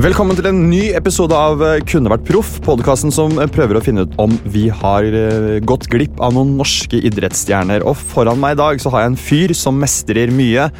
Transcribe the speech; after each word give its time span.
Velkommen 0.00 0.32
til 0.32 0.46
en 0.48 0.60
ny 0.70 0.94
episode 0.96 1.36
av 1.36 1.60
eh, 1.60 1.82
Kunne 1.84 2.08
vært 2.08 2.22
proff, 2.24 2.54
podkasten 2.64 3.12
som 3.12 3.34
eh, 3.36 3.48
prøver 3.52 3.76
å 3.76 3.82
finne 3.84 4.06
ut 4.06 4.14
om 4.22 4.32
vi 4.48 4.62
har 4.72 5.04
eh, 5.04 5.58
gått 5.60 5.90
glipp 5.92 6.22
av 6.24 6.32
noen 6.32 6.54
norske 6.56 6.96
idrettsstjerner. 7.04 7.84
Og 7.84 7.98
foran 7.98 8.40
meg 8.40 8.54
i 8.54 8.60
dag 8.62 8.80
så 8.80 8.94
har 8.94 9.04
jeg 9.04 9.10
en 9.10 9.18
fyr 9.20 9.54
som 9.58 9.76
mestrer 9.76 10.32
mye. 10.32 10.70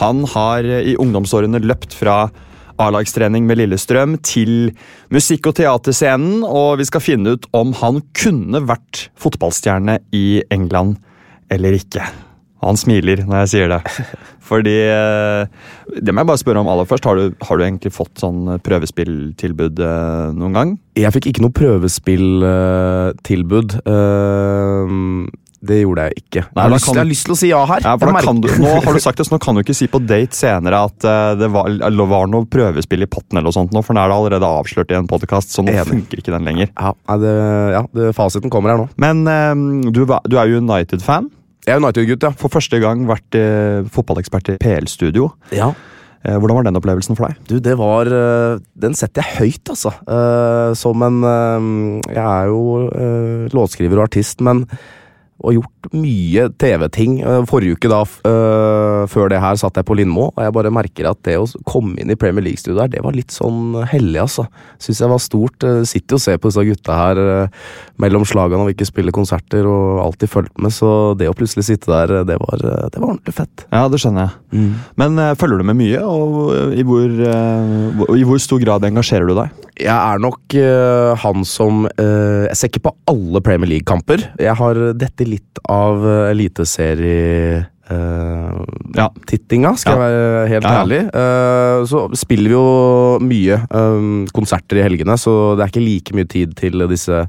Han 0.00 0.24
har 0.32 0.64
i 0.64 0.96
ungdomsårene 0.96 1.60
løpt 1.60 1.98
fra 1.98 2.16
A-lagstrening 2.80 3.44
med 3.44 3.60
Lillestrøm 3.60 4.16
til 4.24 4.72
musikk- 5.12 5.52
og 5.52 5.58
teaterscenen, 5.60 6.40
og 6.40 6.80
vi 6.80 6.88
skal 6.88 7.04
finne 7.04 7.36
ut 7.36 7.50
om 7.52 7.76
han 7.82 8.00
kunne 8.16 8.64
vært 8.72 9.10
fotballstjerne 9.20 10.00
i 10.16 10.26
England 10.48 10.96
eller 11.52 11.76
ikke. 11.76 12.08
Han 12.62 12.76
smiler 12.78 13.24
når 13.26 13.36
jeg 13.42 13.48
sier 13.56 13.68
det. 13.72 13.80
Fordi 14.52 14.76
eh, 14.86 15.42
Det 15.98 16.12
må 16.14 16.20
jeg 16.22 16.28
bare 16.30 16.38
spørre 16.42 16.60
om 16.62 16.70
aller 16.70 16.86
først. 16.88 17.06
Har 17.08 17.14
du, 17.18 17.24
har 17.46 17.54
du 17.58 17.62
egentlig 17.66 17.92
fått 17.94 18.14
sånn 18.22 18.40
prøvespilltilbud 18.62 19.76
eh, 19.82 20.28
noen 20.38 20.54
gang? 20.58 20.68
Jeg 20.98 21.12
fikk 21.16 21.26
ikke 21.32 21.42
noe 21.46 21.54
prøvespilltilbud. 21.56 23.68
det 25.62 25.76
gjorde 25.78 26.02
jeg 26.08 26.12
ikke. 26.22 26.40
Nei, 26.42 26.50
jeg, 26.50 26.62
har 26.62 26.70
lyst, 26.74 26.86
kan- 26.88 26.96
jeg 26.98 27.02
har 27.04 27.10
lyst 27.12 27.24
til 27.28 27.34
å 27.34 27.38
si 27.38 27.48
ja 27.52 27.60
her. 27.70 27.80
Ja, 27.86 27.92
du, 27.96 28.00
nå 28.62 28.70
har 28.82 28.92
du 28.92 29.00
sagt 29.02 29.18
det, 29.22 29.26
så 29.28 29.32
nå 29.36 29.40
kan 29.42 29.54
du 29.56 29.60
ikke 29.62 29.76
si 29.78 29.86
på 29.90 30.00
date 30.02 30.34
senere 30.36 30.76
at 30.90 30.98
eh, 31.06 31.32
det 31.42 31.48
var, 31.54 31.64
det 31.78 32.06
var 32.14 32.24
noe 32.30 32.44
prøvespill 32.50 33.02
i 33.06 33.10
potten, 33.10 33.34
eller 33.38 33.48
noe 33.50 33.56
sånt, 33.58 33.72
nå, 33.74 33.80
for 33.86 33.92
nå 33.96 34.00
er 34.02 34.08
det 34.10 34.18
allerede 34.20 34.46
avslørt 34.58 34.90
i 34.94 34.98
en 34.98 35.10
podkast, 35.10 35.48
så 35.54 35.60
nå 35.66 35.70
Enig. 35.74 35.86
funker 35.94 36.16
ikke 36.22 36.34
den 36.34 36.46
lenger. 36.50 36.68
Ja, 36.74 36.90
det, 37.22 37.34
ja 37.78 37.82
det, 37.94 38.04
fasiten 38.18 38.50
kommer 38.52 38.68
her 38.74 38.78
nå. 38.84 38.88
Men 39.02 39.16
eh, 39.30 39.54
du, 39.94 40.00
du 40.06 40.34
er 40.38 40.46
jo 40.50 40.54
United-fan. 40.62 41.26
Jeg 41.62 41.76
er 41.76 41.78
United-gutt, 41.78 42.24
ja. 42.26 42.32
For 42.34 42.50
første 42.50 42.80
gang 42.82 43.04
vært 43.06 43.36
eh, 43.38 43.84
fotballekspert 43.94 44.54
i 44.54 44.60
PL-studio. 44.62 45.30
ja. 45.54 45.72
Eh, 46.22 46.36
hvordan 46.38 46.54
var 46.54 46.62
den 46.68 46.78
opplevelsen 46.78 47.16
for 47.18 47.26
deg? 47.26 47.38
Du, 47.50 47.56
det 47.58 47.72
var 47.80 48.06
øh, 48.06 48.60
Den 48.78 48.92
setter 48.94 49.24
jeg 49.26 49.40
høyt, 49.40 49.72
altså. 49.74 49.90
Eh, 50.06 50.74
som 50.78 51.02
en 51.02 51.16
øh, 51.26 51.64
Jeg 52.14 52.22
er 52.22 52.46
jo 52.46 52.60
øh, 52.86 53.48
låtskriver 53.50 53.98
og 53.98 54.04
artist, 54.06 54.38
men 54.40 54.60
og 55.42 55.56
gjort 55.56 55.88
mye 55.98 56.48
TV-ting. 56.62 57.16
Øh, 57.26 57.44
Forrige 57.50 57.74
uke, 57.76 57.90
da, 57.90 58.02
øh, 58.30 59.06
før 59.10 59.28
det 59.32 59.40
her, 59.42 59.56
satt 59.60 59.76
jeg 59.80 59.84
på 59.88 59.96
Lindmo, 59.98 60.28
og 60.36 60.42
jeg 60.44 60.54
bare 60.54 60.70
merker 60.74 61.10
at 61.10 61.18
det 61.26 61.36
å 61.40 61.46
komme 61.68 61.96
inn 62.00 62.10
i 62.10 62.18
Premier 62.18 62.44
League-studio 62.46 62.80
her, 62.80 62.88
det 62.92 63.02
var 63.04 63.12
litt 63.16 63.34
sånn 63.34 63.74
hellig, 63.90 64.20
altså. 64.22 64.46
Syns 64.82 65.00
jeg 65.02 65.10
var 65.12 65.22
stort. 65.22 65.66
Øh, 65.68 65.82
Sitter 65.92 66.14
jo 66.16 66.20
og 66.20 66.24
ser 66.24 66.38
på 66.38 66.48
disse 66.52 66.64
gutta 66.68 66.96
her 66.96 67.20
mellom 68.00 68.24
slagene 68.28 68.62
og 68.64 68.70
ikke 68.72 68.86
spiller 68.88 69.12
konserter, 69.14 69.66
og 69.68 70.00
alltid 70.06 70.30
fulgt 70.32 70.56
med, 70.62 70.72
så 70.74 70.92
det 71.18 71.28
å 71.30 71.34
plutselig 71.36 71.66
sitte 71.68 71.90
der, 71.92 72.22
det 72.28 72.38
var, 72.40 72.62
det 72.62 72.98
var 73.02 73.08
ordentlig 73.12 73.34
fett. 73.36 73.66
Ja, 73.72 73.86
det 73.92 74.00
skjønner 74.02 74.30
jeg. 74.30 74.70
Men 75.00 75.18
eh, 75.18 75.34
følger 75.38 75.58
du 75.62 75.66
med 75.68 75.78
mye, 75.80 76.00
og 76.06 76.52
eh, 76.54 76.78
i 76.80 76.82
eh, 76.82 76.86
hvor- 77.98 78.16
i 78.18 78.24
hvor 78.28 78.38
stor 78.42 78.60
grad 78.62 78.84
engasjerer 78.88 79.26
du 79.28 79.34
deg? 79.38 79.50
Jeg 79.80 79.94
er 79.94 80.20
nok 80.20 80.56
uh, 80.58 81.12
han 81.22 81.46
som 81.48 81.86
uh, 81.88 82.44
Jeg 82.44 82.58
ser 82.58 82.70
ikke 82.70 82.86
på 82.90 82.94
alle 83.08 83.40
Premier 83.44 83.70
League-kamper. 83.70 84.26
Jeg 84.40 84.56
har 84.58 84.80
dette 84.98 85.28
litt 85.28 85.62
av 85.70 86.04
uh, 86.04 86.30
eliteserie... 86.30 87.71
øh, 87.90 88.52
Ja. 88.96 89.08
tittinga, 89.26 89.74
skal 89.76 89.92
Ja. 89.98 90.02
jeg 90.02 90.12
være 90.12 90.48
helt 90.48 90.64
Ja, 90.64 90.80
ærlig. 90.82 91.00
Uh, 91.14 91.86
så 91.86 92.08
spiller 92.14 92.48
vi 92.48 92.54
jo 92.54 93.18
mye 93.20 93.60
um, 93.74 94.26
konserter 94.34 94.76
i 94.78 94.82
helgene, 94.82 95.16
så 95.18 95.56
det 95.56 95.62
er 95.62 95.66
ikke 95.72 95.80
like 95.84 96.14
mye 96.14 96.24
tid 96.28 96.46
til 96.54 96.88
disse 96.88 97.26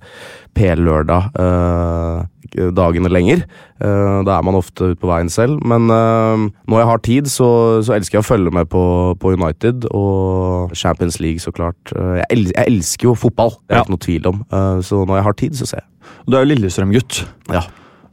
P-lørdag-dagene 0.53 3.09
lenger. 3.09 3.41
Øh, 3.83 4.23
da 4.27 4.31
er 4.37 4.41
man 4.45 4.55
ofte 4.55 4.83
ute 4.91 4.99
på 5.01 5.07
veien 5.09 5.29
selv. 5.29 5.57
Men 5.65 5.87
når 5.89 6.77
jeg 6.77 6.85
har 6.87 6.97
tid, 7.03 7.25
så, 7.31 7.81
så 7.83 7.93
elsker 7.97 8.17
jeg 8.19 8.23
å 8.23 8.27
følge 8.27 8.51
med 8.53 8.65
på, 8.69 8.83
på 9.19 9.31
United 9.33 9.85
og 9.91 10.71
Champions 10.77 11.19
League, 11.19 11.39
så 11.43 11.51
klart. 11.51 11.91
Jeg, 11.95 12.23
el 12.29 12.45
jeg 12.55 12.65
elsker 12.67 13.07
jo 13.09 13.13
fotball, 13.15 13.49
det 13.49 13.57
er 13.73 13.77
Ja. 13.77 13.81
ikke 13.83 13.91
noe 13.95 14.05
tvil 14.05 14.27
om. 14.27 14.43
Så 14.83 15.03
når 15.05 15.15
jeg 15.19 15.23
har 15.23 15.33
tid, 15.33 15.53
så 15.59 15.65
ser 15.65 15.77
jeg. 15.81 15.87
Du 16.29 16.37
er 16.37 16.45
jo 16.45 16.49
Lillestrøm-gutt. 16.53 17.25
Ja. 17.51 17.61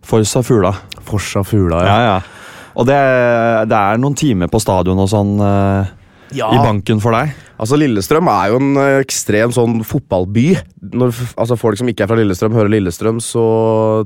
Forsa 0.02 0.42
Fugla. 0.42 0.74
Forsa 1.06 1.42
Fugla, 1.44 1.84
Ja, 1.86 1.98
ja. 2.06 2.20
Og 2.78 2.86
det, 2.86 2.96
det 3.68 3.76
er 3.76 3.98
noen 3.98 4.14
timer 4.14 4.48
på 4.48 4.60
stadion 4.62 4.98
og 5.02 5.08
sånn 5.10 5.32
eh, 5.42 5.88
Ja. 6.36 6.50
i 6.54 6.58
banken 6.62 7.00
for 7.02 7.14
deg? 7.16 7.32
Altså 7.60 7.76
Lillestrøm 7.76 8.28
er 8.32 8.52
jo 8.52 8.58
en 8.60 8.76
eh, 8.80 8.98
ekstrem 9.02 9.52
sånn 9.52 9.80
fotballby. 9.84 10.54
Når 10.96 11.12
altså 11.34 11.58
folk 11.60 11.76
som 11.76 11.90
ikke 11.90 12.06
er 12.06 12.10
fra 12.10 12.16
Lillestrøm, 12.16 12.54
hører 12.56 12.72
Lillestrøm, 12.72 13.18
så 13.20 13.42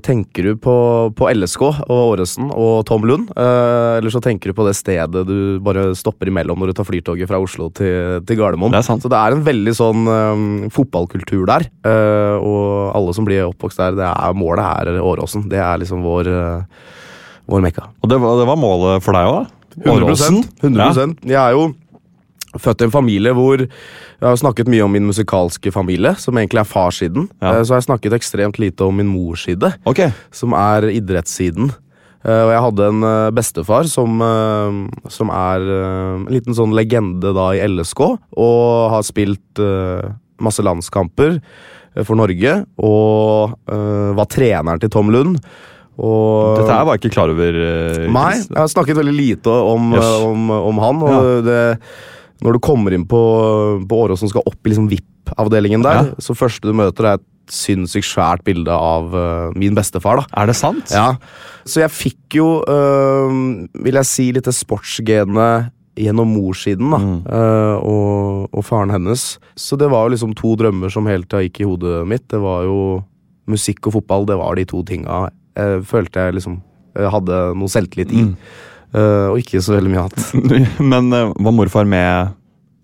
tenker 0.03 0.49
du 0.49 0.57
på, 0.59 0.75
på 1.15 1.29
LSK 1.31 1.63
og 1.69 1.93
Åresen 1.95 2.51
og 2.51 2.83
Tom 2.89 3.07
Lund. 3.07 3.31
Eh, 3.37 3.93
eller 4.01 4.11
så 4.15 4.23
tenker 4.25 4.51
du 4.51 4.59
på 4.59 4.67
det 4.67 4.75
stedet 4.79 5.23
du 5.29 5.61
bare 5.65 5.87
stopper 5.99 6.33
imellom 6.33 6.59
når 6.59 6.73
du 6.73 6.79
tar 6.81 6.89
flytoget 6.89 7.31
fra 7.31 7.39
Oslo 7.43 7.69
til, 7.77 8.19
til 8.27 8.41
Gardermoen. 8.41 8.75
Det 8.75 8.83
er 8.83 8.89
sant. 8.89 9.05
Så 9.05 9.13
det 9.13 9.21
er 9.21 9.37
en 9.37 9.47
veldig 9.47 9.77
sånn 9.79 10.09
um, 10.11 10.47
fotballkultur 10.75 11.45
der. 11.51 11.69
eh, 11.87 12.35
og 12.41 12.91
alle 12.97 13.15
som 13.15 13.27
blir 13.29 13.47
oppvokst 13.47 13.79
der, 13.85 13.95
det 14.01 14.09
er, 14.11 14.35
målet 14.39 14.65
er 14.91 14.99
Åråsen. 15.05 15.47
Det 15.53 15.61
er 15.63 15.79
liksom 15.83 16.03
vår, 16.03 16.31
uh, 16.33 16.91
vår 17.51 17.63
mekka. 17.69 17.87
Og 18.03 18.11
det 18.11 18.19
var, 18.23 18.41
det 18.41 18.49
var 18.51 18.59
målet 18.59 19.05
for 19.05 19.15
deg 19.17 19.31
òg? 19.31 19.53
100%, 19.75 20.45
100%. 20.63 21.17
Jeg 21.27 21.35
er 21.41 21.55
jo 21.57 21.65
født 22.61 22.83
i 22.83 22.87
en 22.89 22.93
familie 22.95 23.33
hvor 23.35 23.63
jeg 23.65 24.23
har 24.25 24.37
snakket 24.41 24.69
mye 24.71 24.85
om 24.87 24.93
min 24.95 25.07
musikalske 25.09 25.73
familie, 25.75 26.15
som 26.21 26.37
egentlig 26.39 26.61
er 26.63 26.69
farssiden. 26.71 27.29
Ja. 27.43 27.57
Eh, 27.59 27.63
Så 27.65 27.75
har 27.75 27.81
jeg 27.83 27.89
snakket 27.91 28.13
ekstremt 28.19 28.59
lite 28.63 28.85
om 28.87 28.97
min 28.97 29.11
mors 29.11 29.45
side, 29.49 29.73
okay. 29.87 30.13
som 30.31 30.53
er 30.55 30.87
idrettssiden. 30.95 31.73
Eh, 32.25 32.43
Og 32.47 32.53
jeg 32.55 32.63
hadde 32.67 32.89
en 32.89 33.03
eh, 33.05 33.31
bestefar 33.37 33.85
som, 33.91 34.23
som 35.09 35.31
er 35.35 35.61
en 35.69 36.27
liten 36.33 36.55
sånn 36.57 36.73
legende 36.77 37.35
da 37.37 37.51
i 37.55 37.63
LSK, 37.67 38.01
og 38.39 38.91
har 38.95 39.03
spilt 39.07 39.61
masse 40.43 40.63
landskamper 40.65 41.39
for 42.05 42.19
Norge, 42.19 42.65
og 42.83 43.53
var 44.19 44.27
treneren 44.27 44.81
til 44.83 44.91
Tom 44.91 45.13
Lund. 45.15 45.37
Og 45.95 46.57
Dette 46.59 46.75
her 46.75 46.83
var 46.89 46.97
jeg 46.97 47.05
ikke 47.05 47.15
klar 47.15 47.31
over. 47.31 47.55
Nei, 48.11 48.33
jeg 48.41 48.59
har 48.59 48.67
snakket 48.73 48.99
veldig 48.99 49.15
lite 49.15 49.53
om, 49.55 49.93
Yes. 49.95 50.09
om, 50.27 50.51
om 50.51 50.81
han. 50.83 51.03
Og 51.07 51.45
det, 51.47 51.61
når 52.45 52.57
du 52.57 52.63
kommer 52.65 52.95
inn 52.95 53.07
på, 53.09 53.21
på 53.89 54.01
Åråsen 54.07 54.31
skal 54.31 54.45
opp 54.47 54.61
i 54.67 54.73
liksom 54.73 54.91
VIP-avdelingen 54.91 55.85
der. 55.85 56.01
Ja. 56.01 56.23
Så 56.23 56.37
første 56.37 56.69
du 56.69 56.77
møter, 56.77 57.09
er 57.09 57.21
et 57.21 57.53
sinnssykt 57.53 58.09
svært 58.09 58.45
bilde 58.47 58.73
av 58.73 59.13
uh, 59.13 59.53
min 59.57 59.77
bestefar. 59.77 60.23
da. 60.23 60.43
Er 60.43 60.49
det 60.49 60.57
sant? 60.59 60.93
Ja, 60.93 61.17
Så 61.69 61.83
jeg 61.83 61.93
fikk 61.93 62.39
jo, 62.39 62.49
uh, 62.69 63.65
vil 63.85 64.01
jeg 64.01 64.11
si, 64.11 64.29
litt 64.37 64.49
det 64.49 64.57
sportsgenet 64.57 65.73
gjennom 65.95 66.33
morssiden 66.35 66.91
da, 66.91 66.99
øh, 66.99 67.77
og, 67.87 68.49
og 68.51 68.65
faren 68.67 68.91
hennes. 68.91 69.37
Så 69.55 69.77
det 69.79 69.87
var 69.93 70.09
jo 70.09 70.17
liksom 70.17 70.33
to 70.35 70.57
drømmer 70.59 70.91
som 70.91 71.07
hele 71.07 71.23
tida 71.23 71.45
gikk 71.45 71.61
i 71.63 71.69
hodet 71.69 72.01
mitt. 72.11 72.25
Det 72.33 72.41
var 72.43 72.65
jo 72.67 72.81
musikk 73.47 73.87
og 73.87 74.01
fotball. 74.01 74.27
Det 74.27 74.39
var 74.41 74.59
de 74.59 74.65
to 74.67 74.83
tinga 74.89 75.29
jeg 75.55 75.85
følte 75.89 76.27
jeg 76.27 76.39
liksom 76.39 76.61
hadde 76.95 77.41
noe 77.59 77.71
selvtillit 77.71 78.15
i. 78.15 78.25
Øh, 78.27 78.63
og 79.33 79.39
ikke 79.43 79.61
så 79.65 79.75
veldig 79.77 79.91
mye 79.93 80.05
annet. 80.07 80.79
Men 80.93 81.13
eh, 81.13 81.33
var 81.43 81.55
morfar 81.57 81.89
med 81.89 82.35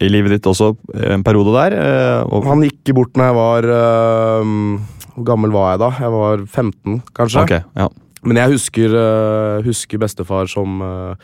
i 0.01 0.09
livet 0.09 0.33
ditt 0.33 0.47
også 0.49 0.71
eh, 0.97 1.11
en 1.15 1.23
periode 1.27 1.53
der? 1.55 1.75
eh, 1.77 2.23
og, 2.25 2.47
Han 2.49 2.63
gikk 2.65 2.95
bort 2.97 3.15
når 3.21 3.29
jeg 3.29 3.37
var 3.37 3.67
øh, 3.77 4.55
Hvor 5.17 5.27
gammel 5.29 5.53
var 5.53 5.75
jeg 5.75 5.83
da? 5.83 5.91
Jeg 6.01 6.15
var 6.15 6.45
15, 6.47 7.03
kanskje. 7.19 7.43
Okay, 7.45 7.61
ja. 7.77 7.89
Men 8.25 8.37
jeg 8.41 8.53
husker, 8.55 8.95
øh, 8.97 9.65
husker 9.65 10.01
bestefar 10.01 10.49
som 10.49 10.81
øh, 10.85 11.15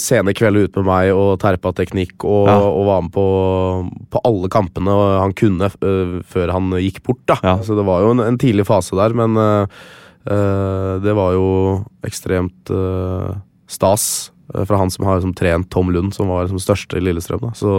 sene 0.00 0.32
kvelder 0.36 0.66
ute 0.68 0.80
med 0.82 0.86
meg 0.88 1.10
og 1.16 1.38
terpa 1.40 1.72
teknikk 1.76 2.24
og, 2.28 2.48
Ja. 2.50 2.56
og 2.68 2.84
var 2.88 3.02
med 3.06 3.12
på, 3.14 3.24
på 4.12 4.20
alle 4.28 4.48
kampene 4.52 4.92
han 5.22 5.32
kunne 5.36 5.70
før 6.28 6.52
han 6.52 6.68
gikk 6.84 7.00
bort. 7.06 7.22
da. 7.28 7.36
Ja. 7.44 7.54
Så 7.64 7.76
det 7.78 7.84
var 7.88 8.04
jo 8.04 8.10
en, 8.12 8.20
en 8.26 8.36
tidlig 8.40 8.66
fase 8.68 8.96
der, 8.98 9.16
men 9.16 9.36
det 10.28 11.14
var 11.16 11.32
jo 11.32 11.46
ekstremt 12.04 12.68
stas 13.70 14.04
øh, 14.54 14.64
fra 14.64 14.80
han 14.80 14.92
som 14.92 15.06
har 15.08 15.20
liksom, 15.20 15.34
trent 15.38 15.70
Tom 15.72 15.92
Lund, 15.94 16.14
som 16.16 16.30
var 16.32 16.46
liksom, 16.46 16.62
største 16.62 16.98
i 16.98 17.04
Lillestrøm. 17.04 17.50
Så, 17.58 17.74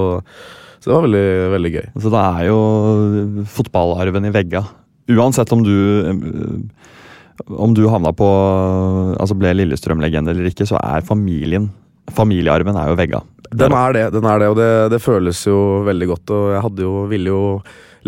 så 0.79 0.85
det 0.89 0.95
var 0.95 1.07
veldig, 1.07 1.27
veldig 1.55 1.73
gøy. 1.75 1.87
Så 1.97 2.13
det 2.13 2.23
er 2.23 2.47
jo 2.49 2.59
fotballarven 3.57 4.29
i 4.29 4.33
vegga. 4.35 4.63
Uansett 5.09 5.51
om 5.55 5.65
du 5.65 5.75
eh, 6.05 6.87
om 7.47 7.73
du 7.73 7.85
havna 7.87 8.11
på 8.11 8.25
Altså 9.15 9.35
ble 9.39 9.53
Lillestrøm-legende 9.55 10.33
eller 10.33 10.49
ikke, 10.51 10.67
så 10.67 10.79
er 10.81 11.05
familien 11.07 11.69
Familiearven 12.15 12.77
er 12.79 12.89
jo 12.89 12.97
vegga. 12.97 13.19
Den 13.53 13.73
er 13.77 13.93
det, 13.93 14.03
den 14.15 14.25
er 14.25 14.39
det 14.41 14.47
og 14.49 14.55
det, 14.57 14.69
det 14.95 14.97
føles 15.01 15.43
jo 15.45 15.57
veldig 15.85 16.07
godt. 16.09 16.31
Og 16.33 16.45
jeg 16.55 16.63
hadde 16.65 16.85
jo, 16.85 16.93
ville 17.11 17.29
jo 17.29 17.41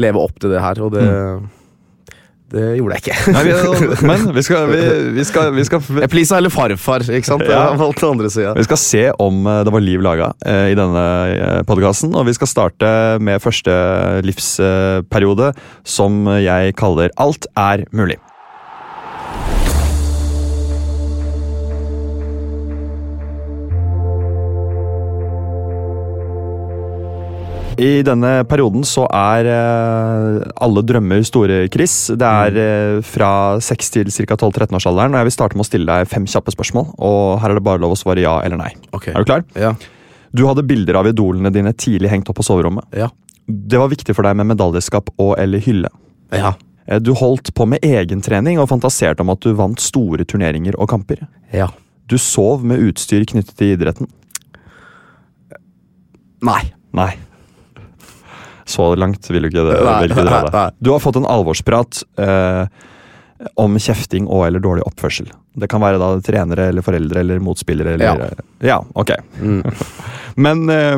leve 0.01 0.21
opp 0.21 0.39
til 0.41 0.49
det 0.53 0.61
her, 0.63 0.81
og 0.81 0.89
det, 0.95 1.03
det 2.51 2.65
gjorde 2.77 2.97
jeg 2.97 3.03
ikke. 3.05 3.33
Nei, 3.35 3.43
vi, 3.47 3.53
men 4.09 4.25
vi 4.35 4.43
skal, 4.45 4.71
vi, 4.71 4.81
vi 5.17 5.27
skal, 5.27 5.51
vi 5.55 5.65
skal 5.67 6.01
Jeg 6.03 6.11
pleasa 6.11 6.39
heller 6.39 6.53
farfar, 6.53 7.05
ikke 7.07 7.29
sant? 7.29 7.45
Ja. 7.47 7.67
Jeg 7.71 7.81
valgte 7.81 8.09
andre 8.11 8.31
sida. 8.33 8.55
Vi 8.57 8.67
skal 8.67 8.81
se 8.81 9.05
om 9.23 9.45
eh, 9.47 9.61
det 9.67 9.75
var 9.75 9.85
liv 9.85 10.03
laga 10.03 10.31
eh, 10.45 10.71
i 10.73 10.77
denne 10.77 11.05
podkasten. 11.69 12.15
Og 12.17 12.27
vi 12.29 12.35
skal 12.37 12.51
starte 12.51 12.91
med 13.23 13.43
første 13.43 13.75
livsperiode, 14.27 15.53
som 15.87 16.25
jeg 16.41 16.75
kaller 16.79 17.13
Alt 17.21 17.49
er 17.59 17.87
mulig. 17.95 18.19
I 27.79 28.01
denne 28.05 28.31
perioden 28.49 28.83
så 28.85 29.05
er 29.15 29.47
eh, 29.47 30.49
alle 30.61 30.81
drømmer 30.85 31.23
store, 31.25 31.61
Chris. 31.71 31.93
Det 32.19 32.27
er 32.27 32.57
eh, 32.61 32.97
fra 33.05 33.29
6 33.63 33.89
til 33.95 34.11
ca. 34.11 34.35
12-13-årsalderen. 34.35 35.15
Og 35.15 35.21
jeg 35.21 35.29
vil 35.29 35.35
starte 35.37 35.57
med 35.57 35.65
å 35.65 35.69
stille 35.69 35.87
deg 36.01 36.09
fem 36.11 36.27
kjappe 36.29 36.53
spørsmål. 36.53 36.91
Og 36.99 37.39
her 37.41 37.53
er 37.53 37.59
det 37.61 37.65
bare 37.65 37.81
lov 37.81 37.95
å 37.95 37.99
svare 37.99 38.21
ja 38.25 38.35
eller 38.45 38.59
nei. 38.61 38.73
Okay. 38.93 39.15
Er 39.15 39.23
du 39.23 39.29
klar? 39.31 39.45
Ja. 39.57 39.73
Du 40.35 40.43
hadde 40.47 40.65
bilder 40.67 40.99
av 41.01 41.09
idolene 41.09 41.51
dine 41.53 41.73
tidlig 41.73 42.11
hengt 42.11 42.29
opp 42.31 42.37
på 42.41 42.45
soverommet. 42.47 42.85
Ja. 42.95 43.09
Det 43.47 43.79
var 43.81 43.89
viktig 43.91 44.13
for 44.15 44.27
deg 44.27 44.37
med 44.39 44.51
medaljeskap 44.51 45.09
og 45.19 45.33
eller 45.41 45.63
hylle. 45.65 45.89
Ja. 46.35 46.53
Eh, 46.85 46.99
Du 47.01 47.13
holdt 47.17 47.53
på 47.57 47.65
med 47.71 47.81
egentrening 47.87 48.59
og 48.61 48.69
fantaserte 48.71 49.23
om 49.25 49.31
at 49.33 49.41
du 49.47 49.55
vant 49.57 49.79
store 49.81 50.27
turneringer 50.27 50.77
og 50.77 50.91
kamper. 50.91 51.25
ja. 51.55 51.71
Du 52.11 52.17
sov 52.19 52.65
med 52.67 52.81
utstyr 52.83 53.23
knyttet 53.23 53.55
til 53.55 53.69
idretten. 53.77 54.09
Nei. 56.43 56.73
Nei. 56.91 57.13
Så 58.71 58.87
langt 58.99 59.27
vil 59.31 59.43
du 59.43 59.51
ikke, 59.51 59.65
det, 59.67 59.77
Nei, 59.85 59.99
ikke 60.07 60.25
dra 60.27 60.41
det. 60.47 60.63
Du 60.79 60.91
har 60.95 61.03
fått 61.03 61.19
en 61.19 61.27
alvorsprat 61.27 62.01
eh, 62.23 62.65
om 63.59 63.75
kjefting 63.81 64.27
og 64.29 64.45
eller 64.47 64.61
dårlig 64.63 64.83
oppførsel. 64.85 65.27
Det 65.57 65.67
kan 65.67 65.81
være 65.83 65.97
da 65.99 66.11
trenere 66.23 66.69
eller 66.71 66.85
foreldre 66.85 67.23
eller 67.25 67.41
motspillere. 67.43 67.95
Eller, 67.97 68.21
Ja. 68.61 68.75
ja, 68.75 68.77
ok. 68.95 69.11
Men 70.41 70.63
eh, 70.71 70.95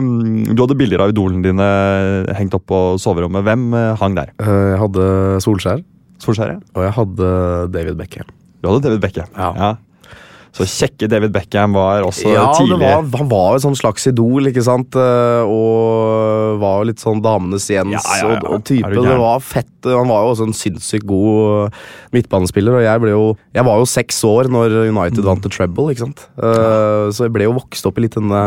du 0.53 0.59
hadde 0.61 0.77
bilder 0.77 1.01
av 1.07 1.13
idolene 1.13 1.41
dine 1.47 1.69
hengt 2.37 2.53
opp 2.57 2.67
på 2.69 2.81
soverommet. 3.01 3.45
Hvem 3.47 3.63
eh, 3.79 3.89
hang 4.01 4.17
der? 4.19 4.29
Eh, 4.43 4.51
Jeg 4.75 4.81
hadde 4.83 5.07
Solskjær, 5.45 5.81
Solskjæret? 6.21 6.61
og 6.75 6.85
jeg 6.85 6.93
hadde 6.99 7.31
David 7.73 7.97
Bekke. 8.03 8.27
Du 8.61 8.69
hadde 8.69 8.83
David 8.85 9.01
Beckham. 9.03 9.31
Ja. 9.35 9.71
Så 10.53 10.67
kjekke 10.69 11.07
David 11.09 11.31
Beckham 11.33 11.73
var 11.73 12.03
også 12.05 12.29
ja, 12.29 12.43
tidlig 12.53 12.77
var, 12.77 13.01
han 13.17 13.29
var 13.31 13.55
et 13.57 13.63
sånn 13.63 13.77
slags 13.79 14.05
idol, 14.11 14.45
ikke 14.51 14.61
sant? 14.61 14.93
Eh, 14.93 15.41
Og 15.49 16.59
var 16.61 16.81
jo 16.83 16.87
litt 16.91 17.01
sånn 17.01 17.23
damenes 17.25 17.65
Jens 17.73 17.95
Ja, 17.95 18.03
ja. 18.19 18.27
Og, 18.35 18.45
og 18.59 18.65
type. 18.69 18.91
Det 18.93 19.15
var 19.17 19.41
fett. 19.41 19.71
Han 19.89 20.11
var 20.11 20.21
jo 20.27 20.33
også 20.35 20.45
en 20.47 20.53
sinnssykt 20.57 21.07
god 21.09 21.31
eh, 21.71 21.79
midtbanespiller, 22.13 22.77
og 22.77 22.85
jeg 22.85 23.01
ble 23.03 23.15
jo 23.15 23.23
Jeg 23.57 23.65
var 23.67 23.81
jo 23.81 23.89
seks 23.89 24.21
år 24.29 24.51
når 24.53 24.77
United 24.91 25.25
vant 25.25 25.41
til 25.41 25.55
treble, 25.57 25.89
ikke 25.95 26.05
sant? 26.05 26.27
Eh, 26.37 27.09
Så 27.15 27.25
jeg 27.27 27.33
ble 27.33 27.49
jo 27.49 27.57
vokst 27.57 27.89
opp 27.89 27.97
i 27.97 28.05
litt 28.05 28.19
denne 28.19 28.43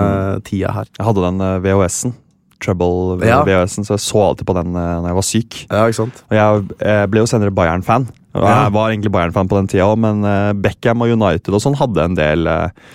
tida 0.46 0.70
her. 0.78 0.86
Jeg 0.98 1.08
hadde 1.10 1.26
den 1.26 1.42
VHS-en. 1.66 2.14
Trouble 2.62 3.18
Ja. 3.26 3.40
VHS-en, 3.46 3.86
så 3.86 3.96
jeg 3.96 4.04
så 4.04 4.22
alltid 4.22 4.48
på 4.48 4.56
den 4.56 4.76
uh, 4.76 5.00
når 5.00 5.10
jeg 5.10 5.18
var 5.18 5.26
syk. 5.30 5.58
Ja, 5.66 5.82
ikke 5.86 6.00
sant? 6.02 6.22
Og 6.28 6.38
jeg, 6.38 6.62
jeg 6.80 7.10
ble 7.12 7.22
jo 7.22 7.30
senere 7.30 7.54
Bayern-fan. 7.54 8.08
Og. 8.36 8.44
Jeg 8.44 8.72
var 8.76 8.92
egentlig 8.92 9.12
Bayern-fan 9.14 9.48
på 9.48 9.58
den 9.58 9.70
tida 9.72 9.88
òg, 9.88 9.98
men 10.04 10.24
uh, 10.26 10.52
Beckham 10.52 11.04
og 11.04 11.12
United 11.14 11.56
og 11.56 11.62
sånn 11.64 11.78
hadde 11.80 12.04
en 12.04 12.18
del 12.18 12.50
eh, 12.52 12.90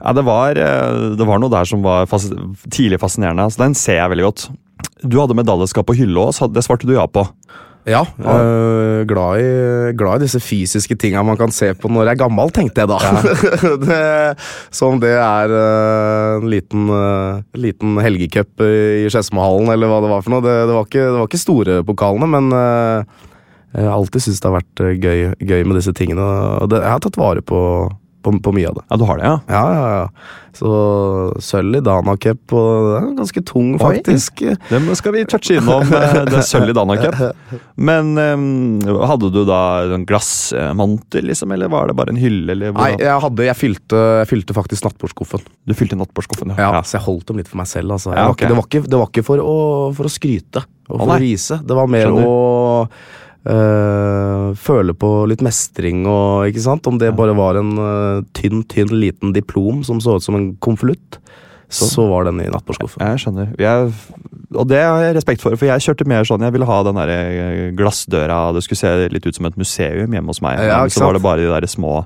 Ja, 0.00 0.12
det 0.16 0.24
var, 0.26 0.58
det 0.58 1.26
var 1.26 1.38
noe 1.40 1.52
der 1.52 1.68
som 1.68 1.84
var 1.84 2.08
fas 2.10 2.26
tidlig 2.68 2.98
fascinerende. 3.00 3.46
Så 3.54 3.62
den 3.62 3.76
ser 3.78 4.02
jeg 4.02 4.10
veldig 4.12 4.26
godt. 4.26 4.48
Du 5.00 5.16
hadde 5.20 5.36
medaljeskap 5.38 5.86
på 5.88 5.96
hylle 5.96 6.26
òg, 6.26 6.42
det 6.52 6.64
svarte 6.66 6.88
du 6.90 6.92
ja 6.96 7.06
på. 7.08 7.22
Ja. 7.84 8.00
Øh, 8.16 9.04
glad, 9.04 9.40
i, 9.40 9.48
glad 9.96 10.22
i 10.22 10.24
disse 10.24 10.40
fysiske 10.40 10.96
tinga 10.96 11.22
man 11.26 11.36
kan 11.36 11.52
se 11.52 11.68
på 11.76 11.90
når 11.92 12.08
jeg 12.08 12.14
er 12.14 12.22
gammel, 12.22 12.52
tenkte 12.54 12.80
jeg 12.80 12.88
da. 12.88 12.98
det, 13.84 13.98
som 14.72 14.96
det 15.02 15.12
er 15.12 15.52
øh, 15.52 16.42
en 16.42 16.48
liten, 16.48 16.88
øh, 16.88 17.42
liten 17.54 17.98
helgecup 18.00 18.64
i 18.64 19.10
Skedsmohallen, 19.12 19.68
eller 19.74 19.92
hva 19.92 20.00
det 20.00 20.12
var 20.14 20.24
for 20.24 20.32
noe. 20.32 20.44
Det, 20.46 20.56
det, 20.64 20.78
var, 20.78 20.88
ikke, 20.88 21.04
det 21.04 21.18
var 21.18 21.28
ikke 21.28 21.44
store 21.44 21.82
pokalene, 21.84 22.30
men 22.32 22.48
jeg 22.54 23.84
har 23.84 23.92
alltid 23.98 24.22
syntes 24.22 24.40
det 24.40 24.48
har 24.48 24.60
vært 24.60 25.02
gøy, 25.02 25.20
gøy 25.44 25.62
med 25.66 25.76
disse 25.80 25.92
tingene. 25.96 26.24
Og 26.62 26.72
det, 26.72 26.80
jeg 26.80 26.94
har 26.94 27.04
tatt 27.04 27.20
vare 27.20 27.44
på, 27.44 27.60
på, 28.24 28.32
på 28.42 28.52
mye 28.56 28.70
av 28.70 28.78
det. 28.80 28.84
Ja, 28.88 28.98
du 29.00 29.04
har 29.08 29.20
det, 29.20 29.28
ja? 29.28 29.36
Ja, 29.52 29.62
ja, 29.74 29.86
ja. 30.00 30.40
Så 30.54 30.70
sølv 31.42 31.80
i 31.80 31.82
Dana 31.82 32.14
Cup, 32.20 32.52
og 32.54 32.84
det 32.86 32.98
er 33.00 33.06
ganske 33.18 33.42
tung, 33.46 33.72
faktisk. 33.80 34.44
Det 34.70 34.80
skal 35.00 35.16
vi 35.16 35.24
touche 35.30 35.56
innom. 35.58 35.90
eh, 35.98 36.20
Det 36.30 36.44
sølv 36.46 36.70
i 36.70 36.76
Dana 36.76 36.96
Cup. 37.00 37.18
Men 37.74 38.12
um, 38.14 38.44
hadde 39.10 39.32
du 39.34 39.40
da 39.48 39.60
en 39.96 40.06
glassmantel, 40.08 41.26
liksom, 41.32 41.54
eller 41.56 41.72
var 41.72 41.90
det 41.90 41.96
bare 41.98 42.14
en 42.14 42.20
hylle? 42.22 42.54
Eller 42.54 42.74
Nei, 42.76 42.92
jeg, 43.02 43.18
hadde, 43.26 43.48
jeg, 43.48 43.58
fylte, 43.58 44.04
jeg 44.22 44.30
fylte 44.30 44.56
faktisk 44.56 44.86
nattbordskuffen. 44.86 45.42
Du 45.66 45.74
fylte 45.76 45.98
nattbordskuffen, 45.98 46.54
Ja, 46.54 46.70
ja. 46.78 46.84
så 46.86 47.00
jeg 47.00 47.06
holdt 47.08 47.32
dem 47.32 47.42
litt 47.42 47.50
for 47.50 47.60
meg 47.60 47.70
selv. 47.70 47.96
Altså. 47.98 48.14
Ja, 48.14 48.28
okay. 48.30 48.46
det, 48.48 48.56
var 48.60 48.70
ikke, 48.70 48.84
det 48.86 49.02
var 49.02 49.10
ikke 49.10 49.26
for 49.26 49.42
å, 49.42 49.58
for 49.96 50.08
å 50.10 50.12
skryte 50.12 50.64
og 50.88 50.98
for 51.00 51.16
å 51.16 51.20
vise. 51.22 51.58
Det 51.64 51.76
var 51.76 51.90
mer 51.90 52.08
Skjønner. 52.08 52.30
å 52.30 53.22
øh, 53.50 54.54
føle 54.56 54.94
på 54.96 55.10
litt 55.30 55.44
mestring 55.44 56.04
og 56.10 56.50
ikke 56.50 56.64
sant. 56.64 56.86
Om 56.90 57.00
det 57.02 57.14
bare 57.18 57.36
var 57.36 57.60
en 57.60 57.74
uh, 57.78 58.24
tynn, 58.36 58.64
tynn 58.70 58.92
liten 58.94 59.34
diplom 59.36 59.84
som 59.86 60.00
så 60.02 60.18
ut 60.18 60.26
som 60.26 60.38
en 60.38 60.52
konvolutt, 60.64 61.20
så 61.74 62.04
var 62.06 62.28
den 62.28 62.42
i 62.44 62.50
nattbordskuffen. 62.52 63.02
Jeg 63.02 63.22
skjønner. 63.22 63.54
Jeg, 63.60 63.88
og 64.54 64.68
det 64.70 64.82
har 64.82 65.00
jeg 65.02 65.16
respekt 65.16 65.42
for, 65.42 65.56
for 65.58 65.68
jeg 65.68 65.82
kjørte 65.82 66.06
mer 66.08 66.26
sånn 66.28 66.44
Jeg 66.44 66.54
ville 66.54 66.68
ha 66.68 66.76
den 66.86 67.00
der 67.00 67.10
eh, 67.14 67.64
glassdøra, 67.76 68.38
det 68.54 68.62
skulle 68.66 68.82
se 68.82 68.92
litt 69.10 69.26
ut 69.26 69.38
som 69.38 69.48
et 69.48 69.58
museum 69.60 70.14
hjemme 70.14 70.30
hos 70.30 70.42
meg. 70.44 70.62
Ja, 70.62 70.84
så 70.92 71.08
var 71.08 71.18
det 71.18 71.24
bare 71.24 71.42
de 71.42 71.50
der 71.50 71.66
små 71.70 72.04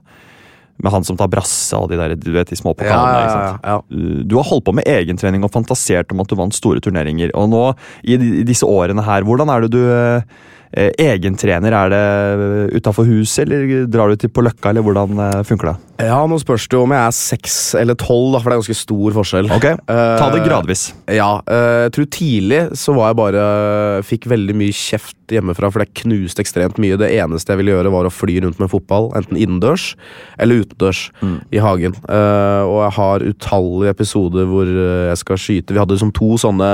Med 0.78 0.95
han 0.95 1.04
som 1.04 1.18
tar 1.18 1.30
brasse 1.33 1.76
og 1.76 1.90
de 1.90 1.99
der, 2.00 2.14
du 2.16 2.30
vet, 2.33 2.49
de 2.49 2.59
små 2.59 2.73
pokalene. 2.78 3.25
ja, 3.25 3.40
ja, 3.59 3.75
ja. 3.75 4.23
Du 4.25 4.38
har 4.38 4.47
holdt 4.47 4.68
på 4.68 4.76
med 4.78 4.88
egentrening 4.88 5.45
og 5.45 5.52
fantasert 5.52 6.14
om 6.14 6.23
at 6.23 6.30
du 6.30 6.37
vant 6.38 6.54
store 6.54 6.80
turneringer. 6.80 7.35
Og 7.35 7.50
nå, 7.50 7.64
i 8.07 8.18
disse 8.47 8.66
årene 8.66 9.02
her, 9.02 9.26
hvordan 9.26 9.50
er 9.52 9.66
det 9.66 9.73
du 9.75 9.83
eh, 9.83 10.38
egentrener? 10.73 11.73
Er 11.73 11.93
det 11.93 12.77
utafor 12.79 13.07
huset, 13.09 13.47
eller 13.47 13.87
drar 13.89 14.11
du 14.13 14.17
til 14.21 14.31
på 14.31 14.43
Løkka, 14.45 14.71
eller 14.71 14.85
hvordan 14.85 15.19
eh, 15.19 15.43
funker 15.49 15.73
det? 15.73 15.77
ja, 15.99 16.19
nå 16.31 16.37
spørs 16.39 16.69
det 16.71 16.79
om 16.79 16.93
jeg 16.95 17.03
er 17.09 17.15
seks 17.17 17.55
eller 17.75 17.97
tolv, 17.99 18.37
for 18.39 18.47
det 18.47 18.55
er 18.55 18.61
ganske 18.61 18.77
stor 18.79 19.15
forskjell. 19.17 19.49
Ok, 19.51 19.65
Ta 19.89 20.29
det 20.31 20.45
gradvis. 20.45 20.49
gradvis. 20.49 20.85
Ja, 21.17 21.31
Uh, 21.49 21.87
jeg 21.89 21.93
tror 21.95 22.07
tidlig 22.13 22.59
så 22.77 22.93
var 22.95 23.09
jeg 23.11 23.17
bare 23.19 24.03
Fikk 24.05 24.27
veldig 24.31 24.55
mye 24.59 24.75
kjeft 24.75 25.17
hjemmefra 25.33 25.71
for 25.73 25.83
det 25.83 25.95
knuste 26.03 26.43
ekstremt 26.45 26.79
mye. 26.81 26.99
Det 27.01 27.09
eneste 27.17 27.53
jeg 27.53 27.61
ville 27.63 27.73
gjøre, 27.75 27.93
var 27.93 28.09
å 28.09 28.13
fly 28.13 28.39
rundt 28.45 28.61
med 28.61 28.71
fotball, 28.73 29.09
enten 29.19 29.37
innendørs 29.41 29.95
eller 30.39 30.63
utendørs 30.63 31.09
i 31.53 31.59
hagen. 31.63 31.97
Uh, 32.09 32.63
og 32.69 32.79
jeg 32.85 32.95
har 32.99 33.27
utallige 33.33 33.95
episoder 33.97 34.47
hvor 34.49 34.69
eh, 34.69 35.09
jeg 35.11 35.21
skal 35.25 35.41
skyte. 35.41 35.75
Vi 35.75 35.81
hadde 35.83 35.97
liksom 35.97 36.15
to 36.17 36.37
sånne 36.41 36.71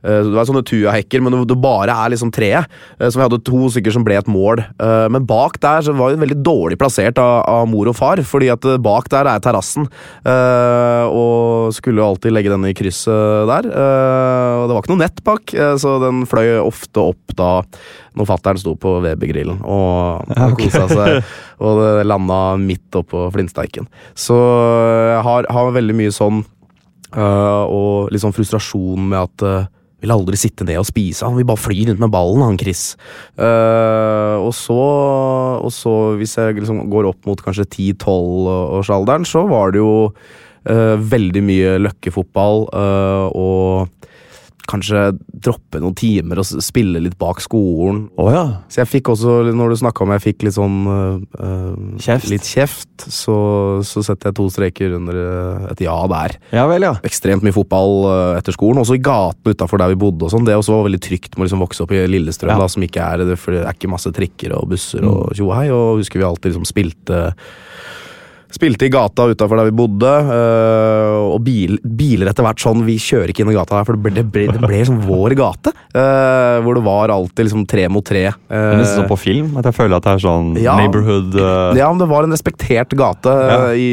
Eh, 0.00 0.22
det 0.24 0.32
var 0.32 0.48
sånne 0.48 0.64
tujahekker, 0.66 1.22
men 1.24 1.36
det, 1.48 1.56
bare 1.60 1.94
er 2.04 2.12
liksom 2.14 2.32
treet. 2.32 2.68
Eh, 2.98 3.08
så 3.08 3.20
vi 3.20 3.24
hadde 3.26 3.40
to 3.46 3.68
stykker 3.72 3.94
som 3.94 4.04
ble 4.06 4.16
et 4.20 4.30
mål. 4.30 4.62
Eh, 4.80 5.06
men 5.12 5.26
bak 5.28 5.60
der 5.62 5.84
så 5.86 5.94
var 5.96 6.12
det 6.12 6.22
veldig 6.22 6.40
dårlig 6.46 6.78
plassert 6.80 7.20
av, 7.20 7.44
av 7.50 7.68
mor 7.70 7.90
og 7.90 7.98
far, 7.98 8.22
fordi 8.26 8.50
at 8.52 8.66
bak 8.82 9.10
der 9.12 9.28
er 9.28 9.42
terrassen. 9.44 9.88
Og 11.10 11.74
skulle 11.74 12.00
jo 12.00 12.06
alltid 12.06 12.32
legge 12.32 12.52
den 12.52 12.68
i 12.68 12.74
krysset 12.76 13.48
der. 13.50 13.66
Og 13.70 14.68
det 14.68 14.74
var 14.74 14.82
ikke 14.82 14.92
noe 14.92 15.02
nett 15.02 15.20
bak, 15.26 15.52
så 15.80 15.96
den 16.02 16.22
fløy 16.28 16.60
ofte 16.62 17.02
opp 17.12 17.34
da 17.38 17.50
når 18.18 18.26
fattern 18.26 18.58
sto 18.60 18.74
på 18.78 18.96
Weber-grillen 19.04 19.60
og, 19.62 20.30
og 20.44 20.56
kosa 20.58 20.86
seg. 20.90 21.32
Og 21.62 21.80
det 21.80 22.06
landa 22.08 22.40
midt 22.60 23.00
oppå 23.00 23.26
flintsteiken. 23.34 23.88
Så 24.18 24.38
jeg 24.38 25.20
har, 25.26 25.50
har 25.50 25.76
veldig 25.76 25.98
mye 25.98 26.14
sånn 26.14 26.44
og 27.10 28.12
litt 28.14 28.22
sånn 28.22 28.34
frustrasjon 28.34 29.08
med 29.10 29.18
at 29.24 29.70
vil 30.02 30.14
aldri 30.14 30.38
sitte 30.40 30.66
ned 30.66 30.80
og 30.80 30.88
spise. 30.88 31.26
Han 31.26 31.38
vil 31.38 31.48
bare 31.48 31.60
fly 31.60 31.78
rundt 31.88 32.02
med 32.02 32.12
ballen, 32.12 32.44
han 32.44 32.58
Chris. 32.60 32.94
Uh, 33.38 34.40
og, 34.40 34.52
så, 34.56 34.80
og 35.60 35.72
så, 35.74 35.94
hvis 36.20 36.36
jeg 36.38 36.58
liksom 36.60 36.84
går 36.92 37.10
opp 37.12 37.28
mot 37.28 37.42
kanskje 37.44 37.68
10-12-årsalderen, 37.68 39.28
så 39.28 39.44
var 39.50 39.74
det 39.74 39.82
jo 39.82 39.94
uh, 40.10 40.96
veldig 41.14 41.44
mye 41.46 41.78
løkkefotball 41.86 42.66
uh, 42.72 43.26
og 43.30 43.99
kanskje 44.70 45.00
droppe 45.44 45.80
noen 45.82 45.96
timer 45.98 46.40
og 46.40 46.46
spille 46.62 47.00
litt 47.02 47.16
bak 47.20 47.42
skolen. 47.44 48.04
Oh, 48.20 48.30
ja. 48.32 48.44
Så 48.70 48.80
jeg 48.82 48.90
fikk 48.92 49.10
også, 49.12 49.40
når 49.52 49.74
du 49.74 49.78
snakka 49.82 50.04
om 50.06 50.12
jeg 50.14 50.22
fikk 50.28 50.46
litt 50.46 50.56
sånn 50.56 50.78
øh, 50.86 51.74
Kjeft. 52.00 52.28
Litt 52.30 52.46
kjeft, 52.46 53.06
så, 53.10 53.36
så 53.86 54.02
setter 54.06 54.30
jeg 54.30 54.38
to 54.38 54.46
streker 54.52 54.94
under 54.98 55.18
øh, 55.20 55.66
et 55.72 55.82
ja 55.84 55.96
der. 56.12 56.36
Ja 56.54 56.66
vel, 56.70 56.86
ja. 56.86 56.94
Ekstremt 57.06 57.42
mye 57.46 57.54
fotball 57.56 58.06
etter 58.38 58.54
skolen, 58.56 58.80
også 58.84 58.96
i 58.98 59.02
gatene 59.04 59.54
utafor 59.56 59.82
der 59.82 59.92
vi 59.94 60.00
bodde. 60.06 60.26
og 60.28 60.32
sånn. 60.34 60.46
Det 60.48 60.56
også 60.58 60.76
var 60.78 60.86
veldig 60.88 61.02
trygt 61.04 61.34
med 61.36 61.44
å 61.44 61.48
liksom 61.50 61.64
vokse 61.66 61.84
opp 61.84 61.92
i 61.96 62.04
Lillestrøm, 62.10 62.54
Ja. 62.54 62.58
da, 62.62 62.68
som 62.70 62.82
ikke 62.86 63.02
er 63.04 63.24
det, 63.24 63.38
for 63.40 63.56
det 63.56 63.64
er 63.66 63.74
ikke 63.76 63.90
masse 63.92 64.12
trikker 64.14 64.56
og 64.58 64.68
busser 64.72 65.00
Mm. 65.02 65.10
og 65.10 65.34
tjohei. 65.34 65.66
Og 65.74 65.98
husker 66.02 66.20
vi 66.20 66.26
alltid 66.28 66.52
liksom 66.52 66.68
spilte 66.68 67.34
Spilte 68.50 68.86
i 68.88 68.90
gata 68.92 69.28
utafor 69.30 69.60
der 69.60 69.68
vi 69.70 69.74
bodde, 69.78 70.10
øh, 70.10 71.34
og 71.36 71.38
bil, 71.46 71.76
biler 71.84 72.30
etter 72.32 72.42
hvert 72.46 72.58
sånn 72.62 72.82
Vi 72.86 72.96
kjører 73.00 73.30
ikke 73.32 73.44
inn 73.44 73.52
i 73.52 73.56
gata 73.56 73.78
her, 73.78 73.86
for 73.88 73.96
det 73.98 74.02
ble, 74.02 74.12
det 74.16 74.26
ble, 74.34 74.46
det 74.50 74.62
ble 74.64 74.80
sånn 74.88 75.00
vår 75.06 75.36
gate. 75.38 75.72
øh, 75.94 76.56
hvor 76.64 76.74
det 76.78 76.84
var 76.86 77.12
alltid 77.14 77.46
liksom 77.46 77.66
tre 77.70 77.86
mot 77.88 78.04
tre. 78.06 78.24
Det 78.32 78.58
er 78.58 78.76
nesten 78.80 79.02
sånn 79.04 79.10
på 79.10 79.18
film. 79.20 79.52
At 79.60 79.68
jeg 79.70 79.76
føler 79.78 79.96
at 80.00 80.06
det 80.08 80.12
er 80.16 80.24
sånn 80.26 80.50
Ja. 80.60 80.76
neighborhood 80.76 81.34
uh, 81.38 81.72
Ja, 81.78 81.88
men 81.92 81.98
det 82.02 82.08
var 82.10 82.24
en 82.26 82.34
respektert 82.34 82.94
gate 82.98 83.30
Ja. 83.30 83.58
i, 83.72 83.88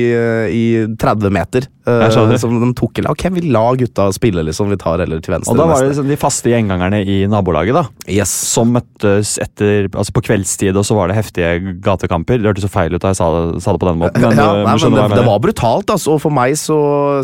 i 0.51 0.65
30 0.97 1.29
meter. 1.33 1.67
som 2.09 2.59
de 2.59 2.73
tok 2.75 2.99
inn. 2.99 3.07
Ok, 3.07 3.23
vi 3.31 3.41
la 3.47 3.63
gutta 3.79 4.09
spille, 4.11 4.43
liksom. 4.43 4.69
Vi 4.69 4.77
tar 4.81 4.99
heller 4.99 5.21
til 5.23 5.33
venstre. 5.37 5.53
Og 5.53 5.57
da 5.61 5.67
var 5.69 5.81
det 5.81 5.93
liksom 5.93 6.09
de 6.09 6.17
faste 6.19 6.51
gjengangerne 6.51 6.99
i 7.07 7.21
nabolaget, 7.31 7.73
da. 7.77 7.85
Yes. 8.11 8.29
Som 8.29 8.73
møttes 8.75 9.37
etter, 9.39 9.87
altså 9.93 10.11
på 10.17 10.25
kveldstid, 10.27 10.75
og 10.75 10.83
så 10.87 10.97
var 10.97 11.07
det 11.07 11.15
heftige 11.19 11.77
gatekamper. 11.85 12.41
Det 12.41 12.49
hørtes 12.51 12.65
så 12.67 12.71
feil 12.73 12.93
ut 12.95 13.01
da 13.01 13.13
jeg 13.13 13.19
sa 13.21 13.29
det, 13.37 13.61
sa 13.63 13.71
det 13.75 13.79
på 13.83 13.87
den 13.91 14.01
måten. 14.03 14.21
Men, 14.21 14.37
ja, 14.43 14.46
uh, 14.47 14.61
nei, 14.65 14.75
men 14.81 14.95
det, 14.97 15.07
det 15.19 15.25
var 15.27 15.41
brutalt, 15.43 15.91
altså. 15.95 16.15
Og 16.15 16.23
for 16.23 16.33
meg 16.33 16.55
så, 16.59 16.77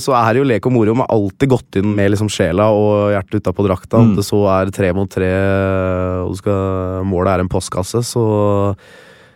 så 0.04 0.16
er 0.20 0.42
jo 0.42 0.50
lek 0.50 0.68
og 0.70 0.76
moro. 0.76 0.98
Man 0.98 1.08
har 1.08 1.16
alltid 1.16 1.54
gått 1.54 1.80
inn 1.82 1.96
med 1.98 2.14
liksom 2.14 2.32
sjela 2.32 2.70
og 2.76 3.14
hjertet 3.16 3.42
utapå 3.44 3.68
drakta. 3.68 4.04
Mm. 4.04 4.14
det 4.20 4.28
så 4.28 4.44
er 4.58 4.74
tre 4.76 4.92
mot 4.98 5.10
tre, 5.12 5.32
og 6.28 6.38
skal, 6.40 7.02
målet 7.08 7.36
er 7.36 7.46
en 7.46 7.52
postkasse, 7.52 8.04
så 8.08 8.28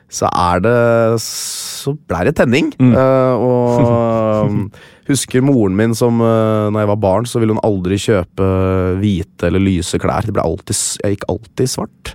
så 0.07 0.29
er 0.31 0.61
det 0.63 1.19
Så 1.19 1.93
blei 2.07 2.23
det 2.27 2.37
tenning. 2.39 2.71
Mm. 2.79 2.93
Uh, 2.95 3.35
og 3.43 4.69
husker 5.09 5.43
moren 5.43 5.75
min 5.75 5.95
som 5.95 6.21
uh, 6.23 6.67
Når 6.71 6.83
jeg 6.83 6.91
var 6.91 7.01
barn, 7.03 7.27
så 7.27 7.41
ville 7.41 7.55
hun 7.55 7.63
aldri 7.63 7.99
kjøpe 7.99 8.47
hvite 9.01 9.49
eller 9.49 9.63
lyse 9.63 9.99
klær. 9.99 10.27
Alltid, 10.43 10.79
jeg 11.03 11.17
gikk 11.17 11.27
alltid 11.31 11.71
svart. 11.71 12.13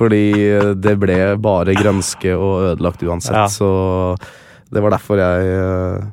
Fordi 0.00 0.24
eh, 0.48 0.70
det 0.80 0.94
ble 0.96 1.16
bare 1.42 1.74
grønske 1.76 2.32
og 2.32 2.70
ødelagt 2.70 3.02
uansett. 3.04 3.36
Ja. 3.36 3.48
Så 3.52 3.68
det 4.70 4.82
var 4.84 4.94
derfor 4.94 5.20
jeg 5.20 5.48
uh, 5.58 6.04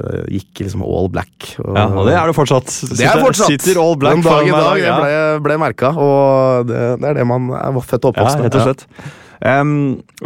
uh, 0.00 0.22
gikk 0.32 0.62
liksom 0.64 0.84
all 0.86 1.10
black. 1.12 1.52
Og, 1.60 1.74
Ja, 1.76 1.84
og 1.90 2.08
det 2.08 2.16
er 2.16 2.30
det 2.30 2.36
fortsatt. 2.38 2.72
det 2.92 3.04
er 3.06 3.20
fortsatt! 3.20 3.52
Sitter 3.52 3.82
all 3.82 3.96
black 4.00 4.18
Den 4.18 4.24
dag 4.26 4.48
i 4.48 4.54
dag 4.54 4.80
ja. 4.80 4.86
jeg 4.86 4.96
ble, 5.02 5.44
ble 5.48 5.60
merka, 5.66 5.92
og 5.92 6.66
det, 6.70 6.80
det 7.02 7.12
er 7.12 7.20
det 7.20 7.28
man 7.28 7.52
er 7.58 7.78
født 7.80 8.08
og 8.08 8.16
Ja, 8.16 8.24
oppvokst 8.24 8.40
med. 8.40 8.48
rett 8.48 8.58
og 8.60 8.66
slett. 8.70 8.86
Em, 9.46 9.76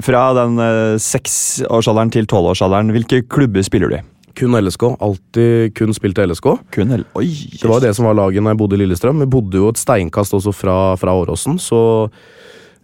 fra 0.07 0.23
den 0.39 0.57
uh, 0.63 0.95
seksårsalderen 1.03 2.13
til 2.15 2.29
tolvårsalderen, 2.31 2.93
hvilke 2.95 3.25
klubber 3.27 3.67
spiller 3.67 3.91
du 3.91 3.99
i? 3.99 4.03
Kun 4.39 4.55
LSK. 4.55 4.85
Alltid 5.03 5.75
kun 5.75 5.91
spilt 5.93 6.19
i 6.23 6.25
LSK. 6.31 6.47
Kun 6.73 6.93
L... 6.95 7.03
Oi! 7.19 7.27
Det 7.61 7.67
var 7.69 7.83
det 7.83 7.91
som 7.99 8.07
var 8.07 8.15
laget 8.15 8.45
når 8.45 8.55
jeg 8.55 8.61
bodde 8.61 8.77
i 8.79 8.85
Lillestrøm. 8.85 9.19
Vi 9.25 9.27
bodde 9.35 9.59
jo 9.59 9.73
et 9.73 9.81
steinkast 9.81 10.37
også 10.39 10.55
fra, 10.55 10.77
fra 11.01 11.17
Åråsen, 11.19 11.59
så 11.61 11.81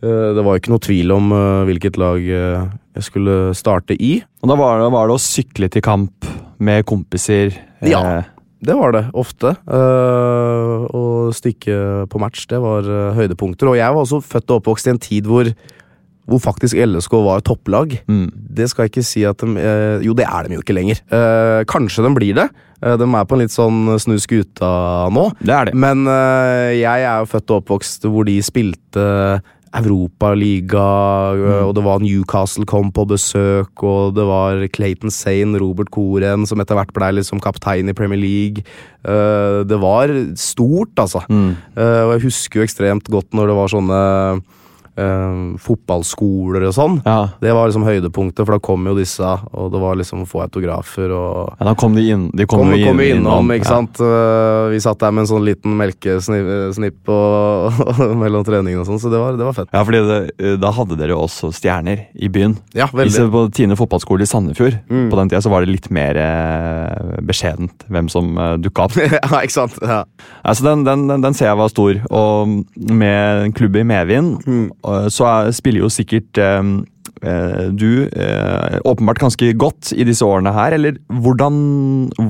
eh, 0.02 0.34
det 0.34 0.42
var 0.42 0.56
jo 0.56 0.60
ikke 0.60 0.72
noe 0.74 0.82
tvil 0.82 1.14
om 1.14 1.30
eh, 1.32 1.62
hvilket 1.70 2.00
lag 2.02 2.26
eh, 2.26 2.66
jeg 2.96 3.06
skulle 3.10 3.36
starte 3.56 3.96
i. 4.00 4.16
Og 4.42 4.50
da 4.50 4.56
var 4.58 4.80
det, 4.80 4.88
var 4.94 5.10
det 5.10 5.16
å 5.18 5.22
sykle 5.22 5.68
til 5.72 5.84
kamp 5.84 6.26
med 6.58 6.86
kompiser. 6.88 7.52
eh, 7.82 7.90
Ja. 7.92 8.22
Det 8.66 8.72
var 8.74 8.90
det, 8.96 9.02
ofte. 9.12 9.50
Eh, 9.68 10.86
å 10.96 11.30
stikke 11.36 12.06
på 12.10 12.18
match, 12.18 12.46
det 12.50 12.58
var 12.58 12.86
uh, 12.88 13.12
høydepunkter. 13.14 13.68
Og 13.68 13.76
jeg 13.76 13.92
var 13.92 14.00
også 14.02 14.22
født 14.24 14.50
og 14.50 14.62
oppvokst 14.62 14.88
i 14.88 14.94
en 14.94 14.98
tid 15.02 15.28
hvor, 15.28 15.50
hvor 16.26 16.40
faktisk 16.42 16.74
LSK 16.80 17.18
var 17.22 17.44
topplag. 17.46 17.98
Mm. 18.08 18.30
Det 18.56 18.70
skal 18.72 18.86
jeg 18.86 18.94
ikke 18.94 19.04
si 19.06 19.26
at 19.28 19.44
de 19.44 19.60
eh, 19.60 20.00
Jo, 20.08 20.16
det 20.16 20.24
er 20.26 20.48
de 20.48 20.56
jo 20.56 20.64
ikke 20.64 20.74
lenger. 20.74 21.02
Eh, 21.12 21.60
kanskje 21.68 22.06
de 22.08 22.14
blir 22.16 22.34
det. 22.40 22.48
De 22.80 23.06
er 23.08 23.24
på 23.28 23.36
en 23.36 23.40
litt 23.40 23.54
sånn 23.54 23.94
snu 24.00 24.16
skuta 24.20 24.68
nå. 25.12 25.30
Det 25.40 25.52
er 25.54 25.68
det. 25.70 25.72
Men 25.80 26.02
jeg 26.76 27.04
er 27.08 27.22
jo 27.22 27.28
født 27.30 27.52
og 27.54 27.62
oppvokst 27.62 28.04
hvor 28.04 28.26
de 28.28 28.34
spilte 28.44 29.06
Europaliga, 29.74 30.84
eh, 31.34 31.62
og 31.66 31.74
det 31.76 31.84
var 31.84 32.02
Newcastle 32.02 32.66
kom 32.68 32.92
på 32.94 33.06
besøk, 33.10 33.82
og 33.82 34.14
det 34.16 34.26
var 34.28 34.62
Clayton 34.72 35.10
Sane, 35.10 35.58
Robert 35.60 35.90
Koren, 35.94 36.46
som 36.46 36.62
etter 36.62 36.78
hvert 36.78 36.94
ble 36.96 37.10
liksom 37.18 37.42
kaptein 37.42 37.90
i 37.90 37.96
Premier 37.96 38.20
League. 38.20 38.64
Eh, 39.04 39.64
det 39.66 39.80
var 39.82 40.12
stort, 40.38 40.94
altså. 40.96 41.24
Mm. 41.28 41.56
Eh, 41.76 42.02
og 42.06 42.14
jeg 42.16 42.26
husker 42.28 42.60
jo 42.60 42.68
ekstremt 42.68 43.10
godt 43.12 43.34
når 43.36 43.50
det 43.50 43.58
var 43.58 43.74
sånne 43.74 44.00
eh, 44.96 45.56
fotballskoler 45.62 46.66
og 46.68 46.74
sånn. 46.76 46.98
Ja. 47.06 47.18
Det 47.42 47.52
var 47.56 47.68
liksom 47.70 47.84
høydepunktet, 47.86 48.42
for 48.46 48.56
da 48.56 48.60
kom 48.62 48.86
jo 48.88 48.94
disse, 48.98 49.32
og 49.52 49.70
det 49.74 49.80
var 49.82 49.98
liksom 50.00 50.24
å 50.24 50.28
få 50.28 50.42
autografer 50.46 51.12
og 51.14 51.54
ja, 51.58 51.68
da 51.70 51.74
kom 51.78 51.94
de 51.96 52.04
inn. 52.12 52.26
De 52.36 52.46
kom, 52.48 52.64
Kom, 52.66 52.74
jo 52.76 52.92
inn- 52.94 53.20
innom, 53.22 53.50
ikke 53.54 53.66
ja. 53.68 53.76
sant. 53.78 54.00
Uh, 54.02 54.70
vi 54.72 54.80
satt 54.82 55.00
der 55.02 55.12
med 55.14 55.24
en 55.24 55.30
sånn 55.30 55.44
liten 55.46 55.76
melkesnipp 55.78 57.08
og, 57.16 57.80
mellom 58.18 58.44
treningene 58.46 58.82
og 58.82 58.88
sånn, 58.88 59.00
så 59.02 59.10
det 59.12 59.20
var, 59.20 59.36
det 59.38 59.46
var 59.46 59.56
fett. 59.56 59.70
Ja, 59.74 59.82
fordi 59.86 60.02
det, 60.08 60.18
eh, 60.40 60.56
da 60.60 60.72
hadde 60.76 60.98
dere 60.98 61.14
jo 61.14 61.22
også 61.26 61.52
stjerner 61.56 62.06
i 62.14 62.30
byen. 62.32 62.56
Ja, 62.76 62.88
Hvis 62.92 63.16
veldig. 63.18 63.30
På 63.36 63.44
Tine 63.56 63.76
fotballskole 63.78 64.26
i 64.26 64.30
Sandefjord 64.30 64.76
Mm. 64.86 65.08
På 65.10 65.16
den 65.18 65.28
tida 65.30 65.40
så 65.42 65.50
var 65.50 65.64
det 65.64 65.70
litt 65.72 65.86
mer 65.94 66.16
eh, 66.20 67.20
beskjedent 67.26 67.84
hvem 67.90 68.08
som 68.12 68.28
uh, 68.38 68.54
dukka 68.60 68.86
opp. 68.86 68.96
ja, 69.02 69.40
ikke 69.42 69.54
sant. 69.54 69.76
Ja. 69.82 70.02
altså 70.46 70.66
den, 70.68 70.84
den, 70.86 71.06
den, 71.10 71.24
den 71.24 71.34
ser 71.36 71.50
jeg 71.50 71.58
var 71.58 71.70
stor. 71.72 71.98
Og 72.14 72.52
med 72.76 73.42
en 73.46 73.54
klubb 73.56 73.76
i 73.80 73.84
medvind 73.86 74.44
Mm. 74.46 74.68
Så 75.10 75.26
er, 75.28 75.54
spiller 75.56 75.84
jo 75.84 75.90
sikkert 75.92 76.38
eh, 76.38 76.62
eh, 77.26 77.66
du 77.74 78.06
eh, 78.06 78.76
åpenbart 78.86 79.20
ganske 79.22 79.52
godt 79.58 79.92
i 79.96 80.06
disse 80.06 80.26
årene 80.26 80.52
her. 80.54 80.76
Eller 80.76 80.98
hvordan, 81.10 81.56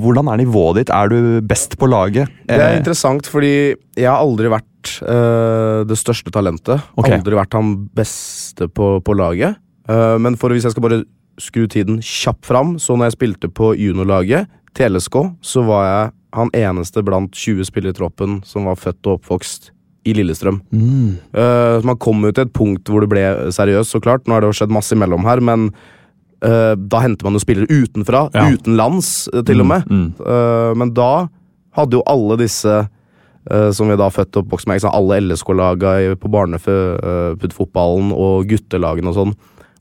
hvordan 0.03 0.31
er 0.33 0.43
nivået 0.43 0.83
ditt? 0.83 0.95
Er 0.95 1.13
du 1.13 1.41
best 1.47 1.79
på 1.81 1.89
laget? 1.91 2.33
Det 2.47 2.57
er 2.57 2.73
Eh, 2.73 2.79
interessant, 2.81 3.29
fordi 3.29 3.75
jeg 3.97 4.09
har 4.09 4.23
aldri 4.23 4.51
vært 4.53 4.97
eh, 5.03 5.85
det 5.89 5.99
største 6.01 6.33
talentet. 6.35 6.83
Okay. 6.97 7.19
Aldri 7.19 7.39
vært 7.39 7.57
han 7.59 7.77
beste 7.97 8.69
på, 8.69 8.97
på 9.05 9.17
laget. 9.19 9.59
Eh, 9.89 10.17
men 10.23 10.39
for 10.41 10.55
hvis 10.55 10.65
jeg 10.67 10.77
skal 10.77 10.87
bare 10.87 11.05
skru 11.41 11.67
tiden 11.69 12.01
kjapt 12.01 12.47
fram, 12.49 12.77
så 12.81 12.97
når 12.97 13.11
jeg 13.11 13.19
spilte 13.19 13.53
på 13.53 13.75
juniorlaget 13.77 14.49
til 14.77 14.97
LSK, 14.97 15.17
så 15.45 15.65
var 15.69 15.85
jeg 15.87 16.13
han 16.37 16.51
eneste 16.53 17.01
blant 17.05 17.33
20 17.33 17.65
spillere 17.65 17.95
i 17.95 17.97
troppen 17.97 18.41
som 18.45 18.67
var 18.69 18.77
født 18.77 19.09
og 19.09 19.21
oppvokst 19.21 19.71
i 20.07 20.15
Lillestrøm. 20.17 20.61
mm, 20.73 21.11
Uh, 21.37 21.83
man 21.85 21.99
kom 22.01 22.23
jo 22.25 22.33
til 22.33 22.47
et 22.47 22.53
punkt 22.57 22.89
hvor 22.89 23.03
det 23.05 23.11
ble 23.13 23.25
seriøst, 23.53 23.93
så 23.93 24.01
klart. 24.01 24.25
Nå 24.27 24.37
har 24.37 24.45
det 24.45 24.51
jo 24.53 24.57
skjedd 24.61 24.73
masse 24.75 24.95
imellom 24.97 25.27
her, 25.27 25.43
men 25.45 25.69
uh, 26.45 26.75
da 26.79 27.01
henter 27.05 27.27
man 27.29 27.37
jo 27.37 27.43
spillere 27.43 27.67
utenfra. 27.69 28.27
Ja. 28.35 28.47
Utenlands, 28.55 29.29
uh, 29.35 29.43
til 29.47 29.61
og 29.65 29.71
med. 29.75 29.89
Mm, 29.91 30.13
Uh, 30.23 30.73
men 30.79 30.95
da 30.97 31.29
hadde 31.77 31.99
jo 31.99 32.07
alle 32.07 32.39
disse 32.41 32.87
som 33.47 33.87
vi 33.87 33.95
da 33.95 34.09
født 34.11 34.35
og 34.35 34.41
oppvokst 34.43 34.67
med, 34.67 34.83
alle 34.91 35.21
LSK-laga 35.23 35.91
i- 36.03 36.15
på 36.19 36.27
barneputtfotballen 36.35 38.09
og 38.11 38.49
guttelagene 38.51 39.13
og 39.13 39.15
sånn, 39.15 39.35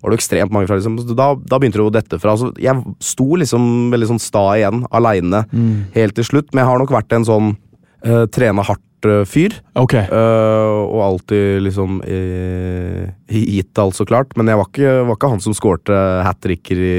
var 0.04 0.14
det 0.14 0.20
ekstremt 0.20 0.54
mange 0.54 0.68
fra. 0.70 0.78
Liksom. 0.78 1.00
Da, 1.18 1.32
da 1.34 1.58
begynte 1.58 1.80
det 1.80 1.86
å 1.88 1.94
dette 1.96 2.20
fra. 2.22 2.36
Så 2.38 2.52
jeg 2.62 2.78
sto 3.02 3.26
liksom 3.42 3.90
veldig 3.90 4.12
sånn 4.12 4.22
sta 4.22 4.44
igjen, 4.60 4.84
aleine, 4.94 5.46
mm. 5.50 5.72
helt 5.96 6.14
til 6.20 6.28
slutt. 6.28 6.52
Men 6.54 6.62
jeg 6.62 6.70
har 6.70 6.84
nok 6.84 6.94
vært 6.94 7.16
en 7.18 7.26
sånn 7.26 7.56
uh, 8.06 8.26
trene 8.30 8.62
hardt-fyr. 9.06 9.58
Okay. 9.78 10.06
Uh, 10.10 10.86
og 10.86 11.02
alltid 11.06 11.66
liksom 11.66 12.00
uh, 12.04 13.04
gitt 13.30 13.82
alt, 13.82 13.98
så 13.98 14.08
klart. 14.08 14.34
Men 14.38 14.52
jeg 14.52 14.60
var 14.62 14.72
ikke, 14.72 14.96
var 15.10 15.20
ikke 15.20 15.34
han 15.36 15.44
som 15.44 15.58
skårte 15.58 16.00
hat 16.26 16.42
tricker 16.44 16.82
i, 16.82 16.96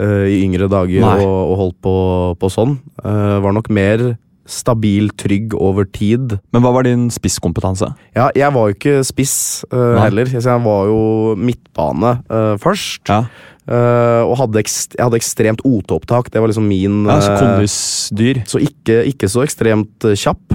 uh, 0.00 0.26
i 0.28 0.42
yngre 0.44 0.70
dager 0.72 1.06
og, 1.16 1.26
og 1.26 1.58
holdt 1.62 1.80
på, 1.84 1.96
på 2.40 2.52
sånn. 2.52 2.78
Uh, 3.02 3.42
var 3.44 3.56
nok 3.56 3.72
mer 3.74 4.12
stabil, 4.46 5.10
trygg 5.18 5.56
over 5.58 5.88
tid. 5.90 6.36
Men 6.54 6.62
hva 6.62 6.70
var 6.76 6.86
din 6.86 7.08
spisskompetanse? 7.10 7.88
Ja, 8.14 8.28
jeg 8.30 8.54
var 8.54 8.70
jo 8.70 8.76
ikke 8.76 9.00
spiss 9.06 9.66
uh, 9.72 9.98
heller. 9.98 10.30
Jeg 10.30 10.62
var 10.62 10.86
jo 10.86 11.34
midtbane 11.34 12.18
uh, 12.30 12.54
først. 12.62 13.02
Ja, 13.10 13.24
Uh, 13.66 14.22
og 14.22 14.36
hadde 14.38 14.60
ekst 14.60 14.92
jeg 14.94 15.02
hadde 15.02 15.18
ekstremt 15.18 15.62
OT-opptak. 15.66 16.30
Det 16.30 16.38
var 16.38 16.52
liksom 16.52 16.68
min 16.70 17.00
ja 17.08 17.16
så 17.18 17.32
eh, 17.32 17.40
Kondisdyr. 17.40 18.38
Så 18.46 18.60
ikke, 18.62 19.00
ikke 19.10 19.30
så 19.30 19.42
ekstremt 19.42 20.06
eh, 20.06 20.14
kjapp. 20.14 20.54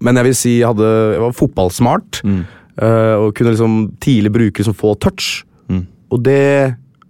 Men 0.00 0.20
jeg 0.20 0.28
vil 0.30 0.36
si 0.38 0.54
jeg, 0.58 0.68
hadde, 0.70 0.90
jeg 1.14 1.22
var 1.22 1.36
fotballsmart. 1.36 2.22
Mm. 2.24 2.42
eh, 2.80 3.14
og 3.20 3.34
kunne 3.36 3.54
liksom 3.54 3.80
tidlig 4.02 4.32
bruke 4.34 4.62
liksom 4.62 4.76
få 4.78 4.94
touch. 5.02 5.42
Mm. 5.68 5.84
Og 6.10 6.24
det 6.26 6.42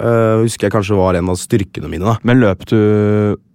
uh, 0.02 0.42
husker 0.42 0.68
jeg 0.68 0.74
kanskje 0.74 0.98
var 0.98 1.18
en 1.18 1.32
av 1.32 1.38
styrkene 1.40 1.90
mine. 1.90 2.06
da. 2.06 2.18
Men 2.26 2.42
løp 2.42 2.66
du 2.70 2.78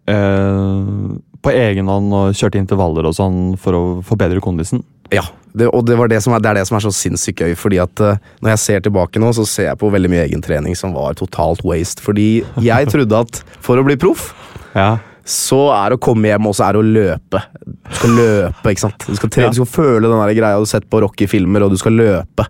eh, 0.10 1.16
på 1.46 1.54
egen 1.54 1.90
hånd 1.92 2.14
og 2.16 2.38
kjørte 2.38 2.62
intervaller 2.62 3.06
og 3.06 3.18
sånn 3.18 3.40
for 3.62 3.78
å 3.78 3.84
forbedre 4.06 4.42
kondisen? 4.44 4.84
Ja, 5.14 5.28
det, 5.54 5.68
og 5.70 5.86
det, 5.86 5.98
var 6.00 6.10
det, 6.10 6.18
som 6.26 6.34
er, 6.34 6.42
det 6.42 6.50
er 6.50 6.60
det 6.60 6.66
som 6.70 6.80
er 6.80 6.86
så 6.88 6.94
sinnssykt 6.96 7.44
gøy. 7.44 7.54
fordi 7.60 7.78
at 7.84 8.02
uh, 8.02 8.22
Når 8.42 8.56
jeg 8.56 8.64
ser 8.64 8.86
tilbake 8.88 9.22
nå, 9.22 9.30
så 9.38 9.46
ser 9.50 9.70
jeg 9.70 9.82
på 9.82 9.92
veldig 9.94 10.12
mye 10.12 10.24
egentrening 10.26 10.78
som 10.78 10.96
var 10.98 11.18
totalt 11.20 11.62
waste. 11.68 12.04
Fordi 12.06 12.30
jeg 12.66 12.90
trodde 12.94 13.26
at 13.28 13.44
for 13.64 13.82
å 13.82 13.86
bli 13.86 14.00
proff, 14.02 14.32
Ja. 14.76 14.96
Så 15.26 15.58
er 15.74 15.90
det 15.90 15.98
å 15.98 16.04
komme 16.06 16.30
hjem 16.30 16.46
og 16.52 16.54
så 16.54 16.68
er 16.68 16.78
det 16.78 16.84
å 16.84 16.86
løpe. 16.96 17.40
Du 17.66 17.96
skal 17.98 18.16
løpe, 18.20 18.72
ikke 18.76 18.84
sant? 18.86 19.08
Du 19.10 19.16
skal, 19.18 19.30
trene, 19.34 19.48
Ja. 19.50 19.56
du 19.56 19.60
skal 19.64 19.72
føle 19.74 20.06
den 20.12 20.22
der 20.22 20.36
greia 20.38 20.54
du 20.60 20.64
har 20.68 20.70
sett 20.70 20.86
på 20.90 21.02
Rocky-filmer, 21.02 21.66
og 21.66 21.72
du 21.74 21.78
skal 21.82 21.98
løpe. 21.98 22.46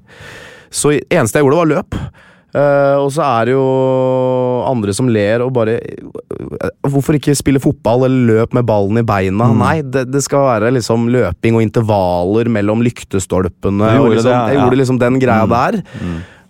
Så 0.76 0.92
eneste 1.08 1.40
jeg 1.40 1.46
gjorde, 1.48 1.62
var 1.64 1.72
løp. 1.72 2.00
Uh, 2.56 2.96
og 3.04 3.10
så 3.12 3.20
er 3.26 3.50
det 3.50 3.52
jo 3.58 3.64
andre 4.64 4.94
som 4.96 5.10
ler 5.12 5.42
og 5.44 5.50
bare 5.58 5.74
uh, 5.76 6.70
Hvorfor 6.88 7.18
ikke 7.18 7.34
spille 7.36 7.60
fotball 7.60 8.06
eller 8.08 8.30
løp 8.30 8.54
med 8.56 8.64
ballen 8.70 8.96
i 9.02 9.04
beina? 9.04 9.50
Mm. 9.52 9.58
Nei, 9.60 9.74
det, 9.84 10.06
det 10.14 10.22
skal 10.24 10.46
være 10.46 10.70
liksom 10.78 11.10
løping 11.12 11.58
og 11.60 11.66
intervaller 11.66 12.48
mellom 12.56 12.80
lyktestolpene. 12.86 13.90
Du 13.98 14.06
og 14.06 14.14
liksom, 14.14 14.32
det, 14.32 14.54
Jeg 14.54 14.62
gjorde 14.62 14.80
liksom 14.80 15.02
den 15.04 15.20
greia 15.20 15.44
Mm. 15.46 15.52
der. 15.52 15.82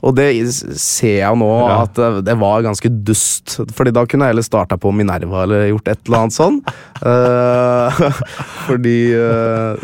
Og 0.06 0.16
det 0.18 0.30
ser 0.54 1.20
jeg 1.24 1.42
nå 1.42 1.50
Ja. 1.66 1.82
at 1.88 1.98
det, 2.28 2.38
var 2.38 2.62
ganske 2.66 2.90
dust. 3.08 3.58
Fordi 3.74 3.94
da 3.96 4.06
kunne 4.06 4.28
jeg 4.28 4.36
heller 4.36 4.46
starta 4.46 4.78
på 4.78 4.94
Minerva 4.94 5.44
eller 5.48 5.70
gjort 5.72 5.88
et 5.90 6.02
eller 6.06 6.24
annet 6.24 6.38
sånn. 6.38 6.60
uh, 7.02 8.10
fordi 8.68 8.98
uh, 9.18 9.80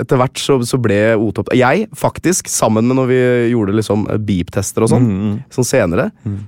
etter 0.00 0.18
hvert 0.20 0.40
så, 0.40 0.56
så 0.66 0.78
ble 0.80 0.96
O-topp 1.20 1.50
Jeg, 1.56 1.88
faktisk, 1.98 2.48
sammen 2.50 2.86
med 2.88 2.96
når 2.98 3.08
vi 3.10 3.18
gjorde 3.52 3.76
liksom 3.76 4.06
beep-tester 4.26 4.86
og 4.86 4.92
sånn, 4.94 5.04
Mm, 5.04 5.24
mm. 5.24 5.34
sånn 5.52 5.66
senere, 5.68 6.06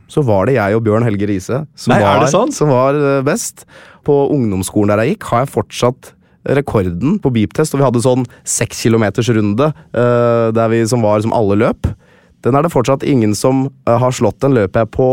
så 0.09 0.25
var 0.25 0.49
det 0.49 0.56
jeg 0.56 0.78
og 0.78 0.85
Bjørn 0.87 1.04
Helge 1.04 1.28
Riise 1.28 1.59
som, 1.76 1.92
Nei, 1.92 2.00
var, 2.00 2.25
det 2.25 2.54
som 2.56 2.73
var 2.73 2.97
eh, 2.97 3.21
best. 3.26 3.66
På 4.06 4.30
ungdomsskolen 4.33 4.95
der 4.95 5.02
jeg 5.04 5.16
gikk, 5.16 5.28
har 5.33 5.45
jeg 5.45 5.52
fortsatt 5.52 6.12
rekorden 6.56 7.18
på 7.21 7.33
beep-test, 7.35 7.75
og 7.75 7.83
vi 7.83 7.87
hadde 7.88 8.04
sånn 8.04 8.25
seks 8.47 8.85
kilometers 8.87 9.28
runde 9.35 9.66
uh, 9.75 10.49
der 10.54 10.71
vi, 10.71 10.85
som 10.87 11.02
var 11.02 11.21
som 11.25 11.35
alle 11.35 11.59
løp. 11.59 11.88
Den 12.47 12.55
er 12.55 12.62
det 12.67 12.71
fortsatt 12.73 13.03
ingen 13.07 13.35
som 13.35 13.67
eh, 13.87 13.97
har 13.99 14.15
slått. 14.15 14.38
Den 14.45 14.55
løper 14.57 14.85
jeg 14.87 14.91
på 14.95 15.11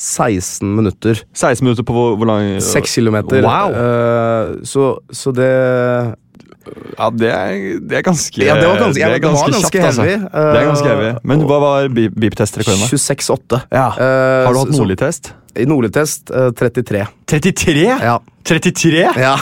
16 0.00 0.64
minutter. 0.78 1.18
16 1.34 1.64
minutter 1.66 1.84
på 1.84 1.92
hvor, 1.96 2.14
hvor 2.16 2.28
lang 2.30 2.54
6 2.62 2.94
kilometer. 2.94 3.42
Wow! 3.44 3.74
Uh, 3.74 4.64
så, 4.64 4.84
så 5.12 5.32
det 5.34 5.50
Ja, 6.98 7.08
det 7.10 7.30
er, 7.32 7.54
det 7.88 7.96
er 7.98 8.04
ganske 8.06 8.44
Ja, 8.44 8.54
det 8.60 8.68
var 8.68 8.78
ganske- 8.78 8.94
det 8.94 9.20
ganske, 9.20 9.20
det 9.20 9.32
var 9.34 9.50
ganske 9.50 9.72
kjapt, 9.72 9.86
altså. 9.88 10.02
Det 10.06 10.60
er 10.60 10.66
ganske 10.68 10.86
Eh, 10.86 10.96
heavy. 10.96 11.18
Men 11.24 11.42
hva 11.48 11.58
var 11.60 11.88
beep-test-rekorden? 11.90 12.80
da? 12.84 12.88
26,8. 12.94 13.60
Ja. 13.72 13.86
Uh, 13.96 14.46
Har 14.46 14.52
du 14.54 14.58
hatt 14.60 14.74
så- 14.74 14.78
Nordli-test? 14.80 15.32
I 15.58 15.66
Nordlytest 15.66 16.30
eh, 16.30 16.50
33. 16.58 17.06
33? 17.30 17.86
Ja. 17.86 18.18
33? 18.46 19.02
ja. 19.20 19.34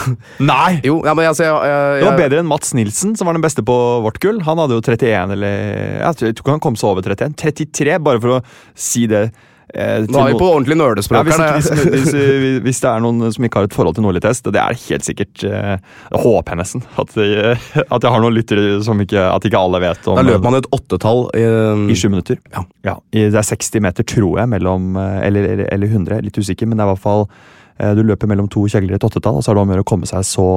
Nei! 0.43 0.81
Jo, 0.85 0.99
ja, 1.07 1.15
men 1.15 1.29
altså 1.31 1.47
jeg, 1.47 1.53
jeg, 1.71 1.99
Det 2.01 2.07
var 2.07 2.15
jeg, 2.15 2.23
bedre 2.25 2.41
enn 2.43 2.49
Mats 2.51 2.73
Nilsen, 2.77 3.15
som 3.17 3.29
var 3.29 3.37
den 3.37 3.45
beste 3.45 3.65
på 3.67 3.77
vårt 4.05 4.21
gull. 4.23 4.41
Han 4.47 4.63
hadde 4.63 4.79
jo 4.79 4.85
31, 4.85 5.37
eller 5.37 5.59
Jeg 6.01 6.19
tror 6.19 6.33
ikke 6.33 6.57
han 6.57 6.65
kom 6.65 6.79
seg 6.81 6.91
over 6.93 7.07
31. 7.07 7.37
33, 7.39 7.99
bare 8.05 8.23
for 8.25 8.39
å 8.39 8.43
si 8.79 9.07
det. 9.11 9.29
Eh, 9.75 10.07
Nå 10.09 10.21
er 10.23 10.31
vi 10.33 10.39
på 10.41 10.47
ordentlig 10.49 10.79
ja, 10.81 11.21
hvis, 11.27 11.69
hvis, 11.69 11.89
hvis, 11.93 12.61
hvis 12.65 12.79
det 12.81 12.89
er 12.89 13.03
noen 13.05 13.33
som 13.35 13.45
ikke 13.45 13.61
har 13.61 13.67
et 13.69 13.75
forhold 13.77 13.99
til 13.99 14.07
Nordli-test, 14.07 14.49
det 14.55 14.63
er 14.63 14.79
helt 14.81 15.05
sikkert 15.05 15.45
eh, 15.45 15.75
håper 16.15 16.55
jeg 16.55 16.61
nesten. 16.63 16.85
At, 16.97 17.13
jeg- 17.21 17.59
at 17.85 18.07
jeg 18.07 18.15
har 18.15 18.25
noen 18.25 18.37
lyttere 18.39 18.79
som 18.87 19.01
ikke 19.05 19.27
At 19.29 19.45
ikke 19.45 19.61
alle 19.61 19.83
vet 19.85 20.09
om 20.09 20.17
Da 20.17 20.25
løper 20.25 20.47
man 20.47 20.59
et 20.63 20.71
åttetall 20.73 21.27
i, 21.37 21.45
i 21.93 21.99
sju 21.99 22.09
minutter. 22.09 22.41
Ja. 22.55 22.65
ja. 22.87 22.97
det 23.13 23.29
er 23.29 23.49
60 23.51 23.85
meter, 23.85 24.09
tror 24.09 24.41
jeg, 24.41 24.53
mellom 24.57 24.97
eh, 24.97 25.21
Eller, 25.29 25.53
eller, 25.53 25.73
eller 25.77 25.93
100, 25.93 26.25
litt 26.25 26.41
usikker, 26.41 26.69
men 26.69 26.79
det 26.81 26.87
er 26.87 26.89
i 26.89 26.95
hvert 26.95 27.05
fall 27.05 27.27
eh, 27.29 27.93
Du 27.99 28.05
løper 28.09 28.31
mellom 28.31 28.49
to 28.53 28.65
kjegler 28.73 28.97
i 28.97 29.01
et 29.01 29.09
åttetall, 29.11 29.37
og 29.41 29.45
så 29.45 29.53
er 29.53 29.59
det 29.59 29.67
om 29.67 29.75
å 29.75 29.77
gjøre 29.77 29.85
å 29.87 29.91
komme 29.93 30.09
seg 30.09 30.25
så 30.27 30.49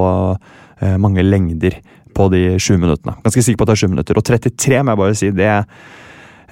eh, 0.80 0.96
mange 0.96 1.24
lengder 1.26 1.82
på 2.12 2.28
de 2.32 2.56
sju 2.60 2.76
minuttene. 2.80 3.14
Ganske 3.24 3.44
sikker 3.44 3.60
på 3.60 3.64
at 3.66 3.72
det 3.72 3.76
er 3.76 3.82
sju 3.84 3.92
minutter. 3.92 4.18
Og 4.20 4.24
33, 4.26 4.80
må 4.84 4.92
jeg 4.92 5.00
bare 5.00 5.16
si, 5.16 5.30
det 5.36 5.46
er 5.48 5.62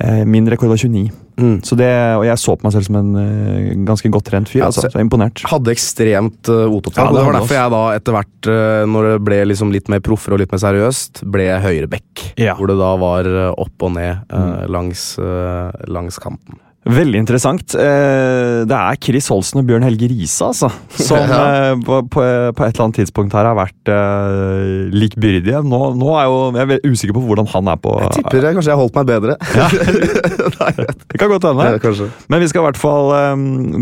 eh, 0.01 0.23
Min 0.29 0.49
rekord 0.49 0.73
var 0.73 0.81
29. 0.81 1.09
Mm. 1.41 1.57
Så 1.65 1.77
det, 1.81 1.91
og 2.21 2.25
jeg 2.29 2.41
så 2.43 2.55
på 2.59 2.67
meg 2.69 2.75
selv 2.77 2.87
som 2.89 2.99
en 3.01 3.11
uh, 3.17 3.71
ganske 3.89 4.11
godt 4.13 4.29
trent 4.29 4.51
fyr. 4.53 4.61
Ja, 4.63 4.69
altså, 4.71 4.85
så- 4.87 4.99
er 5.01 5.05
imponert. 5.07 5.43
hadde 5.51 5.73
ekstremt 5.73 6.51
uh, 6.53 6.67
Ja, 6.69 7.09
det 7.09 7.17
det 7.17 7.27
var 7.27 7.39
derfor 7.39 7.57
jeg 7.57 7.75
da 7.75 7.83
etter 7.97 8.17
hvert, 8.19 8.51
uh, 8.51 8.85
når 8.91 9.09
det 9.11 9.17
ble 9.25 9.41
liksom 9.51 9.73
litt 9.75 9.89
mer 9.93 10.01
proffer 10.05 10.37
og 10.37 10.43
litt 10.43 10.53
mer 10.53 10.63
seriøst, 10.63 11.25
ble 11.31 11.49
høyreback. 11.65 12.27
Ja. 12.41 12.55
Hvor 12.59 12.71
det 12.71 12.77
da 12.81 12.91
var 13.01 13.27
eh, 13.29 13.53
opp 13.61 13.85
og 13.87 13.95
ned 13.97 14.33
eh, 14.33 14.67
langs, 14.71 15.19
eh, 15.19 15.71
langs 15.91 16.19
kanten. 16.23 16.59
Veldig 16.91 17.19
interessant. 17.23 17.75
Eh, 17.79 18.65
Det 18.69 18.77
er 18.77 18.97
Chris 19.03 19.29
Holsen 19.31 19.61
og 19.61 19.67
Bjørn 19.69 19.85
Helge 19.87 20.09
Riise, 20.11 20.49
altså. 20.51 20.71
Som 20.97 21.23
Ja. 21.31 21.41
eh, 21.71 21.75
på, 21.87 22.01
på, 22.11 22.25
på 22.57 22.65
et 22.67 22.73
eller 22.75 22.85
annet 22.87 22.99
tidspunkt 23.01 23.37
her 23.37 23.49
har 23.51 23.57
vært 23.59 23.93
eh, 23.93 24.89
likbyrdige. 24.95 25.63
Nå, 25.67 25.81
nå 26.01 26.11
er 26.19 26.27
jo, 26.31 26.41
jeg 26.59 26.79
er 26.81 26.91
usikker 26.91 27.17
på 27.17 27.23
hvordan 27.29 27.49
han 27.53 27.71
er 27.73 27.79
på 27.83 27.95
Jeg 28.03 28.17
tipper 28.19 28.49
jeg, 28.49 28.57
kanskje 28.59 28.73
jeg 28.75 28.81
holdt 28.83 28.99
meg 28.99 29.11
bedre. 29.13 29.37
Nei, 30.61 30.73
Det 30.81 31.21
kan 31.23 31.33
godt 31.33 31.49
hende. 31.51 31.71
ja. 31.77 32.11
Men 32.33 32.43
vi 32.45 32.51
skal 32.51 32.65
i 32.65 32.69
hvert 32.71 32.81
fall 32.81 33.15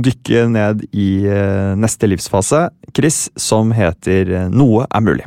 dykke 0.05 0.45
ned 0.53 0.85
i 0.93 1.09
neste 1.79 2.09
livsfase, 2.11 2.67
Chris, 2.97 3.25
som 3.39 3.73
heter 3.77 4.49
Noe 4.53 4.87
er 4.91 5.05
mulig. 5.05 5.27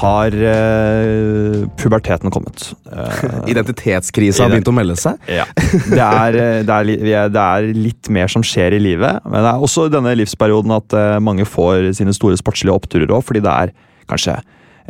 har 0.00 0.34
uh, 0.34 1.66
puberteten 1.80 2.32
kommet. 2.34 2.70
Uh, 2.96 3.42
Identitetskrisa 3.50 4.46
har 4.46 4.52
begynt 4.54 4.68
å 4.70 4.72
melde 4.72 4.94
seg. 4.96 5.18
ja. 5.28 5.44
Det 5.56 6.00
er, 6.00 6.36
eh, 6.40 6.60
det, 6.64 6.76
er, 6.76 7.28
det 7.28 7.42
er 7.42 7.66
litt 7.76 8.08
mer 8.12 8.30
som 8.32 8.44
skjer 8.46 8.76
i 8.78 8.80
livet. 8.80 9.20
Men 9.26 9.44
det 9.44 9.50
er 9.50 9.64
også 9.66 9.88
i 9.88 9.92
denne 9.92 10.14
livsperioden 10.16 10.72
at 10.78 10.96
uh, 10.96 11.18
mange 11.20 11.44
får 11.48 11.90
sine 11.98 12.14
store 12.16 12.38
sportslige 12.40 12.72
oppturer 12.72 13.12
òg, 13.12 13.24
fordi 13.26 13.42
det 13.44 13.52
er 13.52 13.74
kanskje 14.08 14.38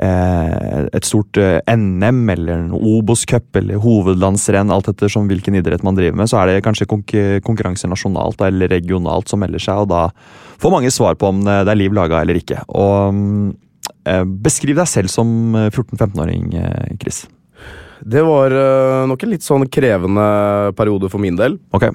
eh, 0.03 0.87
et 0.93 1.09
stort 1.09 1.39
eh, 1.41 1.59
NM 1.73 2.23
eller 2.35 2.55
en 2.57 2.73
Obos-cup 2.77 3.59
eller 3.61 3.81
hovedlandsrenn, 3.83 4.73
alt 4.73 4.91
etter 4.93 5.13
som 5.13 5.29
hvilken 5.31 5.59
idrett 5.59 5.85
man 5.87 5.99
driver 5.99 6.21
med, 6.21 6.31
så 6.31 6.43
er 6.43 6.53
det 6.53 6.65
kanskje 6.67 6.89
konk 6.91 7.15
konkurranser 7.47 7.91
nasjonalt 7.93 8.43
eller 8.47 8.73
regionalt 8.73 9.31
som 9.33 9.43
melder 9.43 9.63
seg, 9.63 9.85
og 9.85 9.93
da 9.93 10.09
får 10.63 10.75
mange 10.75 10.93
svar 10.95 11.17
på 11.19 11.31
om 11.33 11.45
det 11.47 11.65
er 11.65 11.79
liv 11.79 11.95
laga 11.97 12.23
eller 12.23 12.41
ikke. 12.41 12.63
Og 12.69 13.17
mm, 13.17 13.47
eh, 13.49 13.66
Beskriv 14.45 14.79
deg 14.79 14.89
selv 14.91 15.11
som 15.11 15.29
eh, 15.59 15.71
14-15-åring, 15.73 16.53
eh, 16.61 16.97
Chris. 17.01 17.25
Det 18.07 18.23
var 18.23 18.55
eh, 18.55 19.05
nok 19.11 19.23
en 19.25 19.33
litt 19.33 19.47
sånn 19.47 19.67
krevende 19.73 20.27
periode 20.79 21.11
for 21.13 21.23
min 21.23 21.39
del. 21.39 21.59
Ok. 21.75 21.89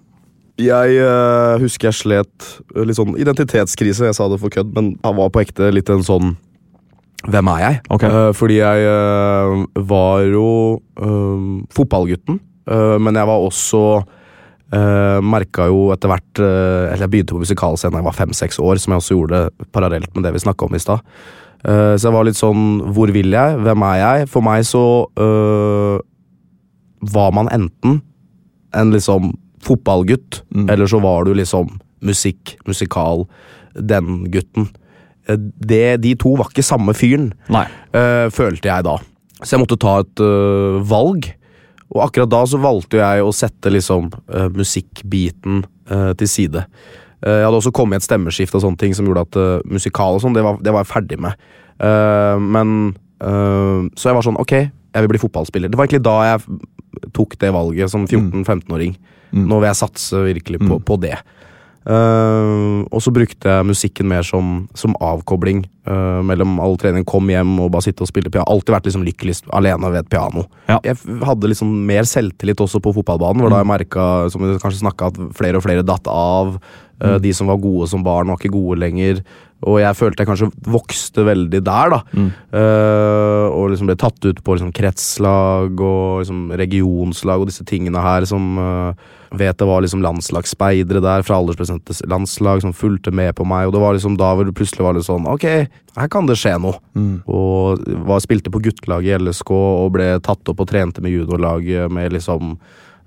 Jeg 0.62 0.97
eh, 0.99 1.56
husker 1.62 1.89
jeg 1.89 1.99
slet 2.01 2.47
eh, 2.75 2.84
litt 2.88 2.99
sånn 2.99 3.15
identitetskrise. 3.19 4.10
Jeg 4.10 4.17
sa 4.17 4.27
det 4.32 4.39
for 4.41 4.54
kødd, 4.54 4.73
men 4.75 4.95
jeg 4.97 5.19
var 5.21 5.32
på 5.32 5.43
ekte 5.43 5.73
litt 5.73 5.91
en 5.93 6.06
sånn 6.06 6.36
Hvem 7.21 7.51
er 7.54 7.60
jeg? 7.62 7.75
Ok. 7.93 8.04
Eh, 8.08 8.32
fordi 8.34 8.56
jeg 8.58 8.86
eh, 8.89 9.51
var 9.88 10.23
jo 10.25 10.47
eh, 10.97 11.43
fotballgutten, 11.77 12.39
eh, 12.65 12.95
men 12.97 13.19
jeg 13.19 13.30
var 13.30 13.45
også 13.45 13.84
uh, 14.71 15.19
Merka 15.23 15.67
jo 15.69 15.89
etter 15.93 16.12
hvert 16.12 16.41
uh, 16.41 16.89
Eller 16.91 17.06
jeg 17.06 17.13
begynte 17.13 17.36
på 17.36 17.43
musikalscenen 17.43 17.97
da 17.97 18.01
jeg 18.01 18.08
var 18.08 18.17
fem-seks 18.17 18.60
år, 18.63 18.82
som 18.82 18.95
jeg 18.95 19.04
også 19.04 19.17
gjorde 19.17 19.41
parallelt 19.75 20.12
med 20.15 20.25
det 20.25 20.34
vi 20.36 20.43
snakka 20.45 20.67
om 20.67 20.77
i 20.77 20.82
stad. 20.82 21.04
Eh, 21.63 21.93
så 21.97 22.08
jeg 22.10 22.13
var 22.15 22.26
litt 22.26 22.39
sånn 22.39 22.62
Hvor 22.95 23.12
vil 23.13 23.36
jeg? 23.36 23.58
Hvem 23.62 23.84
er 23.86 23.97
jeg? 24.02 24.30
For 24.34 24.41
meg 24.41 24.63
så 24.65 24.82
uh, 25.19 26.00
var 27.13 27.32
man 27.38 27.50
enten 27.54 28.00
en 28.74 28.91
liksom 28.93 29.34
fotballgutt, 29.62 30.41
Mm. 30.56 30.69
eller 30.74 30.88
så 30.89 31.00
var 31.02 31.26
du 31.26 31.34
liksom 31.38 31.67
musikk, 32.02 32.56
musikal, 32.65 33.28
den 33.76 34.26
gutten. 34.34 34.69
Uh, 35.30 35.36
Det, 35.38 36.02
de 36.02 36.15
to 36.15 36.34
var 36.36 36.50
ikke 36.50 36.63
samme 36.65 36.93
fyren, 36.97 37.34
følte 38.34 38.69
jeg 38.71 38.84
da. 38.84 38.97
Så 39.43 39.56
jeg 39.56 39.60
måtte 39.62 39.78
ta 39.80 40.00
et 40.02 40.19
valg. 40.89 41.30
Og 41.93 42.02
akkurat 42.08 42.30
da 42.32 42.41
så 42.47 42.58
valgte 42.62 42.97
jeg 43.02 43.21
å 43.21 43.32
sette 43.36 43.69
liksom 43.69 44.10
musikkbiten 44.56 45.63
til 46.17 46.28
side. 46.28 46.65
Eh, 47.21 47.38
jeg 47.41 47.45
hadde 47.45 47.60
også 47.62 47.71
kommet 47.75 47.99
i 47.99 48.01
et 48.01 48.07
stemmeskift 48.07 48.55
og 48.57 48.63
sånne 48.63 48.77
ting 48.81 48.93
som 48.97 49.05
gjorde 49.05 49.21
at 49.27 49.38
uh, 49.38 49.62
musikal 49.69 50.15
og 50.17 50.21
sånn, 50.23 50.34
det, 50.34 50.43
var- 50.45 50.57
det 50.62 50.73
var 50.73 50.84
jeg 50.86 50.91
ferdig 50.93 51.19
med. 51.21 51.34
Uh, 51.81 52.38
men 52.41 52.95
uh, 53.23 53.86
Så 53.95 54.10
jeg 54.10 54.17
var 54.17 54.25
sånn, 54.25 54.39
ok, 54.41 54.53
jeg 54.57 55.05
vil 55.05 55.12
bli 55.13 55.21
fotballspiller. 55.21 55.69
Det 55.71 55.77
var 55.79 55.86
egentlig 55.88 56.03
da 56.05 56.15
jeg 56.31 57.12
tok 57.15 57.38
det 57.39 57.53
valget 57.55 57.89
som 57.93 58.07
14-15-åring. 58.10 58.97
Mm. 59.31 59.45
Nå 59.47 59.60
vil 59.62 59.69
jeg 59.69 59.79
satse 59.79 60.23
virkelig 60.25 60.60
på, 60.60 60.75
Mm. 60.79 60.84
på 60.89 60.97
det. 60.99 61.15
Eh, 61.82 62.86
og 62.94 63.02
så 63.02 63.13
brukte 63.13 63.50
jeg 63.50 63.65
musikken 63.65 64.10
mer 64.12 64.26
som, 64.28 64.67
som 64.78 64.94
avkobling 65.02 65.63
uh, 65.89 66.22
mellom 66.26 66.60
all 66.62 66.78
trening. 66.82 67.06
Kom 67.08 67.30
hjem 67.32 67.56
og 67.63 67.72
bare 67.74 67.88
sitte 67.88 68.06
og 68.06 68.12
spille 68.12 68.30
piano. 68.30 68.46
Alltid 68.54 68.76
vært 68.76 68.89
liksom 68.89 69.06
lykkeligst 69.08 69.50
alene 69.58 69.89
ved 69.89 70.04
et 70.04 70.12
piano. 70.12 70.46
Ja. 70.70 70.78
Jeg 70.86 71.00
hadde 71.26 71.50
liksom 71.50 71.72
mer 71.89 72.06
selvtillit 72.10 72.62
også 72.62 72.82
på 72.84 72.94
fotballbanen, 73.00 73.41
hvor 73.41 73.54
da 73.54 73.63
jeg 73.63 73.72
merka, 73.72 74.08
som 74.34 74.46
vi 74.46 74.54
kanskje 74.62 74.84
snakket, 74.84 75.17
at 75.17 75.38
flere 75.38 75.58
og 75.58 75.65
flere 75.65 75.86
datt 75.88 76.10
av. 76.12 76.60
Eh, 77.02 77.17
De 77.24 77.34
som 77.34 77.50
var 77.50 77.62
gode 77.63 77.89
som 77.89 78.06
barn, 78.06 78.30
var 78.30 78.38
ikke 78.41 78.54
gode 78.54 78.78
lenger. 78.84 79.24
Og 79.69 79.78
jeg 79.82 79.97
følte 79.97 80.24
jeg 80.24 80.30
kanskje 80.32 80.52
vokste 80.74 81.26
veldig 81.28 81.62
der, 81.65 81.93
da. 81.93 82.02
Eh, 82.58 83.47
og 83.52 83.71
liksom 83.71 83.89
ble 83.91 83.97
tatt 84.00 84.26
ut 84.26 84.43
på 84.43 84.58
liksom 84.58 84.71
kretslag 84.74 85.82
og 85.82 86.24
liksom 86.24 86.47
regionslag 86.58 87.43
og 87.43 87.52
disse 87.52 87.65
tingene 87.67 88.02
her 88.02 88.26
som 88.30 88.56
uh, 88.58 89.10
Vet 89.32 89.56
det 89.62 89.63
var 89.63 89.80
liksom 89.80 90.02
landslagsspeidere 90.04 91.00
der 91.00 91.21
fra 91.24 91.38
aldersbestemte 91.39 91.93
landslag 92.12 92.60
som 92.65 92.74
fulgte 92.76 93.13
med 93.15 93.32
på 93.38 93.45
meg, 93.47 93.69
og 93.69 93.71
det 93.71 93.80
var 93.80 93.95
liksom 93.95 94.17
da 94.19 94.34
hvor 94.36 94.43
det 94.43 94.56
plutselig 94.58 94.84
var 94.84 94.97
litt 94.97 95.08
sånn 95.08 95.24
Ok, 95.32 95.45
her 95.95 96.10
kan 96.12 96.28
det 96.28 96.36
skje 96.36 96.58
noe. 96.60 96.82
Og 97.32 97.80
var, 98.10 98.19
spilte 98.19 98.52
på 98.52 98.60
guttelaget 98.60 99.13
i 99.13 99.24
LSK 99.24 99.54
og 99.56 99.93
ble 99.95 100.10
tatt 100.19 100.52
opp 100.52 100.60
og 100.60 100.67
trente 100.67 101.00
med 101.00 101.15
juniorlaget 101.15 101.88
med 101.95 102.12
liksom 102.12 102.58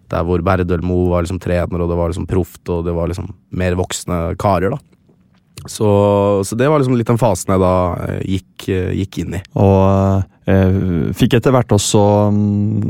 der 0.08 0.24
hvor 0.24 0.40
Berdølmo 0.44 1.10
var 1.10 1.26
liksom 1.26 1.42
trener, 1.44 1.84
og 1.84 1.92
det 1.92 2.00
var 2.00 2.08
liksom 2.08 2.26
proft, 2.30 2.62
og 2.72 2.84
det 2.88 2.96
var 2.96 3.12
liksom 3.12 3.28
mer 3.60 3.76
voksne 3.76 4.22
karer, 4.40 4.72
da. 4.72 4.80
Så, 5.70 5.88
så 6.44 6.56
det 6.58 6.68
var 6.68 6.80
liksom 6.82 6.96
litt 6.98 7.08
den 7.08 7.20
fasen 7.20 7.54
jeg 7.54 7.62
da 7.62 7.74
eh, 8.04 8.20
gikk, 8.36 8.66
eh, 8.68 8.90
gikk 9.00 9.18
inn 9.22 9.36
i. 9.38 9.42
Og 9.60 10.50
eh, 10.50 10.78
fikk 11.16 11.38
etter 11.38 11.54
hvert 11.54 11.72
også 11.72 12.02
um, 12.28 12.82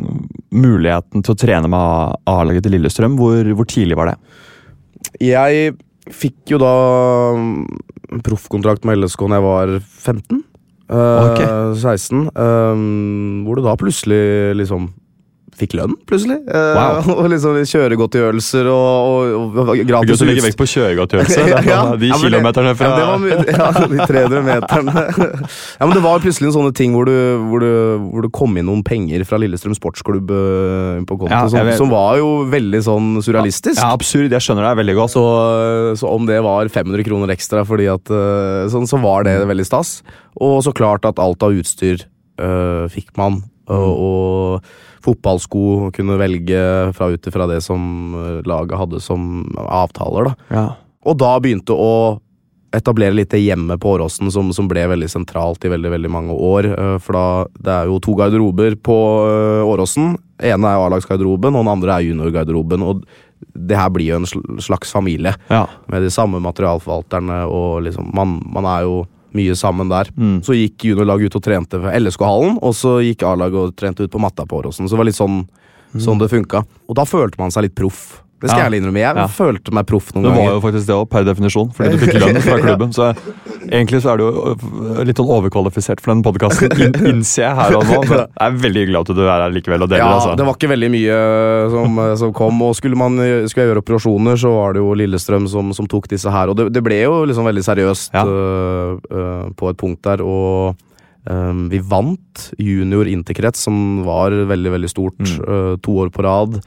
muligheten 0.55 1.23
til 1.25 1.35
å 1.35 1.39
trene 1.39 1.71
med 1.71 2.17
A-laget 2.31 2.67
til 2.67 2.75
Lillestrøm. 2.77 3.15
Hvor, 3.21 3.53
hvor 3.55 3.69
tidlig 3.71 3.99
var 4.01 4.11
det? 4.13 4.17
Jeg 5.23 5.77
fikk 6.11 6.55
jo 6.55 6.59
da 6.61 6.73
mm, 7.39 7.55
proffkontrakt 8.27 8.85
med 8.89 8.99
LSK 9.01 9.25
da 9.31 9.39
jeg 9.39 9.47
var 9.47 9.77
15. 9.79 10.43
eh, 10.91 11.31
Ok. 11.31 11.41
16. 11.79 12.27
eh, 12.35 12.85
hvor 13.47 13.61
det 13.61 13.67
da 13.69 13.79
plutselig 13.81 14.25
liksom 14.59 14.91
fikk 15.59 15.77
lønn, 15.79 15.95
plutselig. 16.09 16.41
Wow. 16.49 17.01
Uh, 17.01 17.11
og 17.21 17.29
liksom 17.33 17.59
kjøregodtgjørelser 17.71 18.69
og, 18.71 19.35
og, 19.39 19.59
og 19.65 19.83
gratis 19.87 20.21
Du 20.21 20.27
legger 20.29 20.47
vekt 20.49 20.61
på 20.61 20.69
kjøregodtgjørelse. 20.75 21.43
Ja, 21.55 21.61
ja. 21.67 21.81
De 21.99 22.09
Ja, 22.09 22.19
kilometerne 22.19 22.73
fra 22.79 22.89
ja, 22.89 22.95
det 22.97 23.05
var 23.07 23.53
ja, 23.53 23.69
de 23.91 24.07
300 24.09 24.43
meterne. 24.47 25.05
ja, 25.79 25.87
men 25.87 25.95
det 25.95 26.03
var 26.05 26.23
plutselig 26.25 26.49
en 26.51 26.57
sånne 26.57 26.73
ting 26.77 26.95
hvor, 26.97 27.09
du, 27.09 27.15
hvor, 27.51 27.63
du, 27.63 28.07
hvor 28.11 28.27
du, 28.27 28.31
kom 28.35 28.57
inn 28.59 28.67
noen 28.69 28.83
penger 28.87 29.23
fra 29.29 29.39
Lillestrøm 29.41 29.77
sportsklubb 29.77 30.33
eh, 30.35 31.03
på 31.07 31.19
konto, 31.21 31.41
som, 31.53 31.71
som 31.79 31.93
var 31.93 32.19
jo 32.21 32.31
veldig 32.51 32.83
sånn 32.87 33.11
surrealistisk. 33.25 33.79
Ja, 33.81 33.93
absurd. 33.95 34.33
Jeg 34.33 34.45
skjønner 34.45 34.69
deg 34.71 34.81
veldig 34.83 34.99
godt. 34.99 35.15
Så, 35.15 35.25
så 36.01 36.11
om 36.11 36.29
det 36.29 36.41
var 36.45 36.71
500 36.73 37.07
kroner 37.07 37.35
ekstra 37.35 37.65
fordi 37.69 37.89
at 37.93 38.13
eh, 38.13 38.67
sånn, 38.73 38.89
så 38.91 39.01
var 39.03 39.29
det 39.29 39.39
veldig 39.51 39.69
stas. 39.69 39.99
Og 40.43 40.61
så 40.67 40.75
klart 40.75 41.07
at 41.09 41.21
alt 41.23 41.45
av 41.47 41.55
utstyr 41.55 42.07
eh, 42.41 42.87
fikk 42.93 43.15
man. 43.21 43.43
Og, 43.69 43.93
og 44.09 44.67
fotballsko 45.05 45.91
kunne 45.95 46.19
velge 46.21 46.61
fra 46.97 47.11
ut 47.13 47.27
ifra 47.31 47.47
det 47.51 47.61
som 47.65 48.15
eh, 48.19 48.43
laget 48.49 48.79
hadde 48.81 49.01
som 49.05 49.45
avtaler. 49.65 50.31
da. 50.31 50.35
Ja. 50.57 50.67
Og 51.05 51.19
da 51.21 51.35
begynte 51.45 51.77
å 51.77 52.21
etablere 52.75 53.15
litt 53.15 53.31
det 53.31 53.39
hjemmet 53.45 53.79
på 53.79 53.93
Åråsen, 53.95 54.33
som, 54.35 54.49
som 54.57 54.67
ble 54.67 54.83
veldig 54.91 55.07
sentralt 55.13 55.63
i 55.65 55.71
veldig 55.71 55.93
veldig 55.93 56.11
mange 56.11 56.35
år. 56.35 56.67
eh, 56.73 56.97
For 57.05 57.15
da, 57.15 57.27
det 57.61 57.75
er 57.77 57.91
jo 57.93 58.01
to 58.03 58.17
garderober 58.19 58.75
på 58.83 58.97
eh, 59.29 59.63
Åråsen. 59.69 60.17
ene 60.43 60.73
er 60.73 60.81
A-lagsgarderoben, 60.83 61.55
og 61.55 61.63
den 61.63 61.73
andre 61.77 61.95
er 62.01 62.09
juniorgarderoben. 62.09 62.83
Og 62.83 63.05
det 63.55 63.77
her 63.79 63.91
blir 63.95 64.09
jo 64.15 64.17
en 64.23 64.59
slags 64.65 64.91
familie, 64.93 65.35
Ja. 65.53 65.67
med 65.93 66.03
de 66.03 66.11
samme 66.11 66.41
materialforvalterne, 66.43 67.45
og 67.47 67.83
liksom 67.87 68.11
Man, 68.15 68.41
man 68.51 68.65
er 68.65 68.83
jo 68.89 69.05
mye 69.35 69.55
sammen 69.59 69.91
der. 69.93 70.11
Mm. 70.17 70.39
Så 70.47 70.57
gikk 70.57 70.89
juniorlaget 70.91 71.33
ut 71.33 71.39
og 71.41 71.45
trente 71.45 71.81
ved 71.83 71.97
LSK-hallen, 72.01 72.59
og 72.63 72.75
så 72.79 72.97
gikk 73.05 73.27
A-laget 73.29 73.61
og 73.61 73.77
trente 73.79 74.07
ut 74.07 74.13
på 74.13 74.23
matta 74.23 74.47
på 74.47 74.61
Åråsen. 74.63 74.89
Så 74.89 74.97
det 74.97 75.03
var 75.03 75.11
litt 75.11 75.19
sånn, 75.19 75.43
sånn 76.01 76.23
det 76.23 76.31
funka. 76.33 76.65
Og 76.89 76.99
da 76.99 77.07
følte 77.09 77.41
man 77.43 77.55
seg 77.55 77.69
litt 77.69 77.77
proff. 77.79 78.24
Det 78.41 78.51
skal 78.51 78.59
Ja. 78.59 78.65
jeg 78.65 78.73
ærlig 78.73 78.79
innrømme. 78.83 79.01
Jeg 79.01 79.17
Ja. 79.17 79.27
følte 79.27 79.73
meg 79.73 79.87
proff 79.87 80.13
noen 80.13 80.25
ganger. 80.25 80.35
Det 80.35 80.37
var 80.37 80.45
ganger. 80.45 80.55
jo 80.61 80.65
faktisk 80.67 80.87
det 80.87 80.95
òg, 80.95 81.09
per 81.09 81.25
definisjon. 81.25 81.69
Fordi 81.73 81.91
du 81.91 81.99
fikk 82.03 82.19
lønn 82.21 82.41
fra 82.43 82.59
klubben. 82.61 82.91
Så 82.93 83.07
egentlig 83.71 84.01
så 84.03 84.13
er 84.13 84.17
du 84.19 84.25
jo 84.25 84.33
øh, 84.53 85.05
litt 85.07 85.17
sånn 85.17 85.31
overkvalifisert 85.33 86.01
for 86.01 86.13
den 86.13 86.23
podkasten, 86.23 86.69
innser 87.15 87.43
jeg 87.47 87.55
her 87.57 87.77
og 87.79 87.85
nå. 87.89 88.01
Men 88.05 88.19
jeg 88.19 88.29
er 88.41 88.59
veldig 88.67 88.85
glad 88.91 89.01
at 89.09 89.17
du 89.17 89.23
er 89.25 89.41
her 89.45 89.51
likevel 89.55 89.83
og 89.83 89.89
deler. 89.89 90.05
Ja, 90.05 90.13
altså. 90.19 90.37
det 90.37 90.45
var 90.45 90.55
ikke 90.59 90.73
veldig 90.75 90.91
mye 90.93 91.71
som, 91.71 92.17
som 92.21 92.33
kom. 92.37 92.61
Og 92.63 92.75
skulle, 92.77 92.97
man, 93.01 93.17
skulle 93.49 93.65
jeg 93.65 93.71
gjøre 93.73 93.85
operasjoner, 93.85 94.37
så 94.37 94.53
var 94.53 94.73
det 94.75 94.81
jo 94.85 94.93
Lillestrøm 94.95 95.49
som, 95.49 95.73
som 95.73 95.87
tok 95.87 96.09
disse 96.09 96.29
her. 96.31 96.49
Og 96.53 96.57
det, 96.57 96.73
det 96.75 96.83
ble 96.85 97.01
jo 97.05 97.25
liksom 97.25 97.45
veldig 97.49 97.65
seriøst 97.65 98.13
Ja. 98.13 98.25
uh, 98.29 98.99
uh, 99.09 99.49
på 99.57 99.71
et 99.71 99.77
punkt 99.81 100.03
der. 100.03 100.21
Og 100.25 100.75
Um, 101.25 101.71
vi 101.71 101.79
vant 101.81 102.51
junior 102.61 103.07
interkrets, 103.09 103.63
som 103.65 104.05
var 104.05 104.29
veldig, 104.45 104.71
veldig 104.75 104.91
stort, 104.93 105.17
Mm. 105.25 105.39
uh, 105.49 105.77
to 105.81 105.93
år 106.05 106.11
på 106.13 106.21
rad. 106.23 106.59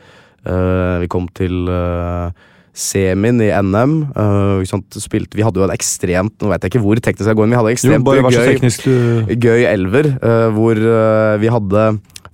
Øh, 0.45 1.01
vi 1.03 1.09
kom 1.11 1.25
til 1.35 1.65
øh, 1.71 2.29
semien 2.77 3.41
i 3.41 3.49
NM. 3.49 3.95
Uh, 4.13 4.61
sant, 4.69 4.99
spilte, 5.01 5.33
vi 5.37 5.45
hadde 5.45 5.57
jo 5.57 5.65
en 5.65 5.73
ekstremt 5.73 6.35
Nå 6.43 6.51
vet 6.51 6.61
jeg 6.61 6.75
ikke 6.75 6.83
hvor 6.83 6.99
teknisk 7.01 7.31
jeg 7.31 7.39
går 7.39 7.47
inn, 7.47 7.55
vi 7.55 7.57
hadde 7.57 7.71
ekstremt 7.73 8.11
jo, 8.13 8.27
gøy 8.27 8.51
teknisk 8.51 8.85
du 8.85 9.33
gøy 9.47 9.65
elver, 9.65 10.11
Uh, 10.21 10.49
hvor 10.53 10.77
uh, 10.77 11.39
vi 11.41 11.49
hadde 11.49 11.87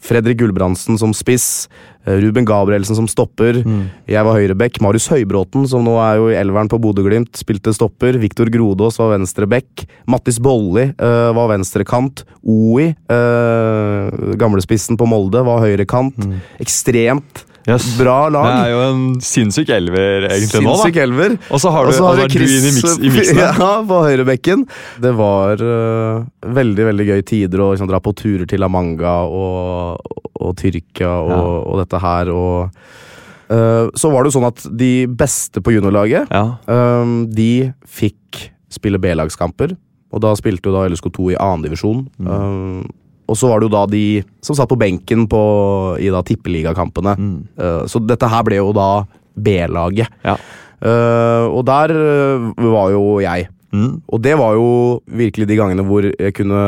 Fredrik 0.03 0.41
Gulbrandsen 0.41 0.97
som 0.99 1.13
spiss, 1.15 1.69
eh, 2.05 2.17
Ruben 2.19 2.43
Gabrielsen 2.43 2.97
som 2.97 3.07
stopper, 3.07 3.63
Mm. 3.63 3.89
jeg 4.05 4.25
var 4.25 4.35
høyrebekk, 4.35 4.81
Marius 4.81 5.07
Høybråten, 5.07 5.67
som 5.67 5.83
nå 5.83 5.95
er 5.95 6.17
jo 6.17 6.27
i 6.27 6.35
elveren 6.35 6.67
på 6.67 6.79
Bodø-Glimt, 6.79 7.31
spilte 7.39 7.73
stopper, 7.73 8.19
Viktor 8.19 8.51
Grodås 8.51 8.99
var 8.99 9.17
venstrebekk, 9.17 9.85
Mattis 10.05 10.39
Bolli 10.39 10.91
eh, 10.91 11.31
var 11.31 11.47
venstrekant, 11.55 12.25
Oi, 12.43 12.93
eh, 13.07 14.35
gamlespissen 14.35 14.97
på 14.99 15.07
Molde, 15.07 15.39
var 15.45 15.63
høyrekant. 15.63 16.17
Mm. 16.17 16.41
Ekstremt 16.59 17.45
Yes. 17.63 17.85
Bra 17.95 18.17
Det 18.33 18.39
er 18.43 18.71
jo 18.73 18.79
en 18.89 19.03
sinnssyk 19.23 19.69
elver 19.71 20.25
egentlig 20.27 20.63
nå, 20.65 20.73
da. 20.81 20.89
elver. 21.05 21.35
Og 21.47 21.61
så 21.63 21.71
har 21.71 21.87
du, 21.87 21.93
har 22.03 22.19
du 22.19 22.33
Chris 22.33 22.51
du 22.51 22.57
i, 22.57 22.73
mix, 22.75 22.97
i 22.99 23.11
miksen. 23.13 23.39
Ja, 23.43 23.69
på 23.87 24.01
høyrebekken. 24.03 24.65
Det 25.03 25.13
var 25.15 25.63
uh, 25.63 26.25
veldig 26.59 26.87
veldig 26.89 27.07
gøy 27.07 27.23
tider 27.29 27.63
å 27.63 27.69
liksom, 27.71 27.87
dra 27.91 28.01
på 28.03 28.11
turer 28.19 28.43
til 28.51 28.67
Amanga 28.67 29.15
og, 29.29 30.03
og 30.43 30.51
Tyrkia 30.59 31.13
og, 31.21 31.31
Ja. 31.31 31.39
og 31.63 31.79
dette 31.85 32.01
her. 32.03 32.33
Og, 32.33 32.81
øh, 33.53 33.87
så 33.95 34.11
var 34.11 34.23
det 34.23 34.33
jo 34.33 34.37
sånn 34.39 34.49
at 34.49 34.65
de 34.83 34.91
beste 35.07 35.63
på 35.63 35.75
juniorlaget, 35.77 36.27
Ja. 36.35 36.43
øh, 36.67 37.15
de 37.31 37.71
fikk 37.87 38.49
spille 38.73 38.99
B-lagskamper. 38.99 39.77
Og 40.13 40.21
da 40.21 40.33
spilte 40.37 40.69
jo 40.69 40.75
da 40.75 40.83
LSK2 40.91 41.31
i 41.33 41.39
annendivisjon. 41.41 42.03
Mm. 42.21 42.83
Og 43.29 43.39
så 43.39 43.49
var 43.49 43.61
det 43.61 43.69
jo 43.69 43.75
da 43.75 43.83
de 43.89 44.05
som 44.43 44.57
satt 44.57 44.71
på 44.71 44.79
benken 44.79 45.25
på, 45.31 45.41
i 46.01 46.11
da 46.13 46.23
tippeligakampene. 46.25 47.15
Mm. 47.17 47.37
Uh, 47.59 47.83
så 47.89 48.01
dette 48.03 48.29
her 48.29 48.45
ble 48.47 48.59
jo 48.59 48.73
da 48.75 48.89
B-laget. 49.33 50.11
Ja. 50.25 50.37
Uh, 50.83 51.47
og 51.47 51.63
der 51.67 51.93
uh, 51.95 52.51
var 52.73 52.91
jo 52.91 53.03
jeg. 53.23 53.47
Mm. 53.73 54.01
Og 54.05 54.21
det 54.21 54.37
var 54.37 54.55
jo 54.57 54.69
virkelig 55.07 55.49
de 55.49 55.57
gangene 55.57 55.85
hvor 55.87 56.05
jeg 56.05 56.33
kunne 56.37 56.59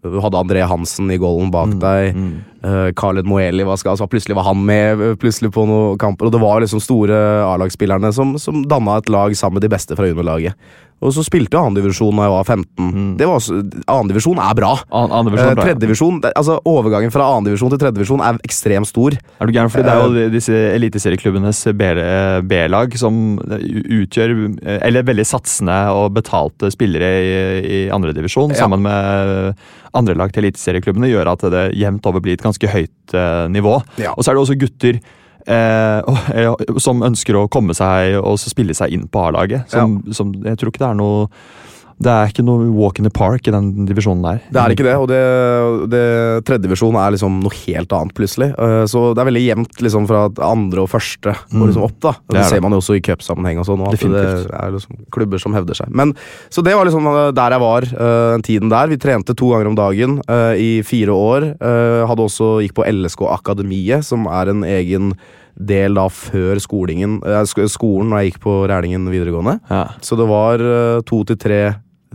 Du 0.00 0.16
hadde 0.18 0.40
André 0.40 0.64
Hansen 0.66 1.10
i 1.12 1.18
golden 1.20 1.52
bak 1.52 1.74
deg. 1.78 2.16
Mm. 2.16 2.30
Uh, 2.64 2.88
Khaled 2.96 3.28
Moeli 3.28 3.66
var 3.68 3.76
altså 3.76 4.08
Plutselig 4.08 4.34
var 4.38 4.48
han 4.48 4.64
med 4.64 5.20
plutselig 5.20 5.52
på 5.52 5.66
noen 5.68 6.00
kamper. 6.00 6.26
Og 6.26 6.32
det 6.32 6.40
var 6.40 6.64
liksom 6.64 6.80
store 6.82 7.20
A-lagsspillerne 7.44 8.10
som, 8.16 8.32
som 8.40 8.64
danna 8.64 8.96
et 8.98 9.12
lag 9.12 9.36
sammen 9.36 9.60
med 9.60 9.68
de 9.68 9.74
beste 9.76 9.98
fra 9.98 10.08
juniorlaget. 10.08 10.56
Og 11.00 11.14
så 11.16 11.22
spilte 11.24 11.56
jo 11.56 11.62
andredivisjon 11.64 12.18
da 12.18 12.26
jeg 12.26 12.32
var 12.34 12.44
15. 12.44 13.16
Det 13.20 13.28
var 13.28 13.44
Annendivisjon 13.88 14.40
er 14.44 14.56
bra. 14.58 14.72
An- 14.92 15.30
ja. 15.32 15.54
Tredjedivisjon 15.56 16.18
altså 16.28 16.58
Overgangen 16.68 17.12
fra 17.14 17.24
annendivisjon 17.36 17.72
til 17.72 17.80
tredjedivisjon 17.80 18.20
er 18.26 18.40
ekstremt 18.44 18.90
stor. 18.90 19.16
Er 19.40 19.48
du 19.48 19.54
gæren? 19.56 19.70
Fordi 19.72 19.86
det 19.86 19.94
er 19.94 20.02
jo 20.04 20.32
disse 20.34 20.58
eliteserieklubbenes 20.76 21.62
B-lag 22.50 22.96
som 23.00 23.38
utgjør 23.40 24.34
eh, 24.62 24.78
Eller 24.86 25.06
veldig 25.08 25.26
satsende 25.28 25.78
og 25.94 26.12
betalte 26.16 26.70
spillere 26.74 27.10
i, 27.20 27.32
i 27.64 27.80
andredivisjon, 27.94 28.52
Ja. 28.54 28.64
sammen 28.64 28.82
med 28.84 29.54
andre 29.96 30.14
lag 30.14 30.30
til 30.32 30.44
eliteserieklubbene, 30.44 31.08
gjør 31.10 31.32
at 31.32 31.46
det 31.50 31.64
jevnt 31.80 32.06
over 32.06 32.22
blir 32.22 32.36
et 32.36 32.44
ganske 32.44 32.68
høyt 32.70 33.14
eh, 33.16 33.46
nivå. 33.50 33.78
Ja. 33.98 34.12
Og 34.16 34.22
så 34.24 34.30
er 34.30 34.38
det 34.38 34.44
også 34.44 34.58
gutter 34.60 35.00
eh, 35.46 36.76
som 36.82 37.02
ønsker 37.06 37.38
å 37.38 37.48
komme 37.52 37.76
seg 37.76 38.18
og 38.20 38.38
spille 38.42 38.76
seg 38.76 38.94
inn 38.96 39.08
på 39.10 39.26
A-laget. 39.28 39.70
Som, 39.72 40.00
som 40.16 40.32
Jeg 40.44 40.60
tror 40.60 40.72
ikke 40.72 40.84
det 40.84 40.90
er 40.90 41.00
noe 41.00 41.28
Det 42.00 42.08
er 42.08 42.30
ikke 42.32 42.44
noe 42.46 42.70
walk 42.72 42.98
in 42.98 43.04
the 43.04 43.12
park 43.12 43.44
i 43.44 43.52
den 43.52 43.84
divisjonen 43.84 44.22
der. 44.24 44.38
Det 44.48 44.60
er 44.62 44.72
ikke 44.72 44.86
det, 44.86 44.94
og 44.96 45.08
det, 45.10 45.20
det 45.92 46.04
tredjedivisjon 46.48 46.96
er 46.96 47.12
liksom 47.12 47.40
noe 47.44 47.56
helt 47.66 47.92
annet, 47.92 48.14
plutselig. 48.16 48.48
Uh, 48.56 48.86
Så 48.88 49.02
det 49.12 49.20
er 49.20 49.28
veldig 49.28 49.42
jevnt 49.44 49.82
liksom 49.84 50.06
fra 50.08 50.22
andre 50.48 50.84
og 50.86 50.88
første 50.88 51.34
og 51.34 51.66
liksom 51.68 51.84
opp. 51.84 51.98
da 52.00 52.14
Og 52.14 52.16
Mm. 52.20 52.26
Det 52.30 52.38
Det, 52.38 52.40
er 52.40 52.48
ser 52.48 52.62
man 52.64 52.72
jo 52.72 52.78
også 52.80 52.96
i 52.96 53.02
cupsammenheng 53.04 53.58
og 53.60 53.66
sånn. 53.66 53.80
og 53.84 53.92
At 53.92 54.00
det 54.00 54.48
er 54.48 54.70
liksom 54.72 54.96
klubber 55.12 55.38
som 55.42 55.52
hevder 55.52 55.76
seg. 55.76 55.90
Men, 55.92 56.14
så 56.48 56.64
det 56.64 56.74
var 56.74 56.88
liksom 56.88 57.06
uh, 57.06 57.30
der 57.36 57.50
jeg 57.50 57.60
var 57.60 57.82
uh, 57.82 58.32
den 58.32 58.42
tiden 58.48 58.72
der. 58.72 58.88
Vi 58.88 58.96
trente 58.96 59.36
to 59.36 59.50
ganger 59.52 59.68
om 59.68 59.76
dagen 59.76 60.20
i 60.56 60.80
fire 60.86 61.12
år. 61.12 61.46
Hadde 61.60 62.24
også 62.24 62.60
gikk 62.64 62.74
på 62.78 62.86
LSK 62.86 63.22
Akademiet, 63.28 64.04
som 64.04 64.26
er 64.26 64.50
en 64.50 64.64
egen 64.64 65.12
del 65.58 65.94
da 65.98 66.06
før 66.08 66.56
skolingen, 66.62 67.20
eh, 67.26 67.42
skolen 67.68 68.08
når 68.10 68.20
jeg 68.22 68.30
gikk 68.30 68.40
på 68.46 68.54
Rælingen 68.70 69.08
videregående. 69.10 69.58
Ja. 69.68 69.84
Så 70.00 70.16
det 70.16 70.26
var 70.30 70.58
to 71.04 71.22
til 71.24 71.36
tre 71.36 71.60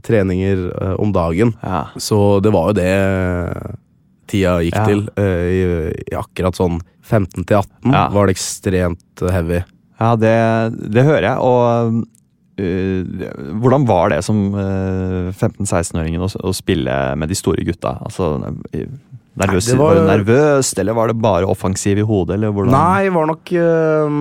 treninger 0.04 0.66
uh, 0.82 0.96
om 1.00 1.12
dagen. 1.16 1.54
Ja. 1.64 1.86
Så 1.98 2.40
det 2.44 2.52
var 2.52 2.72
jo 2.72 2.78
det 2.82 2.90
tida 4.28 4.58
gikk 4.66 4.76
Ja. 4.76 4.86
til. 4.90 5.06
eh, 5.22 5.46
i, 5.54 5.62
I 6.12 6.16
akkurat 6.18 6.58
sånn 6.58 6.80
15 7.06 7.46
til 7.46 7.58
18 7.62 7.94
Ja. 7.94 8.08
var 8.10 8.26
det 8.28 8.36
ekstremt 8.36 9.22
eh, 9.22 9.32
heavy. 9.32 9.64
Ja, 10.00 10.16
det, 10.20 10.34
det 10.92 11.04
hører 11.06 11.28
jeg. 11.30 11.38
Og 11.40 12.04
uh, 12.60 13.60
hvordan 13.62 13.86
var 13.88 14.10
det 14.12 14.24
som 14.26 14.42
uh, 14.56 15.30
15-16-åringen 15.32 16.24
å, 16.26 16.30
å 16.50 16.52
spille 16.56 16.98
med 17.16 17.30
de 17.32 17.36
store 17.38 17.64
gutta? 17.68 17.96
Altså, 18.04 18.34
nervøs, 19.36 19.70
Nei, 19.72 19.78
var... 19.80 19.86
var- 19.96 20.02
du 20.02 20.10
nervøst, 20.12 20.80
eller 20.80 20.94
var 20.98 21.08
det 21.12 21.18
bare 21.22 21.46
offensiv 21.48 22.00
i 22.02 22.06
hodet? 22.08 22.40
Nei, 22.42 23.10
var 23.14 23.28
nok 23.32 23.52
eh, 23.56 24.20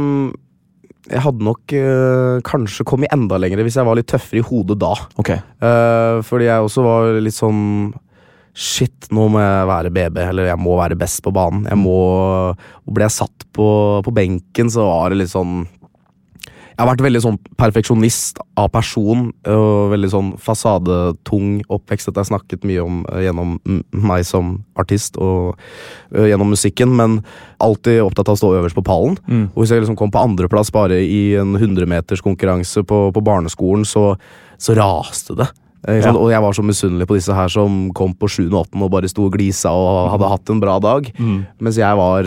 Jeg 1.11 1.21
hadde 1.21 1.45
nok 1.45 1.75
øh, 1.77 2.39
kanskje 2.47 2.87
kommet 2.89 3.13
enda 3.13 3.37
lenger 3.41 3.61
hvis 3.65 3.77
jeg 3.77 3.87
var 3.87 3.99
litt 3.99 4.09
tøffere 4.09 4.41
i 4.41 4.47
hodet 4.47 4.79
da. 4.81 4.95
Okay. 5.21 5.43
Uh, 5.61 6.25
fordi 6.25 6.49
jeg 6.49 6.65
også 6.65 6.85
var 6.87 7.21
litt 7.21 7.37
sånn 7.37 7.93
Shit, 8.55 9.09
nå 9.11 9.25
må 9.35 9.41
jeg 9.43 9.67
være 9.67 9.91
BB, 9.91 10.19
eller 10.31 10.47
jeg 10.47 10.63
må 10.63 10.77
være 10.79 10.95
best 10.95 11.19
på 11.27 11.33
banen. 11.35 11.65
Jeg 11.67 11.75
må 11.75 11.95
og 12.55 12.93
Ble 12.95 13.09
jeg 13.09 13.17
satt 13.17 13.47
på, 13.51 13.67
på 14.07 14.13
benken, 14.15 14.71
så 14.71 14.85
var 14.87 15.11
det 15.11 15.25
litt 15.25 15.33
sånn 15.33 15.65
Jeg 16.75 16.83
har 16.83 16.89
vært 16.89 17.05
veldig 17.05 17.21
sånn 17.23 17.37
perfeksjonist 17.55 18.41
av 18.59 18.67
person, 18.75 19.29
og 19.47 19.93
veldig 19.93 20.09
sånn 20.11 20.31
fasadetung 20.43 21.61
oppvekst. 21.71 22.09
Dette 22.09 22.19
har 22.19 22.27
jeg 22.27 22.33
snakket 22.33 22.67
mye 22.67 22.83
om 22.83 22.97
eh, 23.13 23.21
gjennom 23.29 23.53
meg 23.95 24.25
som 24.27 24.57
artist 24.81 25.15
og 25.23 25.55
gjennom 26.11 26.51
musikken, 26.51 26.97
men 26.99 27.21
alltid 27.63 28.03
opptatt 28.03 28.33
av 28.33 28.35
å 28.35 28.41
stå 28.43 28.51
øverst 28.59 28.79
på 28.79 28.83
pallen. 28.87 29.15
Mm. 29.29 29.45
Og 29.53 29.61
hvis 29.63 29.75
jeg 29.75 29.85
liksom 29.85 29.99
kom 30.01 30.11
på 30.15 30.25
andreplass 30.27 30.73
bare 30.75 30.99
i 30.99 31.37
en 31.39 31.55
100-meterskonkurranse 31.61 32.83
på, 32.91 33.05
på 33.15 33.23
barneskolen, 33.23 33.87
så, 33.87 34.09
så 34.59 34.75
raste 34.75 35.39
det. 35.39 35.47
Ja. 35.85 36.11
Og 36.17 36.31
jeg 36.33 36.41
var 36.41 36.57
så 36.57 36.65
misunnelig 36.65 37.07
på 37.07 37.21
disse 37.21 37.35
her 37.37 37.51
som 37.53 37.87
kom 37.95 38.17
på 38.19 38.27
7. 38.27 38.49
og 38.49 38.65
8. 38.65 38.83
og 38.83 38.93
bare 38.97 39.11
sto 39.13 39.29
og 39.29 39.35
glisa 39.37 39.71
og 39.77 40.11
hadde 40.17 40.33
hatt 40.33 40.51
en 40.51 40.63
bra 40.63 40.81
dag. 40.83 41.07
Mm. 41.21 41.45
Mens 41.63 41.79
jeg 41.79 42.03
var 42.03 42.27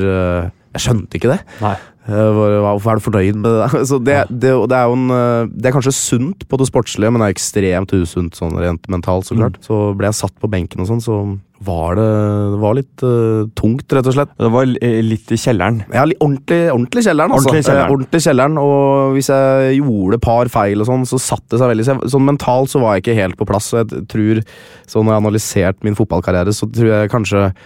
Jeg 0.78 0.84
skjønte 0.84 1.18
ikke 1.18 1.32
det. 1.32 1.40
Nei. 1.64 1.76
Var, 2.08 2.54
Hvorfor 2.64 2.94
er 2.94 3.00
du 3.00 3.04
fornøyd 3.04 3.40
med 3.42 3.50
det? 3.52 3.82
Så 3.90 4.00
det, 4.00 4.20
det, 4.32 4.54
det 4.72 4.78
er 4.78 4.88
jo 4.88 4.96
en 4.96 5.10
eh, 5.12 5.50
Det 5.52 5.68
er 5.68 5.76
kanskje 5.76 5.96
sunt 5.96 6.46
på 6.48 6.60
det 6.60 6.70
sportslige, 6.70 7.12
men 7.12 7.20
det 7.20 7.28
er 7.28 7.36
ekstremt 7.36 7.92
usunt 7.98 8.38
sånn 8.40 8.56
rent 8.56 8.88
mentalt, 8.92 9.28
så 9.28 9.36
klart. 9.36 9.60
Så 9.66 9.92
ble 9.98 10.08
jeg 10.08 10.20
satt 10.22 10.36
på 10.40 10.50
benken 10.52 10.86
og 10.86 10.90
sånn, 10.92 11.04
så 11.04 11.20
var 11.66 11.96
det, 11.98 12.06
det 12.54 12.60
var 12.62 12.76
litt 12.78 13.04
uh, 13.04 13.48
tungt, 13.58 13.88
rett 13.90 14.08
og 14.08 14.14
slett. 14.14 14.34
Det 14.38 14.50
var 14.54 14.68
litt 14.70 15.32
i 15.34 15.40
kjelleren. 15.42 15.80
Ja, 15.90 16.04
ordentlig, 16.06 16.60
ordentlig 16.70 17.04
kjelleren, 17.08 17.34
altså. 17.34 17.50
Ordentlig 17.50 17.66
kjelleren. 17.66 17.88
Eh, 17.88 17.96
ordentlig 17.96 18.22
kjelleren, 18.28 18.60
Og 18.62 19.16
hvis 19.16 19.32
jeg 19.34 19.80
gjorde 19.80 20.22
par 20.22 20.52
feil, 20.54 20.84
og 20.84 20.90
sånn, 20.90 21.08
så 21.10 21.20
satt 21.22 21.44
det 21.50 21.62
seg 21.62 21.72
veldig 21.74 21.88
så 21.88 21.96
jeg, 21.96 22.12
Sånn 22.14 22.28
mentalt 22.28 22.74
så 22.74 22.84
var 22.84 22.96
jeg 22.96 23.06
ikke 23.08 23.18
helt 23.18 23.40
på 23.40 23.50
plass. 23.50 23.72
Så 23.72 23.82
jeg 23.82 24.06
tror, 24.12 24.44
så 24.86 25.02
når 25.02 25.10
jeg 25.10 25.16
har 25.16 25.26
analysert 25.26 25.82
min 25.88 25.98
fotballkarriere, 25.98 26.54
så 26.54 26.70
tror 26.70 26.94
jeg 26.94 27.14
kanskje 27.14 27.44
jeg 27.48 27.58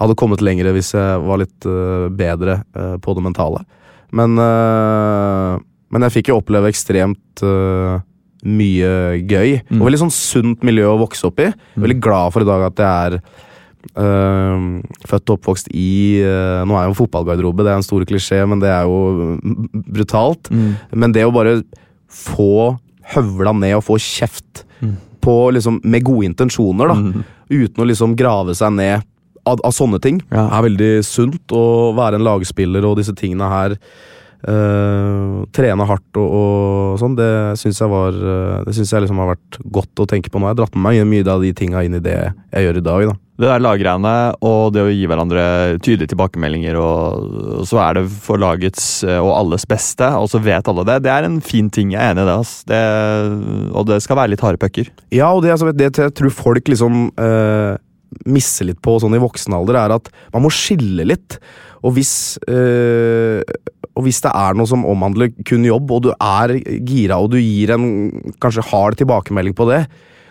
hadde 0.00 0.16
kommet 0.16 0.40
lenger 0.44 0.70
hvis 0.72 0.94
jeg 0.94 1.26
var 1.26 1.42
litt 1.42 1.68
uh, 1.68 2.06
bedre 2.14 2.62
uh, 2.78 2.96
på 3.02 3.18
det 3.18 3.26
mentale. 3.26 3.66
Men, 4.16 4.38
eh, 4.42 5.58
men 5.90 6.06
jeg 6.06 6.16
fikk 6.18 6.30
jo 6.30 6.40
oppleve 6.40 6.70
ekstremt 6.70 7.44
eh, 7.46 8.00
mye 8.46 8.90
gøy. 9.28 9.60
Og 9.78 9.86
veldig 9.88 10.02
sånn 10.06 10.14
sunt 10.14 10.66
miljø 10.66 10.88
å 10.90 10.98
vokse 11.02 11.28
opp 11.28 11.42
i. 11.44 11.50
Veldig 11.80 12.00
glad 12.02 12.34
for 12.34 12.44
i 12.44 12.50
dag 12.50 12.68
at 12.70 12.84
jeg 12.84 13.14
er 13.14 13.22
Uh, 13.96 14.84
født 15.08 15.30
og 15.32 15.38
oppvokst 15.38 15.70
i 15.72 16.20
uh, 16.20 16.60
Nå 16.68 16.74
er 16.76 16.90
jo 16.90 16.98
fotballgarderobe, 16.98 17.64
det 17.64 17.70
er 17.72 17.78
en 17.80 17.86
stor 17.86 18.04
klisjé, 18.04 18.42
men 18.44 18.60
det 18.60 18.68
er 18.68 18.84
jo 18.84 19.38
mm, 19.40 19.70
brutalt. 19.88 20.50
Men 20.92 21.14
det 21.16 21.24
å 21.24 21.32
bare 21.32 21.62
få 22.12 22.76
høvla 23.14 23.54
ned 23.56 23.78
og 23.78 23.86
få 23.86 23.96
kjeft 23.96 24.66
på, 25.24 25.34
liksom, 25.56 25.80
med 25.80 26.04
gode 26.04 26.28
intensjoner, 26.28 26.92
da, 26.92 27.24
uten 27.48 27.82
å 27.82 27.88
liksom 27.88 28.12
grave 28.20 28.52
seg 28.58 28.76
ned 28.76 29.08
av, 29.46 29.60
av 29.64 29.72
sånne 29.72 30.00
ting, 30.02 30.20
Ja. 30.32 30.48
er 30.58 30.66
veldig 30.68 30.92
sunt. 31.04 31.44
Å 31.52 31.92
være 31.96 32.20
en 32.20 32.24
lagspiller 32.26 32.84
og 32.84 32.96
disse 33.00 33.14
tingene 33.16 33.48
her. 33.50 33.76
Uh, 34.40 35.44
trene 35.52 35.84
hardt 35.84 36.16
og, 36.16 36.28
og 36.32 36.94
sånn, 36.96 37.12
det 37.18 37.26
syns 37.60 37.76
jeg 37.82 37.90
var 37.92 38.14
eh, 38.16 38.62
Det 38.64 38.72
synes 38.72 38.92
jeg 38.94 39.02
liksom 39.04 39.18
har 39.20 39.34
vært 39.34 39.58
godt 39.68 40.00
å 40.00 40.06
tenke 40.08 40.30
på 40.32 40.40
nå. 40.40 40.48
Jeg 40.48 40.54
har 40.56 40.60
dratt 40.62 40.78
med 40.78 40.86
meg 40.86 41.08
mye 41.10 41.26
av 41.28 41.44
de 41.44 41.50
tinga 41.58 41.82
inn 41.84 41.98
i 41.98 42.00
det 42.00 42.14
jeg 42.16 42.64
gjør 42.64 42.78
i 42.80 42.84
dag. 42.86 43.04
da. 43.10 43.14
Det 43.40 43.50
der 43.50 43.60
laggreiene 43.64 44.14
og 44.48 44.72
det 44.72 44.82
å 44.86 44.88
gi 44.88 45.04
hverandre 45.08 45.44
tydelige 45.84 46.14
tilbakemeldinger, 46.14 46.76
og, 46.80 47.28
og 47.60 47.68
så 47.68 47.82
er 47.84 48.00
det 48.00 48.06
for 48.24 48.40
lagets 48.40 48.88
eh, 49.04 49.20
og 49.20 49.34
alles 49.42 49.68
beste, 49.68 50.08
og 50.16 50.32
så 50.32 50.40
vet 50.40 50.72
alle 50.72 50.86
det. 50.88 50.98
Det 51.04 51.12
er 51.12 51.28
en 51.28 51.38
fin 51.44 51.68
ting. 51.72 51.92
Jeg 51.92 52.00
er 52.00 52.14
enig 52.16 52.24
i 52.24 52.30
det. 52.30 52.38
ass. 52.40 52.56
det 52.64 52.80
og 53.76 53.86
det 53.92 54.00
skal 54.04 54.22
være 54.22 54.32
litt 54.38 54.44
harde 54.44 54.60
pucker. 54.60 54.88
Ja, 55.12 55.34
og 55.36 55.44
det, 55.44 55.52
altså, 55.52 55.68
det 55.76 55.92
jeg 55.92 56.16
tror 56.16 56.32
folk 56.32 56.72
liksom 56.72 57.10
eh, 57.20 57.76
misser 58.26 58.68
litt 58.70 58.80
på 58.82 58.96
sånn 59.00 59.16
i 59.16 59.22
voksen 59.22 59.54
alder, 59.56 59.78
er 59.80 59.96
at 59.96 60.10
man 60.34 60.44
må 60.44 60.52
skille 60.54 61.06
litt. 61.08 61.38
Og 61.86 61.94
hvis, 61.96 62.12
øh, 62.50 63.40
og 63.94 64.04
hvis 64.04 64.20
det 64.24 64.32
er 64.36 64.56
noe 64.58 64.68
som 64.68 64.86
omhandler 64.88 65.32
kun 65.48 65.64
jobb, 65.66 65.96
og 65.96 66.06
du 66.08 66.12
er 66.14 66.56
gira 66.86 67.20
og 67.20 67.32
du 67.32 67.40
gir 67.40 67.74
en 67.76 67.86
kanskje 68.42 68.66
hard 68.70 68.98
tilbakemelding 69.00 69.56
på 69.56 69.68
det, 69.70 69.84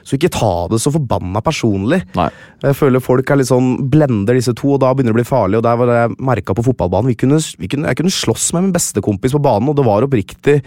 så 0.09 0.17
ikke 0.17 0.31
ta 0.33 0.51
det 0.71 0.79
så 0.81 0.91
forbanna 0.93 1.41
personlig. 1.45 1.99
Nei. 2.17 2.29
Jeg 2.63 2.77
føler 2.79 3.03
folk 3.03 3.29
er 3.29 3.41
litt 3.41 3.49
sånn 3.51 3.75
blender 3.91 4.37
disse 4.37 4.55
to, 4.57 4.73
og 4.73 4.81
da 4.81 4.93
begynner 4.95 5.13
det 5.13 5.17
å 5.17 5.19
bli 5.19 5.27
farlig. 5.27 5.59
Og 5.59 5.65
der 5.65 5.77
var 5.77 5.91
det 5.91 5.97
jeg 5.99 6.15
merka 6.31 6.55
på 6.57 6.65
fotballbanen. 6.65 7.11
Vi 7.11 7.17
kunne, 7.19 7.37
vi 7.59 7.69
kunne, 7.69 7.91
jeg 7.91 7.99
kunne 7.99 8.15
slåss 8.15 8.47
med 8.55 8.65
min 8.65 8.75
bestekompis 8.75 9.35
på 9.35 9.43
banen, 9.43 9.69
og 9.69 9.77
det 9.77 9.85
var 9.85 10.07
oppriktig 10.07 10.59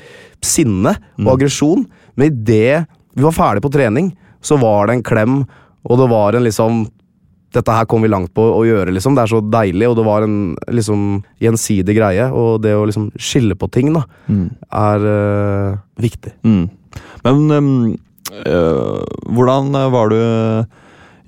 sinne 0.45 0.95
og 1.19 1.33
aggresjon. 1.35 1.87
Men 2.15 2.31
idet 2.31 2.85
vi 3.17 3.27
var 3.27 3.37
ferdig 3.37 3.65
på 3.65 3.73
trening, 3.73 4.13
så 4.45 4.59
var 4.61 4.89
det 4.89 4.99
en 4.99 5.07
klem, 5.07 5.41
og 5.89 5.99
det 5.99 6.09
var 6.13 6.39
en 6.39 6.47
liksom 6.47 6.85
dette 7.53 7.75
her 7.77 7.89
kom 7.89 8.05
vi 8.05 8.11
langt 8.11 8.33
på 8.37 8.45
å 8.55 8.63
gjøre, 8.67 8.93
liksom. 8.97 9.17
Det 9.17 9.25
er 9.25 9.33
så 9.33 9.43
deilig, 9.45 9.89
og 9.91 9.99
det 9.99 10.07
var 10.07 10.27
en 10.27 10.37
liksom 10.73 11.23
gjensidig 11.43 11.97
greie. 11.99 12.29
Og 12.33 12.63
det 12.65 12.75
å 12.77 12.87
liksom 12.89 13.11
skille 13.21 13.57
på 13.59 13.69
ting, 13.73 13.93
da, 13.95 14.07
er 14.83 15.07
uh, 15.07 15.81
viktig. 16.01 16.35
Mm. 16.49 16.65
Men 17.23 17.43
um, 17.53 17.71
øh, 18.45 19.03
hvordan 19.33 19.73
var 19.95 20.13
du 20.13 20.19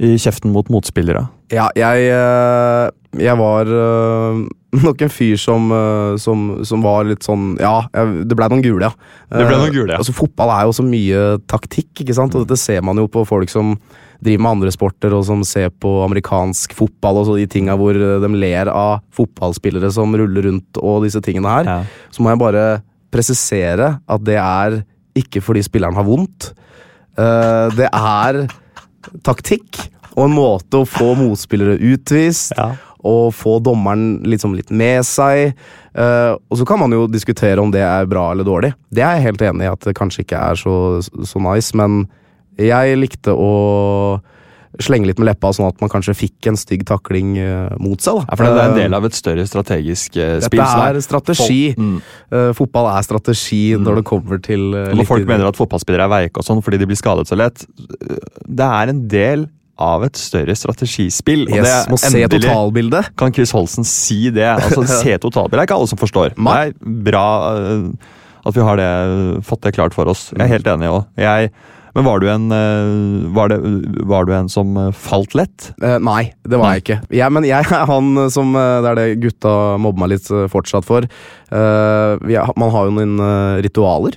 i 0.04 0.16
kjeften 0.18 0.52
mot 0.52 0.68
motspillere? 0.72 1.22
Ja, 1.54 1.68
jeg, 1.78 2.08
eh, 2.10 2.88
jeg 3.22 3.38
var 3.38 3.68
eh, 3.70 4.40
nok 4.86 5.04
en 5.06 5.12
fyr 5.12 5.38
som, 5.38 5.70
som, 6.18 6.46
som 6.66 6.82
var 6.82 7.06
litt 7.06 7.22
sånn 7.22 7.52
Ja, 7.62 7.84
det 7.94 8.34
ble 8.34 8.48
noen 8.50 8.64
gule, 8.64 8.88
ja. 8.88 8.90
Det 9.30 9.46
ble 9.46 9.60
noen 9.60 9.74
gule, 9.76 9.92
ja. 9.92 10.00
Altså, 10.00 10.16
fotball 10.16 10.50
er 10.56 10.66
jo 10.66 10.74
så 10.74 10.86
mye 10.86 11.22
taktikk, 11.46 11.92
ikke 12.02 12.16
sant? 12.16 12.34
og 12.34 12.42
dette 12.44 12.58
ser 12.60 12.82
man 12.84 12.98
jo 12.98 13.06
på 13.06 13.22
folk 13.28 13.52
som 13.52 13.76
driver 14.24 14.42
med 14.46 14.52
andre 14.56 14.72
sporter, 14.74 15.14
og 15.16 15.26
som 15.28 15.44
ser 15.46 15.70
på 15.70 15.92
amerikansk 16.04 16.74
fotball 16.76 17.20
og 17.20 17.28
så 17.28 17.36
de 17.38 17.46
tinga 17.50 17.76
hvor 17.80 17.96
eh, 17.96 18.16
de 18.22 18.30
ler 18.40 18.70
av 18.72 19.02
fotballspillere 19.14 19.92
som 19.94 20.14
ruller 20.16 20.48
rundt 20.48 20.80
og 20.82 21.04
disse 21.06 21.22
tingene 21.24 21.52
her. 21.58 21.70
Ja. 21.70 22.08
Så 22.14 22.24
må 22.24 22.32
jeg 22.32 22.42
bare 22.42 22.64
presisere 23.14 23.94
at 24.00 24.26
det 24.26 24.40
er 24.40 24.80
ikke 25.14 25.42
fordi 25.44 25.62
spilleren 25.62 25.94
har 25.94 26.06
vondt. 26.08 26.50
Uh, 27.14 27.70
det 27.78 27.86
er 27.94 28.40
taktikk 29.22 29.84
og 30.14 30.24
en 30.26 30.34
måte 30.34 30.80
å 30.80 30.88
få 30.88 31.12
motspillere 31.18 31.76
utvist 31.92 32.54
Ja. 32.58 32.72
og 33.04 33.34
få 33.34 33.60
dommeren 33.62 34.22
liksom 34.26 34.54
litt 34.56 34.70
med 34.74 35.04
seg. 35.06 35.54
Uh, 35.94 36.34
og 36.50 36.58
så 36.58 36.66
kan 36.66 36.80
man 36.82 36.94
jo 36.94 37.06
diskutere 37.06 37.62
om 37.62 37.70
det 37.70 37.82
er 37.86 38.10
bra 38.10 38.32
eller 38.32 38.46
dårlig. 38.46 38.72
Det 38.90 39.02
er 39.02 39.18
jeg 39.18 39.28
helt 39.28 39.46
enig 39.46 39.66
i 39.66 39.72
at 39.72 39.86
det 39.86 39.94
kanskje 39.98 40.24
ikke 40.24 40.40
er 40.40 40.58
så, 40.58 40.76
så 41.02 41.42
nice, 41.42 41.74
men 41.78 42.06
jeg 42.60 43.00
likte 43.00 43.34
å 43.34 43.52
slenge 44.82 45.08
litt 45.08 45.20
med 45.22 45.28
leppa, 45.28 45.52
sånn 45.54 45.68
at 45.68 45.80
man 45.82 45.90
kanskje 45.92 46.14
fikk 46.18 46.48
en 46.50 46.58
stygg 46.58 46.84
takling 46.88 47.36
eh, 47.38 47.74
mot 47.82 48.00
seg. 48.02 48.18
Da. 48.18 48.26
Ja, 48.26 48.38
for 48.38 48.46
det 48.46 48.62
er 48.62 48.72
en 48.72 48.78
del 48.78 48.96
av 48.98 49.06
et 49.06 49.16
større 49.16 49.44
strategisk 49.46 50.18
uh, 50.18 50.38
spill. 50.42 50.62
Dette 50.62 50.86
er 50.88 51.00
strategi. 51.04 51.60
Mm. 51.78 51.98
Uh, 52.32 52.50
fotball 52.58 52.90
er 52.90 53.06
strategi 53.06 53.62
når 53.78 54.00
det 54.00 54.06
kommer 54.08 54.40
til 54.42 54.72
uh, 54.74 54.90
Når 54.96 55.08
folk 55.08 55.28
mener 55.28 55.50
at 55.50 55.58
fotballspillere 55.58 56.08
er 56.08 56.12
veike 56.12 56.42
og 56.42 56.46
sånn 56.46 56.62
fordi 56.64 56.80
de 56.80 56.88
blir 56.90 56.98
skadet 56.98 57.28
så 57.28 57.36
lett 57.38 57.64
Det 57.68 58.66
er 58.66 58.90
en 58.92 59.04
del 59.10 59.46
av 59.80 60.04
et 60.06 60.18
større 60.18 60.54
strategispill. 60.58 61.46
og 61.48 61.56
yes, 61.56 61.64
det 61.66 61.76
er 61.76 61.88
Må 61.90 61.98
se 61.98 62.26
totalbildet. 62.34 63.14
Kan 63.18 63.34
Chris 63.34 63.54
Holsen 63.54 63.86
si 63.88 64.28
det? 64.34 64.46
Altså, 64.46 64.84
Se 65.02 65.16
totalbildet 65.22 65.64
er 65.64 65.70
ikke 65.70 65.78
alle 65.78 65.90
som 65.90 66.02
forstår. 66.02 66.34
Det 66.34 66.58
er 66.58 66.74
bra 67.10 67.28
at 68.44 68.52
vi 68.52 68.60
har 68.60 68.76
det, 68.76 68.90
fått 69.48 69.62
det 69.64 69.72
klart 69.72 69.94
for 69.96 70.10
oss. 70.12 70.28
Jeg 70.34 70.44
er 70.44 70.52
helt 70.52 70.68
enig 70.68 70.90
òg. 70.92 71.06
Men 71.94 72.06
var 72.08 72.18
du 72.22 72.26
en 72.30 72.48
øh, 72.50 73.34
var, 73.34 73.52
det, 73.52 73.58
var 74.10 74.26
du 74.26 74.32
en 74.34 74.48
som 74.50 74.74
øh, 74.76 74.90
falt 74.94 75.36
lett? 75.38 75.70
Eh, 75.78 75.98
nei, 76.02 76.32
det 76.42 76.58
var 76.58 76.74
jeg 76.74 76.82
ikke. 76.84 76.98
Jeg, 77.14 77.34
men 77.34 77.46
jeg 77.46 77.68
er 77.70 77.86
han 77.90 78.10
som 78.34 78.50
eh, 78.58 78.78
Det 78.82 78.90
er 78.90 78.98
det 79.00 79.06
gutta 79.22 79.54
mobber 79.78 80.02
meg 80.04 80.14
litt 80.16 80.30
eh, 80.34 80.48
fortsatt 80.50 80.86
for. 80.86 81.06
Uh, 81.54 82.18
er, 82.26 82.50
man 82.58 82.72
har 82.74 82.88
jo 82.88 82.94
noen 82.96 83.14
ritualer 83.62 83.74
ritualer 84.14 84.16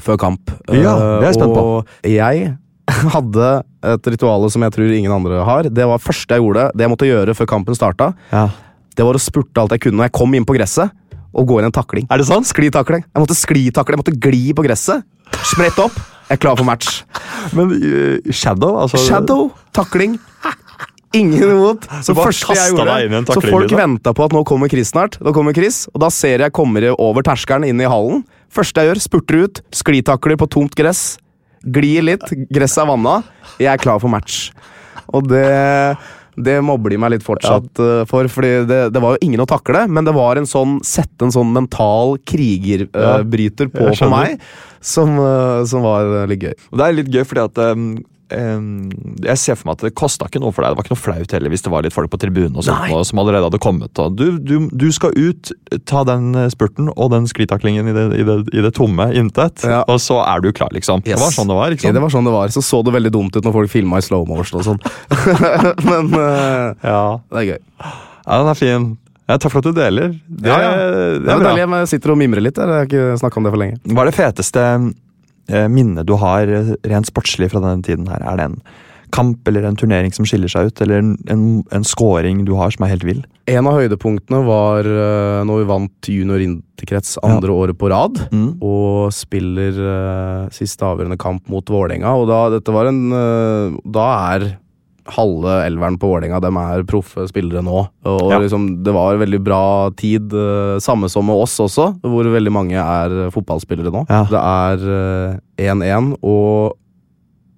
før 0.00 0.16
kamp. 0.20 0.50
Ja, 0.70 0.94
det 0.96 1.26
er 1.26 1.28
jeg 1.28 1.36
spent 1.36 1.54
på. 1.54 1.62
Og 1.80 2.08
jeg 2.08 2.52
hadde 3.14 3.48
et 3.92 4.08
ritual 4.14 4.46
som 4.52 4.64
jeg 4.64 4.74
tror 4.74 4.94
ingen 4.94 5.14
andre 5.14 5.42
har. 5.46 5.68
Det 5.68 5.86
var 5.90 6.02
første 6.02 6.36
jeg 6.36 6.44
gjorde. 6.44 6.68
Det 6.74 6.86
jeg 6.86 6.92
måtte 6.92 7.08
gjøre 7.10 7.36
før 7.36 7.50
kampen 7.50 7.76
starta, 7.76 8.12
Ja. 8.32 8.48
det 8.96 9.06
var 9.06 9.18
å 9.18 9.22
spurte 9.22 9.62
alt 9.62 9.74
jeg 9.76 9.84
kunne 9.86 10.00
når 10.00 10.08
jeg 10.08 10.16
kom 10.20 10.34
inn 10.38 10.46
på 10.48 10.56
gresset, 10.56 10.94
og 11.30 11.46
gå 11.46 11.60
inn 11.60 11.68
en 11.68 11.74
takling. 11.74 12.08
Er 12.10 12.18
det 12.18 12.26
sant? 12.26 12.48
Sklitakling. 12.48 13.04
Jeg 13.06 13.22
måtte 13.22 13.38
sklitakle, 13.38 13.94
jeg 13.94 14.02
måtte 14.02 14.16
gli 14.18 14.50
på 14.56 14.64
gresset. 14.66 15.04
Sprett 15.48 15.78
opp. 15.82 15.96
Jeg 16.30 16.38
er 16.38 16.42
klar 16.44 16.58
for 16.58 16.68
match. 16.68 17.00
Men 17.56 17.72
uh, 17.74 18.32
Shadow? 18.32 18.76
Altså, 18.84 19.00
Shadow, 19.02 19.48
takling. 19.74 20.18
Ingen 21.16 21.42
imot. 21.42 21.88
Så 22.06 22.14
første 22.14 22.54
jeg 22.54 22.76
gjorde 22.76 23.24
Så 23.26 23.40
folk 23.42 23.64
liksom. 23.64 23.80
venta 23.80 24.12
på 24.14 24.28
at 24.28 24.34
nå 24.36 24.44
kommer 24.46 24.70
Chris 24.70 24.92
snart. 24.92 25.18
Nå 25.18 25.32
kommer 25.34 25.56
Chris, 25.56 25.88
Og 25.90 26.04
da 26.04 26.10
ser 26.14 26.44
jeg 26.44 26.54
kommer 26.54 26.86
over 26.94 27.26
terskelen 27.26 27.66
inn 27.66 27.82
i 27.82 27.88
hallen. 27.90 28.22
Første 28.50 28.82
jeg 28.82 28.92
gjør, 28.92 29.02
spurter 29.02 29.42
ut, 29.42 29.60
sklitakler 29.74 30.38
på 30.38 30.46
tomt 30.50 30.76
gress. 30.78 31.18
Glir 31.66 32.06
litt, 32.06 32.22
gresset 32.54 32.84
er 32.84 32.90
vanna. 32.92 33.20
Jeg 33.58 33.72
er 33.72 33.82
klar 33.82 33.98
for 34.02 34.10
match. 34.12 34.52
Og 35.10 35.26
det 35.26 35.98
det 36.36 36.56
mobber 36.64 36.92
de 36.92 36.98
meg 37.00 37.14
litt 37.14 37.26
fortsatt 37.26 37.80
ja. 37.80 38.04
for, 38.08 38.28
fordi 38.30 38.52
det, 38.68 38.80
det 38.94 39.02
var 39.02 39.16
jo 39.16 39.26
ingen 39.26 39.42
å 39.42 39.48
takle, 39.50 39.86
men 39.90 40.06
det 40.06 40.14
var 40.16 40.38
en 40.38 40.48
sånn 40.48 40.78
sette 40.86 41.26
en 41.26 41.34
sånn 41.34 41.52
mental 41.54 42.16
krigerbryter 42.28 43.70
på 43.72 43.90
for 43.90 44.12
meg, 44.12 44.40
som, 44.80 45.16
eh, 45.18 45.60
som 45.68 45.84
var 45.84 46.08
eh, 46.22 46.28
litt 46.30 46.46
gøy. 46.46 46.56
Og 46.70 46.80
det 46.80 46.86
er 46.86 46.96
litt 46.96 47.12
gøy, 47.12 47.24
fordi 47.28 47.46
at 47.48 47.62
øhm, 47.66 47.90
Jeg 48.30 49.38
ser 49.42 49.56
for 49.58 49.68
meg 49.70 49.76
at 49.78 49.84
det 49.88 49.90
kosta 49.98 50.26
ikke 50.30 50.40
noe 50.42 50.52
for 50.54 50.62
deg. 50.64 50.72
Det 50.72 50.78
var 50.78 50.86
ikke 50.86 50.94
noe 50.94 51.02
flaut 51.02 51.32
heller 51.34 51.50
hvis 51.52 51.64
det 51.66 51.72
var 51.72 51.82
litt 51.86 51.94
folk 51.96 52.10
på 52.12 52.20
tribunen 52.22 52.56
og 52.56 52.64
sånt, 52.66 52.92
og, 52.94 53.02
som 53.08 53.18
allerede 53.22 53.48
hadde 53.48 53.60
kommet. 53.62 53.90
Og 54.02 54.14
du, 54.18 54.38
du, 54.38 54.68
du 54.70 54.86
skal 54.94 55.12
ut, 55.18 55.50
ta 55.90 56.04
den 56.08 56.30
eh, 56.38 56.48
spurten 56.52 56.90
og 56.94 57.10
den 57.14 57.26
sklitaklingen 57.30 57.90
i 57.90 57.94
det, 57.96 58.04
i 58.20 58.26
det, 58.28 58.38
i 58.54 58.64
det 58.66 58.72
tomme 58.78 59.08
intet, 59.18 59.64
Ja. 59.66 59.82
og 59.90 59.98
så 60.02 60.20
er 60.24 60.40
du 60.44 60.50
klar, 60.56 60.70
liksom. 60.76 61.02
Det 61.06 61.18
var 61.20 61.34
sånn 61.34 61.50
det 61.50 61.58
var. 61.58 61.74
ikke 61.76 61.88
Ja, 61.90 61.96
det 61.98 62.02
var 62.06 62.14
sånn 62.14 62.26
det 62.30 62.34
var. 62.36 62.48
Så 62.54 62.62
så 62.64 62.82
det 62.86 62.94
veldig 62.94 63.12
dumt 63.14 63.36
ut 63.36 63.44
når 63.44 63.52
folk 63.58 63.70
filma 63.72 63.98
i 64.00 64.06
slow 64.06 64.26
motion 64.28 64.60
og 64.62 64.66
sånn. 64.70 64.80
Men 65.90 66.10
uh, 66.14 66.74
Ja. 66.86 67.02
det 67.30 67.42
er 67.42 67.46
gøy. 67.52 67.60
ja, 67.82 68.38
den 68.40 68.50
er 68.54 68.58
fin. 68.58 68.88
Ja, 69.30 69.36
takk 69.38 69.52
for 69.52 69.62
at 69.62 69.68
du 69.70 69.76
deler. 69.76 70.14
Det, 70.26 70.48
Ja, 70.50 70.56
ja. 70.58 70.70
det 70.70 71.20
Det 71.22 71.30
er 71.30 71.34
er 71.36 71.38
bra. 71.44 71.52
deilig. 71.54 71.78
Jeg 71.84 71.88
sitter 71.92 72.10
og 72.14 72.18
mimrer 72.18 72.42
litt. 72.42 72.56
Jeg 72.58 72.66
har 72.66 72.88
ikke 72.88 73.18
snakka 73.20 73.38
om 73.38 73.46
det 73.46 73.52
for 73.54 73.62
lenge. 73.62 73.76
Hva 73.86 74.02
er 74.02 74.10
det 74.10 74.16
feteste 74.18 74.64
minnet 75.70 76.08
du 76.08 76.16
har 76.20 76.50
eh, 76.50 76.74
rent 76.88 77.10
sportslig 77.10 77.50
fra 77.52 77.62
denne 77.64 77.84
tiden 77.86 78.08
her? 78.10 78.22
Er 78.22 78.40
det 78.40 78.48
en 78.50 78.62
kamp 79.10 79.48
eller 79.50 79.66
en 79.66 79.78
turnering 79.78 80.12
som 80.14 80.26
skiller 80.28 80.50
seg 80.50 80.70
ut, 80.70 80.80
eller 80.84 81.02
en, 81.02 81.14
en, 81.32 81.44
en 81.74 81.86
scoring 81.86 82.44
du 82.46 82.54
har 82.58 82.70
som 82.74 82.86
er 82.86 82.92
helt 82.94 83.06
vill? 83.06 83.24
En 83.50 83.66
av 83.66 83.80
høydepunktene 83.80 84.44
var 84.46 84.86
uh, 84.86 85.42
når 85.48 85.62
vi 85.62 85.68
vant 85.72 86.10
junior 86.14 86.44
interkrets 86.44 87.16
andre 87.26 87.50
året 87.50 87.78
på 87.80 87.90
rad. 87.90 88.20
Mm. 88.30 88.60
Og 88.62 89.10
spiller 89.14 89.80
uh, 89.82 90.50
siste 90.54 90.86
avgjørende 90.86 91.18
kamp 91.20 91.50
mot 91.50 91.66
Vålerenga. 91.66 92.14
Og 92.20 92.30
da, 92.30 92.44
dette 92.54 92.74
var 92.74 92.90
en 92.90 93.02
uh, 93.10 93.80
Da 93.82 94.06
er 94.36 94.46
halve 95.06 95.54
elveren 95.66 95.96
på 95.98 96.08
Vålerenga 96.10 96.40
dem 96.42 96.56
er 96.60 96.82
proffe 96.88 97.26
spillere 97.30 97.62
nå. 97.64 97.88
Og 98.04 98.30
Ja. 98.30 98.38
liksom, 98.38 98.82
det 98.84 98.92
var 98.92 99.16
veldig 99.16 99.40
bra 99.44 99.90
tid. 99.96 100.32
eh, 100.32 100.78
samme 100.78 101.08
som 101.10 101.26
med 101.26 101.36
oss 101.36 101.58
også, 101.58 102.00
hvor 102.02 102.24
veldig 102.24 102.52
mange 102.52 102.74
er 102.76 103.26
eh, 103.26 103.30
fotballspillere 103.30 103.90
nå. 103.92 104.06
Ja. 104.08 104.24
Det 104.24 104.40
er 104.40 105.34
eh, 105.58 105.72
1-1, 105.72 106.16
og 106.22 106.76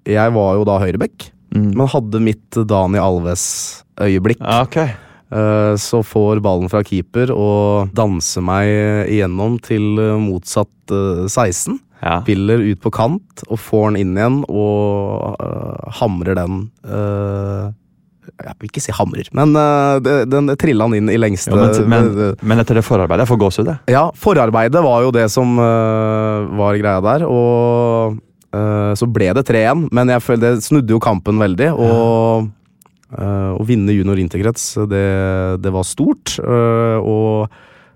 jeg 0.06 0.32
var 0.34 0.54
jo 0.56 0.64
da 0.64 0.78
høyrebekk. 0.78 1.30
Mm. 1.54 1.74
Men 1.76 1.86
hadde 1.88 2.20
mitt 2.20 2.50
Dani 2.66 2.98
Alves-øyeblikk. 2.98 4.40
Okay. 4.40 4.94
Eh, 5.32 5.74
Så 5.76 6.02
får 6.04 6.40
ballen 6.44 6.68
fra 6.68 6.82
keeper 6.82 7.30
og 7.32 7.92
danser 7.94 8.42
meg 8.44 8.66
igjennom 9.08 9.58
til 9.64 9.98
eh, 9.98 10.16
motsatt 10.20 10.68
eh, 10.92 11.24
16. 11.28 11.78
Ja. 12.02 12.18
Spiller 12.24 12.58
ut 12.58 12.80
på 12.82 12.90
kant 12.94 13.44
og 13.46 13.60
får 13.62 13.92
den 13.92 14.00
inn 14.02 14.16
igjen 14.18 14.40
og 14.50 15.38
uh, 15.38 15.92
hamrer 16.00 16.34
den 16.34 16.64
uh, 16.82 17.70
Jeg 18.42 18.56
vil 18.58 18.70
ikke 18.72 18.82
si 18.82 18.94
hamrer, 18.96 19.30
men 19.38 19.54
uh, 19.54 20.02
den 20.02 20.50
trilla 20.58 20.88
han 20.88 20.96
inn 20.98 21.12
i 21.12 21.20
lengste 21.20 21.54
Jo, 21.54 21.68
men, 21.86 22.10
men, 22.10 22.34
men 22.42 22.62
etter 22.62 22.80
det 22.80 22.84
forarbeidet 22.86 23.22
Jeg 23.22 23.30
får 23.30 23.42
gåsehud, 23.44 23.70
jeg. 23.70 23.94
ja, 23.94 24.08
forarbeidet 24.18 24.82
var 24.82 25.06
jo 25.06 25.14
det 25.14 25.28
som 25.30 25.54
var 25.62 26.80
greia 26.80 26.98
der, 27.04 27.26
og 27.28 28.18
så 28.52 29.06
ble 29.08 29.30
det 29.32 29.46
3-1, 29.48 29.86
men 29.96 30.10
jeg 30.12 30.20
føler 30.20 30.42
det 30.42 30.66
snudde 30.66 30.92
jo 30.92 30.98
kampen 31.00 31.38
veldig, 31.40 31.70
og 31.72 32.50
øh, 33.16 33.52
å 33.56 33.64
vinne 33.64 33.94
junior 33.96 34.20
interkrets, 34.20 34.74
det, 34.90 35.06
det 35.64 35.72
var 35.72 35.86
stort, 35.88 36.34
og 36.36 37.48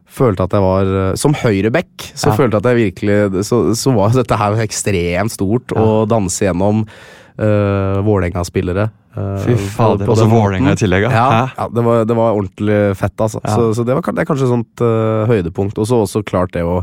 følte 0.06 0.44
at 0.46 0.52
jeg 0.54 0.62
var 0.62 0.86
øh, 0.86 1.14
Som 1.18 1.34
høyreback 1.34 2.10
så 2.14 2.30
Ja. 2.30 2.36
følte 2.38 2.56
at 2.60 2.64
jeg 2.70 2.76
virkelig 2.92 3.44
Så, 3.44 3.74
så 3.74 3.92
var 3.94 4.14
dette 4.14 4.36
her 4.38 4.54
ekstremt 4.62 5.32
stort, 5.34 5.72
å 5.76 6.06
danse 6.08 6.44
gjennom 6.46 6.84
uh, 6.86 7.98
Vålerenga-spillere. 8.06 8.90
øh, 9.16 9.38
Fy 9.44 9.56
fader. 9.76 10.06
på 10.06 10.12
Og 10.14 10.18
så. 10.18 10.26
Vålerenga 10.30 10.72
i 10.72 10.80
tillegg, 10.80 11.02
ja. 11.10 11.50
Ja, 11.56 11.68
det, 11.68 11.84
var, 11.84 12.04
det 12.04 12.16
var 12.16 12.32
ordentlig 12.38 12.96
fett, 12.96 13.16
altså. 13.20 13.40
Ja. 13.44 13.54
Så, 13.56 13.74
så 13.74 13.84
det, 13.84 13.94
var, 13.98 14.02
det 14.12 14.22
er 14.24 14.28
kanskje 14.30 14.46
et 14.48 14.54
sånt 14.54 14.80
uh, 14.84 15.26
høydepunkt. 15.28 15.78
Og 15.78 15.86
så 15.90 16.02
også 16.04 16.22
klart 16.24 16.52
det 16.56 16.62
å 16.64 16.82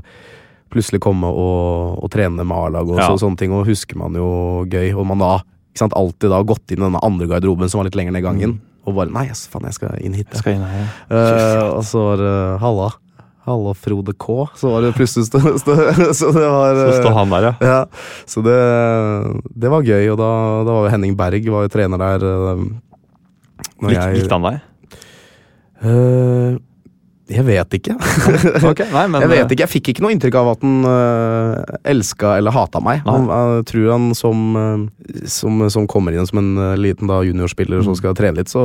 plutselig 0.73 1.01
komme 1.05 1.29
og, 1.29 1.99
og 2.03 2.09
trene 2.13 2.41
med 2.43 2.53
A-laget 2.57 2.95
og 2.95 2.99
Ja. 3.01 3.07
så, 3.11 3.19
sånne 3.25 3.37
ting, 3.37 3.51
og 3.53 3.65
husker 3.69 3.97
man 3.97 4.13
jo 4.17 4.65
gøy. 4.69 4.93
Og 4.97 5.05
man 5.09 5.21
da 5.21 5.35
ikke 5.73 5.83
sant, 5.85 5.93
alltid 5.97 6.29
da 6.33 6.43
gått 6.45 6.69
inn 6.73 6.81
i 6.81 6.85
denne 6.87 7.01
andre 7.05 7.27
garderoben 7.29 7.69
som 7.69 7.79
var 7.81 7.89
litt 7.89 7.95
lenger 7.97 8.13
ned 8.13 8.23
gangen, 8.25 8.59
og 8.85 8.93
bare 8.97 9.09
Nei, 9.13 9.27
yes, 9.29 9.45
faen, 9.49 9.63
jeg 9.69 9.77
skal 9.77 9.97
inn 10.01 10.13
hit. 10.17 10.27
Mm. 10.27 10.33
Jeg 10.35 10.41
skal 10.43 10.53
inn 10.57 10.65
her. 10.67 10.89
Eh, 11.09 11.61
og 11.77 11.83
så 11.87 12.01
var 12.11 12.17
det 12.21 12.33
Halla. 12.61 12.89
Halla, 13.43 13.73
Frode 13.75 14.13
K. 14.15 14.47
Så 14.55 14.69
var 14.71 14.81
det 14.85 14.93
plutselig 14.95 15.25
stå, 15.27 15.39
stå, 15.59 15.73
Så 16.19 16.29
det 16.31 16.45
var 16.47 16.77
Så 16.95 17.07
eh, 17.09 17.15
han 17.17 17.33
der, 17.33 17.47
ja. 17.49 17.53
ja, 17.59 17.79
så 18.25 18.43
det, 18.45 18.57
det 19.65 19.71
var 19.73 19.83
gøy, 19.83 20.05
og 20.13 20.17
da, 20.21 20.29
da 20.63 20.75
var 20.77 20.85
jo 20.87 20.93
Henning 20.93 21.17
Berg 21.19 21.49
var 21.51 21.65
jo 21.67 21.73
trener 21.73 21.99
der. 21.99 22.23
jeg- 24.07 24.21
likte 24.21 24.37
han 24.37 24.47
deg? 24.47 24.61
Eh, 25.83 26.55
Jeg 27.31 27.45
vet 27.47 27.75
ikke. 27.77 27.93
okay, 28.69 28.89
nei, 28.91 29.05
men, 29.07 29.23
jeg 29.23 29.29
vet 29.31 29.53
ikke, 29.53 29.63
jeg 29.63 29.71
fikk 29.71 29.89
ikke 29.93 30.03
noe 30.03 30.11
inntrykk 30.11 30.37
av 30.41 30.49
at 30.51 30.65
han 30.65 30.83
uh, 30.83 31.77
elska 31.87 32.33
eller 32.41 32.51
hata 32.51 32.81
meg. 32.83 32.99
Han, 33.07 33.29
jeg 33.31 33.67
tror 33.71 33.91
han 33.93 34.09
som, 34.17 34.41
eh, 34.59 35.23
som, 35.31 35.63
som 35.71 35.87
kommer 35.87 36.15
inn 36.15 36.27
som 36.27 36.41
en 36.41 36.51
eh, 36.59 36.75
liten 36.79 37.07
da, 37.07 37.21
juniorspiller 37.23 37.85
som 37.87 37.95
skal 37.95 38.17
trene 38.19 38.41
litt, 38.41 38.51
så 38.51 38.63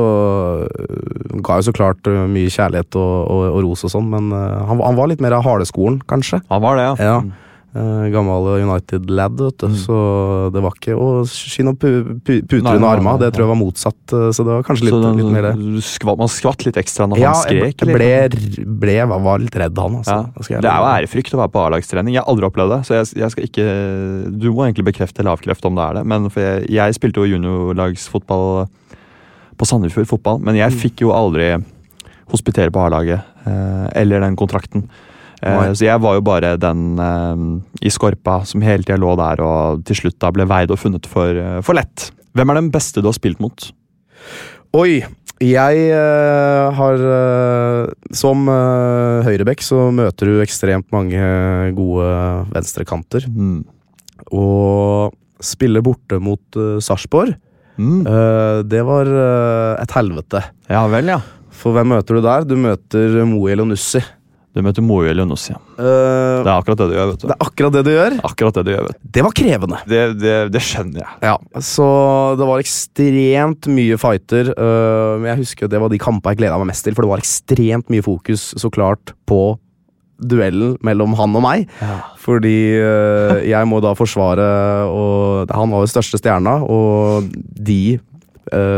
uh, 0.67 1.37
ga 1.39 1.61
jo 1.61 1.69
så 1.69 1.75
klart 1.75 2.11
uh, 2.11 2.25
mye 2.27 2.51
kjærlighet 2.51 2.99
og, 2.99 3.13
og, 3.31 3.45
og 3.53 3.61
ros 3.69 3.85
og 3.87 3.95
sånn, 3.95 4.11
men 4.11 4.33
han, 4.35 4.83
han, 4.83 4.97
var 4.99 5.07
litt 5.11 5.23
mer 5.23 5.37
av 5.39 5.47
hardeskolen, 5.47 6.01
kanskje. 6.11 6.41
Han 6.51 6.65
var 6.65 6.81
det, 6.81 6.89
ja. 6.89 7.13
ja. 7.13 7.47
Uh, 7.69 8.07
gammel 8.09 8.47
United-lad, 8.63 9.35
vet 9.37 9.59
du. 9.61 9.67
Mm. 9.69 9.75
Så 9.77 9.95
det 10.53 10.61
var 10.65 10.73
ikke 10.73 10.95
å 10.97 11.09
skinne 11.29 11.75
opp 11.75 11.83
pu 11.83 12.15
pu 12.25 12.39
puter 12.41 12.71
under 12.73 12.87
armene. 12.89 13.19
Det 13.21 13.29
tror 13.35 13.45
jeg 13.45 13.51
var 13.51 13.59
motsatt, 13.59 13.99
uh, 14.15 14.29
så 14.33 14.45
det 14.45 14.55
var 14.55 14.63
kanskje 14.65 14.87
litt, 14.87 14.95
den, 15.03 15.19
litt 15.19 15.33
mer 15.35 15.45
det. 15.51 15.83
Skvatt, 15.85 16.17
man 16.17 16.31
skvatt 16.33 16.65
litt 16.65 16.79
ekstra 16.81 17.05
når 17.11 17.21
ja, 17.21 17.33
han 17.35 17.43
skrek? 17.43 17.83
Ja, 17.85 17.91
jeg 17.91 17.99
ble, 17.99 18.63
ble, 18.81 18.95
var 19.11 19.43
litt 19.43 19.57
redd, 19.61 19.77
han. 19.77 19.99
Altså. 20.01 20.17
Ja. 20.49 20.63
Det 20.65 20.71
er 20.71 20.81
jo 20.81 20.87
ærefrykt 20.95 21.37
å 21.37 21.41
være 21.43 21.53
på 21.53 21.61
A-lagstrening. 21.61 22.15
Jeg 22.15 22.23
har 22.23 22.31
aldri 22.33 22.49
opplevd 22.49 22.73
det, 22.73 22.79
så 22.87 22.97
jeg, 22.97 23.11
jeg, 23.21 23.33
skal 23.35 23.49
ikke 23.51 23.67
Du 24.41 24.47
må 24.49 24.65
egentlig 24.65 24.87
bekrefte 24.89 25.21
eller 25.21 25.37
avkrefte 25.37 25.69
om 25.69 25.77
det 25.77 25.85
er 25.85 25.99
det, 25.99 26.03
men 26.09 26.25
for 26.33 26.45
jeg, 26.45 26.65
jeg 26.73 26.97
spilte 26.97 27.21
jo 27.21 27.35
juniorlagsfotball 27.35 28.65
på 29.59 29.67
Sandefjord 29.67 30.09
fotball, 30.09 30.41
men 30.41 30.57
jeg 30.57 30.73
mm. 30.73 30.81
fikk 30.87 31.05
jo 31.05 31.13
aldri 31.13 31.51
hospitere 32.33 32.73
på 32.73 32.81
A-laget, 32.81 33.29
uh, 33.45 33.85
eller 33.93 34.25
den 34.25 34.37
kontrakten. 34.39 34.87
Uh, 35.39 35.71
så 35.71 35.87
jeg 35.87 36.01
var 36.03 36.17
jo 36.17 36.23
bare 36.25 36.55
den 36.59 36.99
eh, 36.99 37.43
i 37.87 37.91
skorpa 37.93 38.41
som 38.47 38.63
hele 38.65 38.83
tida 38.83 38.99
lå 38.99 39.13
der 39.19 39.39
og 39.45 39.85
til 39.87 40.01
slutt 40.01 40.17
da 40.19 40.33
ble 40.35 40.43
veid 40.49 40.73
og 40.73 40.81
funnet 40.81 41.07
for, 41.07 41.31
uh, 41.31 41.59
for 41.63 41.79
lett. 41.79 42.09
Hvem 42.35 42.51
er 42.51 42.59
den 42.59 42.71
beste 42.73 42.99
du 42.99 43.07
har 43.07 43.15
spilt 43.15 43.39
mot? 43.43 43.69
Oi, 44.77 44.99
jeg 45.41 45.85
har 46.77 46.99
Som 48.13 48.43
uh, 48.51 49.23
høyrebekk 49.25 49.63
så 49.65 49.87
møter 49.95 50.29
du 50.29 50.43
ekstremt 50.43 50.91
mange 50.93 51.23
gode 51.77 52.11
venstrekanter. 52.51 53.25
Mm. 53.31 53.63
Og 54.35 55.15
spille 55.41 55.81
borte 55.81 56.19
mot 56.21 56.59
uh, 56.59 56.77
Sarpsborg, 56.83 57.33
mm. 57.79 58.03
det 58.67 58.83
var 58.83 59.09
et 59.79 59.95
helvete. 59.95 60.43
Ja 60.67 60.83
vel, 60.91 61.15
ja. 61.15 61.21
For 61.55 61.73
hvem 61.75 61.95
møter 61.95 62.19
du 62.19 62.25
der? 62.27 62.45
Du 62.45 62.57
møter 62.59 63.21
Moel 63.23 63.63
og 63.63 63.69
Elonussi. 63.69 64.03
Du 64.57 64.63
møter 64.65 64.81
Moe 64.81 65.05
Elionossi. 65.11 65.53
Uh, 65.77 66.41
det 66.41 66.49
er 66.49 66.55
akkurat 66.55 66.79
det 66.81 66.87
du 66.89 66.95
gjør. 66.97 67.11
vet 67.11 67.21
du. 67.21 67.27
Det 67.29 67.35
er 67.35 67.45
akkurat 67.45 67.75
det 67.75 67.83
du 67.85 67.91
gjør? 67.93 68.15
Akkurat 68.25 68.57
Det 68.57 68.63
du 68.65 68.71
gjør, 68.73 68.87
vet 68.87 68.97
du. 68.97 69.09
Det 69.17 69.23
var 69.27 69.35
krevende. 69.37 69.81
Det, 69.91 70.01
det, 70.17 70.35
det 70.55 70.61
skjønner 70.65 71.03
jeg. 71.03 71.13
Ja, 71.27 71.35
Så 71.69 71.85
det 72.39 72.47
var 72.49 72.63
ekstremt 72.63 73.69
mye 73.69 73.99
fighter. 74.01 74.49
Uh, 74.57 75.21
men 75.21 75.29
jeg 75.33 75.41
husker 75.43 75.69
det 75.69 75.81
var 75.83 75.93
de 75.93 76.01
kampene 76.01 76.33
jeg 76.33 76.41
gleda 76.41 76.57
meg 76.61 76.71
mest 76.71 76.87
til, 76.87 76.97
for 76.97 77.05
det 77.05 77.13
var 77.13 77.21
ekstremt 77.21 77.93
mye 77.93 78.05
fokus 78.05 78.49
så 78.57 78.73
klart 78.73 79.13
på 79.29 79.43
duellen 80.19 80.73
mellom 80.83 81.13
han 81.15 81.37
og 81.37 81.45
meg. 81.45 81.69
Ja. 81.79 82.01
Fordi 82.19 82.57
uh, 82.81 83.37
jeg 83.45 83.69
må 83.69 83.83
da 83.85 83.93
forsvare 83.95 84.49
og 84.89 85.53
Han 85.55 85.71
var 85.71 85.85
jo 85.85 85.93
største 85.93 86.19
stjerna, 86.19 86.59
og 86.65 87.29
de 87.53 87.99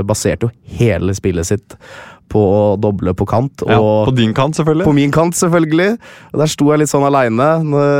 baserte 0.03 0.49
jo 0.49 0.76
hele 0.82 1.13
spillet 1.15 1.47
sitt 1.47 1.78
på 2.32 2.41
å 2.41 2.61
doble 2.82 3.13
på 3.17 3.27
kant. 3.29 3.63
Og 3.67 3.71
ja, 3.71 3.79
på 4.07 4.15
din 4.17 4.36
kant, 4.38 4.57
selvfølgelig. 4.57 4.88
På 4.88 4.95
min 4.95 5.13
kant, 5.13 5.38
selvfølgelig. 5.38 5.95
Og 6.32 6.43
Der 6.43 6.51
sto 6.51 6.69
jeg 6.71 6.84
litt 6.84 6.91
sånn 6.91 7.05
aleine, 7.07 7.49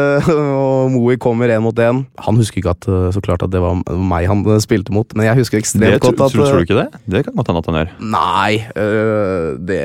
og 0.62 0.92
Moe 0.94 1.18
kommer 1.22 1.52
én 1.52 1.64
mot 1.64 1.78
én. 1.84 2.04
Han 2.26 2.40
husker 2.40 2.62
ikke 2.62 2.76
at, 2.76 2.88
eh, 2.90 3.10
så 3.16 3.24
klart 3.24 3.46
at 3.46 3.54
det 3.54 3.62
var 3.64 3.82
meg 3.86 4.30
han 4.32 4.46
eh, 4.48 4.62
spilte 4.64 4.96
mot, 4.96 5.08
men 5.18 5.28
jeg 5.28 5.42
husker 5.42 5.62
ekstremt 5.62 5.98
det, 5.98 6.04
godt 6.04 6.24
at 6.28 6.32
Tror 6.32 6.62
du 6.62 6.66
ikke 6.66 6.80
det? 6.80 6.88
Det 7.12 7.26
kan 7.28 7.36
godt 7.36 7.52
hende 7.52 7.64
at 7.64 7.70
han 7.70 7.80
gjør. 7.82 7.92
Nei, 8.14 8.52
øh, 8.80 9.60
det 9.68 9.82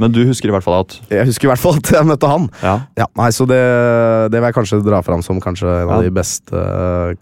Men 0.00 0.14
du 0.14 0.20
husker 0.28 0.50
i 0.50 0.54
hvert 0.54 0.64
fall 0.64 0.80
at 0.82 0.96
Jeg 1.12 1.28
husker 1.28 1.48
i 1.48 1.50
hvert 1.52 1.62
fall 1.62 1.78
at 1.78 1.90
jeg 1.94 2.08
møtte 2.08 2.30
han. 2.30 2.48
Ja. 2.62 2.74
ja 2.98 3.06
nei, 3.18 3.28
Så 3.34 3.46
det, 3.48 3.60
det, 4.32 4.38
vil 4.38 4.48
jeg 4.48 4.56
kanskje 4.56 4.80
dra 4.86 5.00
fram 5.06 5.22
som 5.24 5.40
kanskje 5.42 5.70
en 5.82 5.92
av 5.96 6.04
de 6.04 6.12
beste 6.14 6.64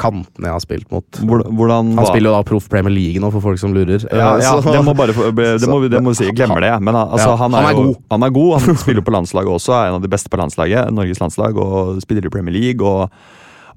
kantene 0.01 0.49
jeg 0.49 0.57
har 0.57 0.65
spilt 0.65 0.89
mot. 0.93 1.23
Hvordan, 1.23 1.93
han 1.99 2.09
spiller 2.09 2.31
jo 2.31 2.37
da 2.37 2.43
Proff 2.49 2.69
Premier 2.73 2.95
League 2.95 3.23
nå, 3.23 3.33
for 3.35 3.45
folk 3.45 3.61
som 3.61 3.75
lurer. 3.77 4.07
Ja, 4.09 4.35
ja 4.43 4.55
det 4.75 4.85
må 4.87 4.97
bare 4.99 5.15
det 5.15 5.71
må, 5.71 5.81
det 5.93 6.03
må 6.05 6.15
si 6.17 6.31
glemmer 6.33 6.65
det. 6.65 6.75
Men 6.85 6.99
altså, 7.05 7.35
han, 7.41 7.55
er 7.55 7.69
han, 7.69 7.73
er 7.73 7.81
jo, 7.81 7.97
han, 8.13 8.27
er 8.27 8.35
god. 8.35 8.53
Han 8.67 8.81
spiller 8.85 9.07
på 9.07 9.15
landslaget 9.15 9.57
også, 9.59 9.77
er 9.79 9.91
en 9.91 9.99
av 10.01 10.05
de 10.05 10.13
beste 10.13 10.33
på 10.33 10.41
landslaget. 10.41 10.93
Norges 10.95 11.23
landslag, 11.23 11.59
og 11.59 12.01
spiller 12.05 12.29
i 12.29 12.33
Premier 12.33 12.57
League. 12.57 12.81
Og, 12.87 13.13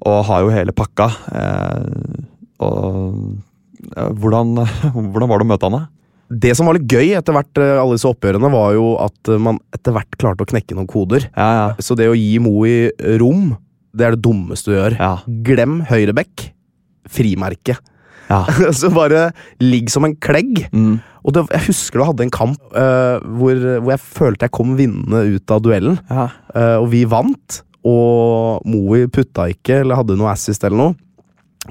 og 0.06 0.24
har 0.28 0.44
jo 0.44 0.54
hele 0.54 0.74
pakka. 0.76 1.10
Eh, 1.32 2.24
og 2.64 3.36
hvordan, 4.20 4.56
hvordan, 5.12 5.28
var 5.28 5.40
det 5.40 5.46
å 5.46 5.50
møte 5.50 5.70
han? 5.70 5.86
Det 6.26 6.54
som 6.58 6.66
var 6.66 6.78
litt 6.78 6.90
gøy 6.90 7.12
etter 7.14 7.36
hvert, 7.36 7.60
eh, 7.62 7.76
alle 7.78 7.98
disse 7.98 8.08
oppgjørene, 8.10 8.50
var 8.52 8.74
jo 8.74 8.94
at 9.04 9.32
man 9.42 9.60
etter 9.76 9.94
hvert 9.94 10.18
klarte 10.18 10.46
å 10.46 10.50
knekke 10.50 10.78
noen 10.78 10.90
koder. 10.90 11.28
Ja, 11.36 11.50
ja. 11.60 11.66
Så 11.78 11.94
det 11.98 12.08
å 12.10 12.16
gi 12.18 12.40
Moe 12.42 12.90
rom, 13.22 13.52
det 13.96 14.08
er 14.08 14.16
det 14.16 14.24
dummeste 14.26 14.72
du 14.72 14.78
gjør. 14.78 14.96
Ja. 14.98 15.12
Glem 15.46 15.80
høyrebekk. 15.88 16.50
Frimerke. 17.06 17.76
Ja. 18.26 18.42
så 18.78 18.90
bare 18.90 19.30
ligg 19.62 19.90
som 19.92 20.06
en 20.06 20.16
klegg. 20.18 20.66
Mm. 20.74 20.98
Og 21.26 21.34
det, 21.34 21.46
Jeg 21.54 21.66
husker 21.70 22.00
du 22.00 22.06
hadde 22.08 22.26
en 22.26 22.34
kamp 22.34 22.60
uh, 22.74 23.22
hvor, 23.38 23.56
hvor, 23.56 23.92
jeg 23.94 24.02
følte 24.02 24.46
jeg 24.46 24.54
kom 24.54 24.76
vinnende 24.78 25.24
ut 25.36 25.54
av 25.54 25.62
duellen. 25.64 25.98
Ja. 26.10 26.28
Uh, 26.52 26.76
og 26.82 26.90
vi 26.94 27.02
vant, 27.08 27.62
og 27.86 28.66
Moe 28.66 29.06
putta 29.12 29.48
ikke 29.52 29.82
eller 29.84 30.00
hadde 30.00 30.18
noe 30.18 30.32
assist 30.32 30.64
eller 30.66 30.80
noe. 30.80 30.96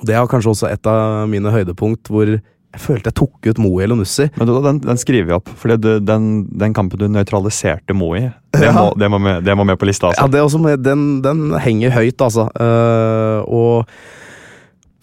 Det 0.03 0.15
er 0.15 0.27
kanskje 0.27 0.51
også 0.51 0.67
et 0.71 0.87
av 0.91 1.23
mine 1.31 1.51
høydepunkt 1.51 2.11
hvor 2.11 2.33
jeg 2.75 2.83
følte 2.83 3.11
jeg 3.11 3.17
tok 3.21 3.47
ut 3.47 3.61
Moe 3.63 3.85
eller 3.85 3.99
Nussi. 3.99 4.27
Men 4.35 4.49
du, 4.49 4.55
den, 4.65 4.81
den, 4.83 4.99
skriver 4.99 5.29
vi 5.29 5.37
opp, 5.37 5.51
for 5.59 5.71
den, 5.79 6.27
den, 6.51 6.75
kampen 6.75 6.99
du 6.99 7.07
nøytraliserte 7.11 7.95
Moe 7.95 8.19
i, 8.19 8.27
det, 8.55 8.73
må, 8.75 8.89
det, 8.99 9.09
må 9.11 9.21
med, 9.21 9.45
det 9.47 9.55
må 9.55 9.65
med 9.67 9.79
på 9.79 9.87
lista. 9.87 10.11
Altså. 10.11 10.25
Ja, 10.25 10.31
det 10.31 10.43
også, 10.43 10.75
den, 10.83 11.07
den 11.23 11.47
henger 11.63 11.95
høyt, 11.95 12.21
altså. 12.23 12.49
Uh, 12.55 13.41
og 13.47 13.95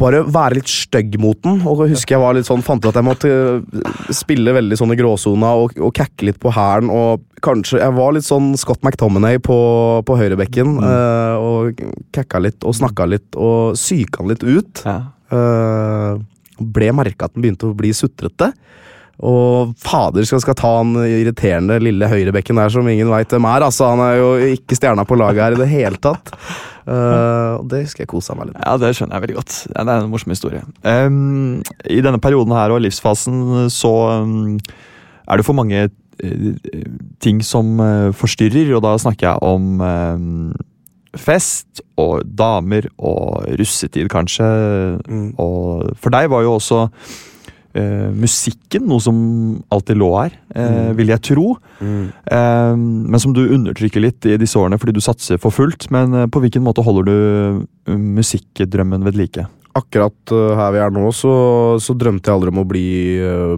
bare 0.03 0.23
være 0.27 0.59
litt 0.59 0.71
stygg 0.71 1.15
mot 1.23 1.39
den. 1.45 1.61
Og 1.69 1.85
jeg 1.85 1.95
husker 1.95 2.17
jeg 2.17 2.23
var 2.25 2.37
litt 2.37 2.49
sånn, 2.49 2.65
fant 2.65 2.83
ut 2.83 2.91
at 2.91 2.99
jeg 2.99 3.07
måtte 3.07 3.31
eh, 3.31 3.93
spille 4.15 4.55
veldig 4.57 4.79
sånn 4.79 4.95
i 4.95 4.99
gråsona 4.99 5.53
og, 5.61 5.77
og 5.79 5.93
kakke 5.97 6.29
litt 6.29 6.41
på 6.43 6.53
hælen. 6.55 6.91
Og 6.93 7.23
kanskje 7.43 7.81
Jeg 7.83 7.95
var 7.97 8.13
litt 8.15 8.27
sånn 8.27 8.53
Scott 8.59 8.83
McTominay 8.87 9.41
på, 9.43 9.57
på 10.07 10.19
høyrebekken. 10.19 10.77
Mm. 10.79 10.85
Uh, 10.85 11.35
og 11.39 11.87
kakka 12.15 12.43
litt 12.43 12.67
og 12.67 12.77
snakka 12.79 13.09
litt 13.11 13.39
og 13.39 13.79
psyka 13.79 14.27
litt 14.29 14.45
ut. 14.47 14.85
Ja. 14.87 14.99
Uh, 15.33 16.21
ble 16.59 16.91
merka 16.97 17.29
at 17.29 17.37
den 17.37 17.45
begynte 17.45 17.71
å 17.71 17.77
bli 17.77 17.93
sutrete. 17.97 18.53
Og 19.23 19.75
fader 19.79 20.27
skal, 20.27 20.41
skal 20.43 20.57
ta 20.59 20.71
han 20.81 20.97
irriterende 21.05 21.79
lille 21.83 22.09
høyrebekken 22.11 22.59
der 22.59 22.73
som 22.75 22.89
ingen 22.91 23.11
veit 23.13 23.31
hvem 23.31 23.47
er. 23.47 23.67
Altså, 23.69 23.93
han 23.93 24.03
er 24.03 24.19
jo 24.19 24.31
ikke 24.57 24.79
stjerna 24.79 25.05
på 25.07 25.19
laget 25.21 25.45
her 25.45 25.57
i 25.57 25.61
det 25.61 25.71
hele 25.71 26.01
tatt. 26.03 26.33
Uh, 26.83 27.63
det 27.71 27.85
husker 27.85 28.03
jeg 28.03 28.11
kosa 28.11 28.35
meg 28.35 28.49
litt 28.49 28.57
Ja, 28.59 28.73
Det 28.75 28.89
skjønner 28.99 29.15
jeg 29.15 29.23
veldig 29.29 29.37
godt. 29.37 29.59
Det 29.71 29.79
er 29.79 29.91
en 29.93 30.11
morsom 30.11 30.35
historie. 30.35 30.63
Um, 30.83 31.61
I 31.87 32.01
denne 32.03 32.19
perioden 32.23 32.55
her 32.57 32.75
og 32.75 32.83
livsfasen 32.83 33.69
så 33.71 33.93
um, 34.25 34.57
er 35.23 35.39
det 35.39 35.47
for 35.47 35.55
mange 35.55 35.85
uh, 35.87 36.49
ting 37.23 37.39
som 37.47 37.79
uh, 37.79 38.11
forstyrrer, 38.19 38.75
og 38.75 38.83
da 38.83 38.97
snakker 38.99 39.29
jeg 39.29 39.47
om 39.47 39.79
fest 41.19 41.83
og 42.01 42.23
damer 42.25 42.89
og 42.97 43.45
russetid, 43.59 44.09
kanskje. 44.13 44.47
Mm. 45.05 45.29
Og 45.41 45.93
for 46.01 46.15
deg 46.15 46.31
var 46.33 46.45
jo 46.45 46.57
også 46.57 46.87
uh, 46.87 48.09
musikken 48.17 48.87
noe 48.89 49.03
som 49.03 49.17
alltid 49.73 50.01
lå 50.01 50.11
her, 50.17 50.37
uh, 50.57 50.63
mm. 50.63 50.93
vil 50.99 51.13
jeg 51.13 51.27
tro. 51.33 51.49
Mm. 51.81 52.05
Uh, 52.27 52.75
men 53.13 53.23
som 53.23 53.35
du 53.37 53.45
undertrykker 53.45 54.05
litt 54.05 54.29
i 54.29 54.39
disse 54.41 54.59
årene 54.61 54.81
fordi 54.81 54.97
du 54.97 55.03
satser 55.05 55.41
for 55.43 55.55
fullt. 55.55 55.91
Men 55.95 56.31
på 56.33 56.45
hvilken 56.45 56.65
måte 56.65 56.85
holder 56.85 57.09
du 57.09 57.93
musikkdrømmen 57.93 59.05
ved 59.09 59.21
like? 59.21 59.49
Akkurat 59.73 60.29
her 60.29 60.75
vi 60.75 60.81
er 60.85 60.91
nå, 60.93 61.07
så, 61.17 61.31
så, 61.81 61.95
drømte 61.97 62.29
jeg 62.29 62.37
aldri 62.37 62.51
om 62.53 62.59
å 62.61 62.67
bli 62.69 62.89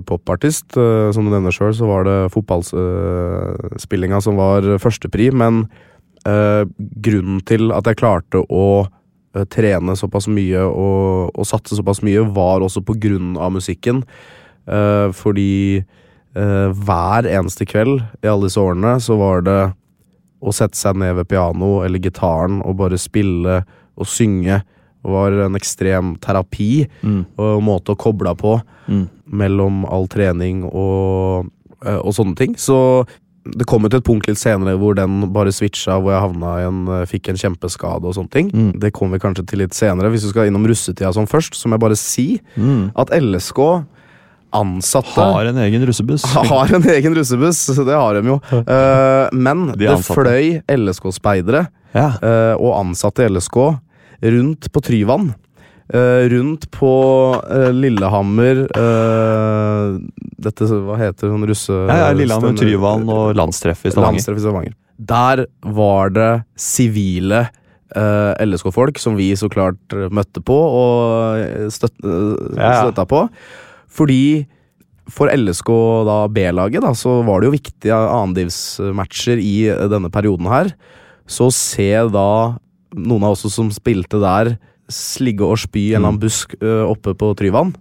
popartist. 0.07 0.77
som 0.79 1.27
du 1.27 1.33
nevner 1.33 1.51
sjøl, 1.51 1.73
så 1.75 1.89
var 1.89 2.07
det 2.07 2.15
fotballspillinga 2.31 4.21
som 4.23 4.39
var 4.39 4.77
førstepri. 4.79 5.33
Men 5.35 5.65
grunnen 6.25 7.43
til 7.45 7.69
at 7.77 7.85
jeg 7.91 7.99
klarte 8.01 8.41
å 8.49 8.87
Eh, 9.35 9.45
trene 9.51 9.97
såpass 9.99 10.29
mye 10.31 10.63
og, 10.63 11.33
og, 11.35 11.47
satse 11.49 11.75
såpass 11.75 12.03
mye, 12.07 12.23
var 12.37 12.63
også 12.63 12.85
på 12.87 12.95
grunn 13.03 13.35
av 13.35 13.55
musikken. 13.57 14.05
Uh, 14.65 15.11
fordi 15.13 15.83
uh, 16.39 16.71
hver 16.73 17.27
eneste 17.29 17.67
kveld 17.69 17.99
i 18.25 18.29
alle 18.31 18.49
disse 18.49 18.63
årene 18.63 18.95
så 18.97 19.19
var 19.21 19.43
det 19.45 19.59
å 20.41 20.55
sette 20.57 20.79
seg 20.79 20.97
ned 21.03 21.19
ved 21.19 21.29
piano 21.29 21.83
eller 21.85 22.01
gitaren 22.01 22.63
og 22.65 22.79
bare 22.79 22.97
spille 23.01 23.59
og 23.93 24.09
synge 24.09 24.63
var 25.05 25.37
en 25.45 25.59
ekstrem 25.59 26.15
terapi 26.25 26.87
mm. 27.05 27.21
og 27.37 27.61
måte 27.67 27.93
å 27.93 28.01
koble 28.01 28.33
på 28.41 28.55
mm. 28.89 29.05
mellom 29.37 29.85
all 29.85 30.09
trening 30.09 30.63
og, 30.65 31.51
og 31.85 32.17
sånne 32.17 32.39
ting. 32.41 32.57
Så 32.57 33.05
det 33.45 33.67
kom 33.69 33.85
til 33.85 34.01
et 34.01 34.07
punkt 34.07 34.29
litt 34.29 34.41
senere 34.41 34.79
hvor 34.81 34.97
den 34.97 35.27
bare 35.35 35.53
switcha, 35.53 35.99
hvor 36.01 36.15
jeg 36.15 36.25
havna 36.25 36.53
i 36.63 36.67
en, 36.69 36.79
eh, 36.89 37.09
fikk 37.09 37.29
en 37.29 37.41
kjempeskade 37.41 38.09
og 38.09 38.17
sånne 38.17 38.33
ting. 38.33 38.49
Mm. 38.49 38.71
Det 38.81 38.93
kommer 38.97 39.19
vi 39.19 39.25
kanskje 39.27 39.45
til 39.51 39.61
litt 39.61 39.77
senere. 39.77 40.09
Hvis 40.13 40.25
du 40.25 40.31
skal 40.33 40.49
innom 40.49 40.65
russetida 40.69 41.13
sånn 41.13 41.29
først, 41.29 41.59
så 41.59 41.69
må 41.69 41.77
jeg 41.77 41.85
bare 41.85 42.01
si 42.01 42.29
mm. 42.57 42.95
at 42.97 43.13
LSK 43.19 43.61
ansatte 44.55 45.19
Har 45.19 45.51
en 45.51 45.59
egen 45.65 45.85
russebuss. 45.87 46.25
har 46.53 46.75
en 46.77 46.91
egen 46.95 47.17
russebuss, 47.19 47.67
det 47.75 47.97
har 47.99 48.17
de 48.17 48.33
jo. 48.33 48.39
Uh, 48.55 49.27
men 49.35 49.73
De 49.75 49.89
det 49.89 49.97
fløy 50.07 50.61
LSK-speidere 50.71 51.67
Ja. 51.95 52.13
uh, 52.23 52.55
og 52.55 52.79
ansatte 52.79 53.27
i 53.27 53.33
LSK 53.33 53.59
rundt 54.25 54.71
på 54.73 54.83
Tryvann. 54.83 55.33
Eh, 55.95 56.29
rundt 56.33 56.69
på 56.75 56.93
eh, 57.51 57.71
Lillehammer 57.73 58.65
eh, 58.67 59.99
Dette, 60.45 60.69
hva 60.69 60.99
heter 61.01 61.31
sånn 61.33 61.47
russe... 61.49 61.77
Ja, 61.89 61.99
ja, 62.03 62.09
Lillehammer, 62.17 62.57
Tryvann 62.59 63.07
og 63.09 63.37
landstreff 63.39 63.87
i 63.87 63.93
Stavanger. 63.95 64.75
Der 64.99 65.47
var 65.75 66.13
det 66.15 66.33
sivile 66.61 67.47
uh, 67.97 68.35
LSK-folk 68.43 68.99
som 69.01 69.17
vi 69.19 69.31
så 69.39 69.49
klart 69.53 69.95
møtte 70.15 70.43
på 70.45 70.55
og 70.55 71.39
eh, 71.41 71.65
Ja, 71.67 72.75
støtta 72.83 73.07
på. 73.09 73.25
Fordi 73.95 74.45
for 75.13 75.29
LSK 75.29 75.71
da 76.09 76.19
B-laget 76.33 76.85
da, 76.85 76.93
så 76.97 77.19
var 77.27 77.41
det 77.41 77.51
jo 77.51 77.57
viktige 77.57 77.97
annendivsmatcher 77.97 79.41
i 79.41 79.57
denne 79.93 80.11
perioden 80.13 80.49
her. 80.51 80.73
Så 81.29 81.51
se 81.55 81.91
da 82.13 82.29
noen 82.95 83.27
av 83.27 83.35
oss 83.35 83.45
som 83.53 83.73
spilte 83.75 84.21
der, 84.23 84.55
sligge 84.93 85.47
og 85.47 85.61
spy 85.63 85.89
i 85.89 85.93
en 85.93 86.03
eller 86.03 86.15
annen 86.15 86.23
busk 86.25 86.57
eh, 86.61 86.85
oppe 86.87 87.15
på 87.19 87.33
Tryvann. 87.39 87.75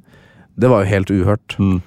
Det 0.55 0.69
var 0.69 0.83
jo 0.83 0.93
helt 0.93 1.13
uhørt. 1.13 1.57
Mm. 1.59 1.81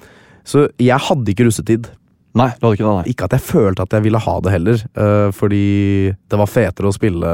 Så 0.46 0.68
jeg 0.82 0.98
hadde 1.08 1.32
ikke 1.32 1.46
russetid. 1.48 1.90
Nei, 2.36 2.50
du 2.58 2.66
hadde 2.66 2.76
ikke 2.76 2.84
det, 2.84 2.96
nei. 2.98 3.12
Ikke 3.12 3.28
at 3.30 3.36
jeg 3.38 3.46
følte 3.48 3.84
at 3.86 3.94
jeg 3.96 4.04
ville 4.04 4.20
ha 4.20 4.40
det 4.44 4.52
heller, 4.52 4.82
eh, 5.00 5.28
fordi 5.34 5.68
det 6.12 6.40
var 6.40 6.50
fetere 6.50 6.90
å 6.90 6.96
spille 6.96 7.30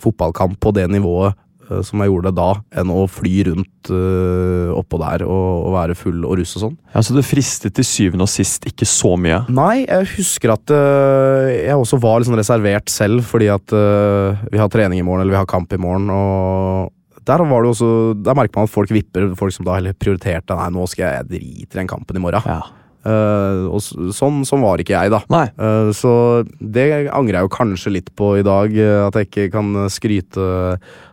fotballkamp 0.00 0.56
på 0.64 0.72
det 0.78 0.86
nivået 0.94 1.36
eh, 1.68 1.82
som 1.84 2.00
jeg 2.00 2.08
gjorde 2.08 2.32
da, 2.38 2.48
enn 2.80 2.94
å 2.94 3.04
fly 3.10 3.34
rundt 3.50 3.90
eh, 3.92 4.72
oppå 4.72 5.02
der 5.02 5.26
og, 5.26 5.50
og 5.66 5.76
være 5.76 5.98
full 6.00 6.24
og 6.24 6.38
russ 6.40 6.56
og 6.56 6.64
sånn. 6.64 6.78
Ja, 6.94 7.04
Så 7.04 7.18
det 7.18 7.26
fristet 7.28 7.76
til 7.76 7.84
syvende 7.84 8.24
og 8.24 8.32
sist 8.32 8.64
ikke 8.70 8.88
så 8.88 9.12
mye? 9.20 9.42
Nei, 9.52 9.84
jeg 9.84 10.08
husker 10.16 10.56
at 10.56 10.72
eh, 10.72 11.52
jeg 11.66 11.76
også 11.76 12.00
var 12.00 12.22
litt 12.22 12.30
sånn 12.30 12.40
reservert 12.40 12.92
selv, 12.92 13.26
fordi 13.28 13.52
at 13.52 13.76
eh, 13.76 14.46
vi 14.54 14.62
har 14.62 14.72
trening 14.72 15.04
i 15.04 15.06
morgen, 15.06 15.26
eller 15.26 15.36
vi 15.36 15.42
har 15.42 15.52
kamp 15.52 15.76
i 15.76 15.82
morgen, 15.84 16.08
og 16.16 16.94
der 17.26 17.42
var 17.50 17.62
det 17.64 17.70
også, 17.74 17.90
der 18.22 18.36
merker 18.38 18.60
man 18.60 18.68
at 18.68 18.72
folk 18.72 18.90
vipper, 18.94 19.32
folk 19.38 19.54
som 19.54 19.66
da 19.66 19.76
heller 19.78 19.96
prioriterte 19.98 20.54
Nei, 20.56 20.68
nå 20.74 20.84
skal 20.90 21.08
jeg 21.10 21.30
drite 21.32 21.74
i 21.74 21.80
den 21.80 21.88
kampen 21.90 22.18
i 22.18 22.22
morgen. 22.22 22.46
Ja. 22.46 22.60
Uh, 23.06 23.68
og 23.70 23.82
sånn, 24.14 24.40
sånn 24.46 24.64
var 24.64 24.80
ikke 24.82 24.96
jeg, 24.96 25.12
da. 25.14 25.20
Eh, 25.54 25.90
Så 25.94 26.10
det 26.58 26.86
angrer 27.14 27.38
jeg 27.38 27.46
jo 27.46 27.52
kanskje 27.54 27.92
litt 27.94 28.08
på 28.18 28.32
i 28.40 28.42
dag, 28.46 28.72
eh, 28.74 29.02
at 29.06 29.14
jeg 29.14 29.28
ikke 29.28 29.44
kan 29.54 29.68
skryte 29.92 30.46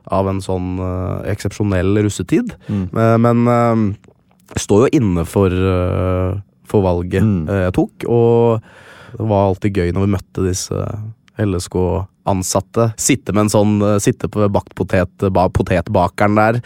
av 0.10 0.30
en 0.32 0.42
sånn 0.42 0.82
eksepsjonell 1.30 2.02
russetid. 2.02 2.56
Mm. 2.66 2.88
Men 3.22 3.46
jeg 3.46 4.64
står 4.66 4.88
jo 4.88 5.00
inne 5.00 5.24
for, 5.30 5.54
for 6.66 6.82
valget 6.82 7.24
Mm. 7.24 7.46
jeg 7.48 7.74
tok, 7.78 8.10
og 8.10 8.62
det 9.14 9.30
var 9.30 9.48
alltid 9.52 9.78
gøy 9.78 9.94
når 9.94 10.06
vi 10.08 10.14
møtte 10.18 10.48
disse 10.50 10.82
LSK-ansatte. 12.24 12.94
Sitte 12.98 13.34
med 13.34 13.46
en 13.46 13.50
sånn 13.50 13.82
eh, 13.82 14.00
Sitte 14.00 14.30
på 14.30 14.48
bakt 14.50 14.74
potet, 14.76 15.12
ba, 15.32 15.50
potetbakeren 15.50 16.36
der 16.36 16.62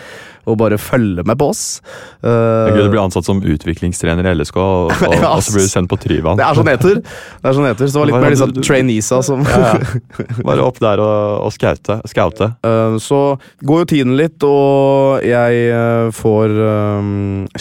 og 0.48 0.58
bare 0.62 0.78
følge 0.80 1.26
med 1.28 1.38
på 1.40 1.50
oss. 1.52 1.82
Uh, 2.24 2.72
du 2.72 2.78
blir 2.78 2.96
Eh, 2.98 3.04
ansatt 3.04 3.28
som 3.28 3.42
utviklingstrener 3.44 4.26
i 4.30 4.34
LSK, 4.38 4.58
og, 4.58 4.94
og, 5.08 5.16
Ja, 5.18 5.34
og 5.36 5.44
så 5.44 5.54
blir 5.54 5.68
du 5.68 5.72
sendt 5.72 5.92
på 5.92 6.00
Tryvann. 6.00 6.40
det 6.40 6.46
er 6.48 6.58
sånn 6.58 6.72
heter, 6.72 7.02
Det 7.04 7.50
er 7.52 7.58
sånn 7.58 7.68
nedtur. 7.68 7.88
Så 7.88 7.94
det 7.94 8.02
var 8.02 8.10
litt 8.12 8.24
mer 8.24 8.36
liksom 8.36 8.54
traineesa 8.62 9.22
som 9.26 9.44
Ja, 9.48 9.74
ja. 9.76 10.28
Bare 10.48 10.64
opp 10.64 10.80
der 10.80 11.02
og, 11.04 11.48
og 11.48 11.54
scoute. 11.56 12.00
scoute. 12.08 12.52
Uh, 12.66 12.96
Så 13.08 13.20
går 13.68 13.84
jo 13.84 13.90
tiden 13.92 14.16
litt, 14.20 14.44
og 14.44 15.24
jeg 15.26 15.68
eh, 15.72 16.08
får 16.16 16.54
eh, 16.66 17.12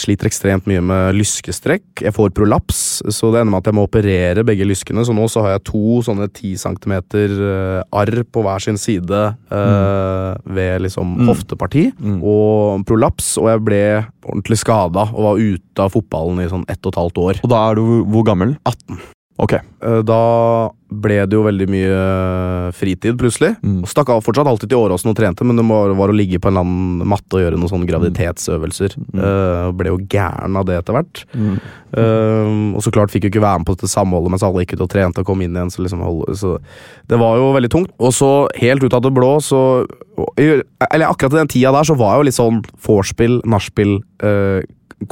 Sliter 0.00 0.28
ekstremt 0.30 0.66
mye 0.70 0.82
med 0.84 1.18
lyskestrekk. 1.18 2.04
Jeg 2.06 2.14
får 2.14 2.32
prolaps, 2.36 2.80
så 3.14 3.30
det 3.32 3.42
ender 3.42 3.52
med 3.54 3.64
at 3.64 3.70
jeg 3.70 3.78
må 3.78 3.86
operere 3.86 4.44
begge 4.46 4.66
lyskene. 4.68 5.04
Så 5.06 5.14
nå 5.16 5.26
så 5.30 5.44
har 5.44 5.56
jeg 5.56 5.66
to 5.70 6.00
sånne 6.06 6.28
10 6.30 6.56
cm 6.62 6.94
arr 7.92 8.22
på 8.32 8.42
hver 8.42 8.60
sin 8.62 8.76
side 8.76 9.36
eh, 9.50 10.36
ved 10.46 10.80
liksom 10.82 11.16
Mm. 11.16 11.26
hofteparti. 11.28 11.92
Mm. 12.00 12.20
Og 12.22 12.84
prolaps, 12.86 13.36
og 13.38 13.48
jeg 13.48 13.64
ble 13.64 13.82
ordentlig 14.26 14.58
skada 14.58 15.06
og 15.14 15.22
var 15.22 15.38
ute 15.38 15.78
av 15.82 15.92
fotballen 15.94 16.40
i 16.44 16.48
sånn 16.50 16.64
ett 16.68 16.84
og 16.84 16.92
et 16.92 17.00
halvt 17.00 17.18
år. 17.18 17.40
Og 17.44 17.50
da 17.50 17.70
er 17.70 17.74
du 17.76 17.82
hvor- 17.82 18.06
hvor 18.10 18.24
gammel? 18.24 18.56
18. 18.66 18.98
Ok. 19.36 19.52
Eh, 19.52 20.02
Da 20.06 20.20
ble 20.86 21.16
det 21.26 21.34
jo 21.34 21.42
veldig 21.42 21.66
mye 21.68 21.96
fritid, 22.76 23.16
plutselig. 23.18 23.56
Mm. 23.66 23.80
Stakk 23.90 24.12
av 24.14 24.22
fortsatt 24.22 24.46
alltid 24.46 24.70
til 24.70 24.78
Åråsen 24.78 25.10
og 25.10 25.16
trente, 25.18 25.44
men 25.44 25.58
det 25.58 25.64
var, 25.66 25.90
var 25.98 26.12
å 26.12 26.14
ligge 26.14 26.38
på 26.38 26.48
en 26.48 26.54
eller 26.54 26.62
annen 26.62 27.10
matte 27.10 27.34
og 27.34 27.42
gjøre 27.42 27.58
noen 27.58 27.72
sånne 27.72 27.88
graviditetsøvelser. 27.90 28.94
Mm. 29.02 29.18
Uh, 29.18 29.72
ble 29.76 29.90
jo 29.90 29.98
gæren 30.14 30.56
av 30.56 30.68
det 30.68 30.78
etter 30.78 30.94
hvert. 30.94 31.24
Mm. 31.34 31.58
Uh, 31.90 32.78
og 32.78 32.86
så 32.86 32.94
klart 32.94 33.10
fikk 33.10 33.26
jo 33.26 33.32
ikke 33.34 33.42
være 33.42 33.64
med 33.64 33.68
på 33.68 33.74
dette 33.74 33.90
samholdet 33.90 34.36
mens 34.36 34.46
alle 34.46 34.62
gikk 34.62 34.76
ut 34.76 34.86
og 34.86 34.92
trente 34.94 35.24
og 35.24 35.28
kom 35.28 35.42
inn 35.42 35.58
igjen. 35.58 35.74
Så 35.74 35.82
liksom 35.82 36.06
så 36.38 36.54
det 37.10 37.18
var 37.18 37.40
jo 37.40 37.50
veldig 37.58 37.72
tungt. 37.74 37.92
Og 37.98 38.14
så, 38.14 38.30
helt 38.62 38.86
ut 38.86 38.94
av 38.94 39.02
det 39.02 39.14
blå, 39.16 39.36
så 39.42 39.84
Eller 40.38 41.10
akkurat 41.10 41.34
i 41.34 41.42
den 41.42 41.50
tida 41.50 41.74
der, 41.74 41.84
så 41.84 41.98
var 41.98 42.14
jeg 42.14 42.22
jo 42.22 42.26
litt 42.30 42.38
sånn 42.38 42.62
vorspiel, 42.86 43.40
nachspiel 43.44 43.98
eh, 44.24 44.62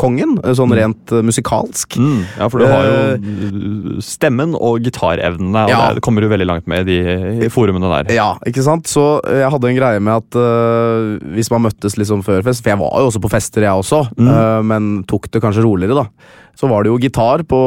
kongen, 0.01 0.39
eh, 0.43 0.55
sånn 0.57 0.73
rent 0.73 1.13
eh, 1.13 1.21
musikalsk. 1.21 1.99
Mm. 2.01 2.21
Ja, 2.39 2.49
for 2.49 2.63
du 2.63 2.67
har 2.71 2.87
jo 2.89 3.01
uh, 3.21 3.99
stemmen 4.01 4.55
og 4.57 4.81
gitarevnene, 4.87 5.65
og 5.67 5.73
Ja. 5.75 5.93
det 5.93 6.01
kommer 6.07 6.25
du 6.25 6.29
veldig 6.33 6.47
langt 6.49 6.67
med 6.67 6.89
i 6.89 6.97
de 7.03 7.45
i 7.45 7.51
forumene 7.53 7.91
der. 7.93 8.15
Ja, 8.17 8.31
ikke 8.49 8.65
sant? 8.65 8.89
Så 8.89 9.21
eh, 9.29 9.43
jeg 9.43 9.51
hadde 9.53 9.69
en 9.69 9.77
greie 9.77 10.01
med 10.01 10.15
at 10.23 10.39
uh, 10.41 11.19
hvis 11.37 11.51
man 11.53 11.67
møttes 11.69 11.99
liksom 12.01 12.25
før 12.25 12.43
fest 12.47 12.63
For 12.65 12.73
jeg 12.73 12.81
var 12.81 12.97
jo 13.03 13.11
også 13.11 13.21
på 13.21 13.31
fester, 13.37 13.63
jeg 13.69 13.73
også, 13.85 14.03
Mm. 14.17 14.29
uh, 14.31 14.63
men 14.63 15.05
tok 15.05 15.29
det 15.31 15.43
kanskje 15.43 15.65
roligere, 15.67 15.95
da. 16.01 16.07
Så 16.55 16.69
var 16.71 16.85
det 16.85 16.93
jo 16.93 16.99
gitar 17.03 17.43
på, 17.51 17.61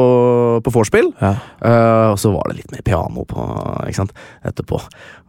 på 0.64 0.72
vorspiel, 0.72 1.10
Ja. 1.20 1.34
Uh, 1.60 2.14
og 2.14 2.18
så 2.20 2.32
var 2.32 2.48
det 2.48 2.62
litt 2.62 2.72
mer 2.72 2.84
piano 2.86 3.24
på, 3.28 3.44
ikke 3.84 3.98
sant? 4.00 4.14
etterpå. 4.48 4.80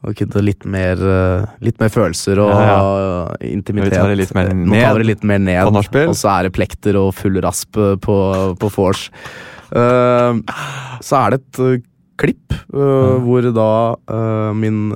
Og 0.05 0.15
kunne 0.15 0.43
litt 0.45 0.63
mer, 0.69 1.01
uh, 1.03 1.49
litt 1.65 1.79
mer 1.81 1.91
følelser 1.91 2.39
og 2.39 2.53
Ja, 2.55 2.79
intimitet. 3.49 3.97
Nå 3.97 4.05
tar 4.05 4.13
det 4.13 4.21
litt 4.21 4.33
mer 4.37 4.53
ned 4.55 4.99
det 4.99 5.09
litt 5.09 5.27
mer 5.27 5.43
ned, 5.43 5.75
og 5.75 6.15
så 6.17 6.31
er 6.37 6.47
det 6.47 6.55
plekter 6.55 6.97
og 6.99 7.13
full 7.17 7.39
rasp 7.43 7.77
øh, 7.79 7.95
på, 7.99 8.15
på 8.59 8.71
vors. 8.75 9.07
Uh, 9.69 10.39
så 11.03 11.23
er 11.23 11.35
det 11.35 11.41
et 11.43 11.85
klipp 12.19 12.51
mm. 12.73 13.23
hvor 13.23 13.45
da 13.55 13.69
min 14.51 14.89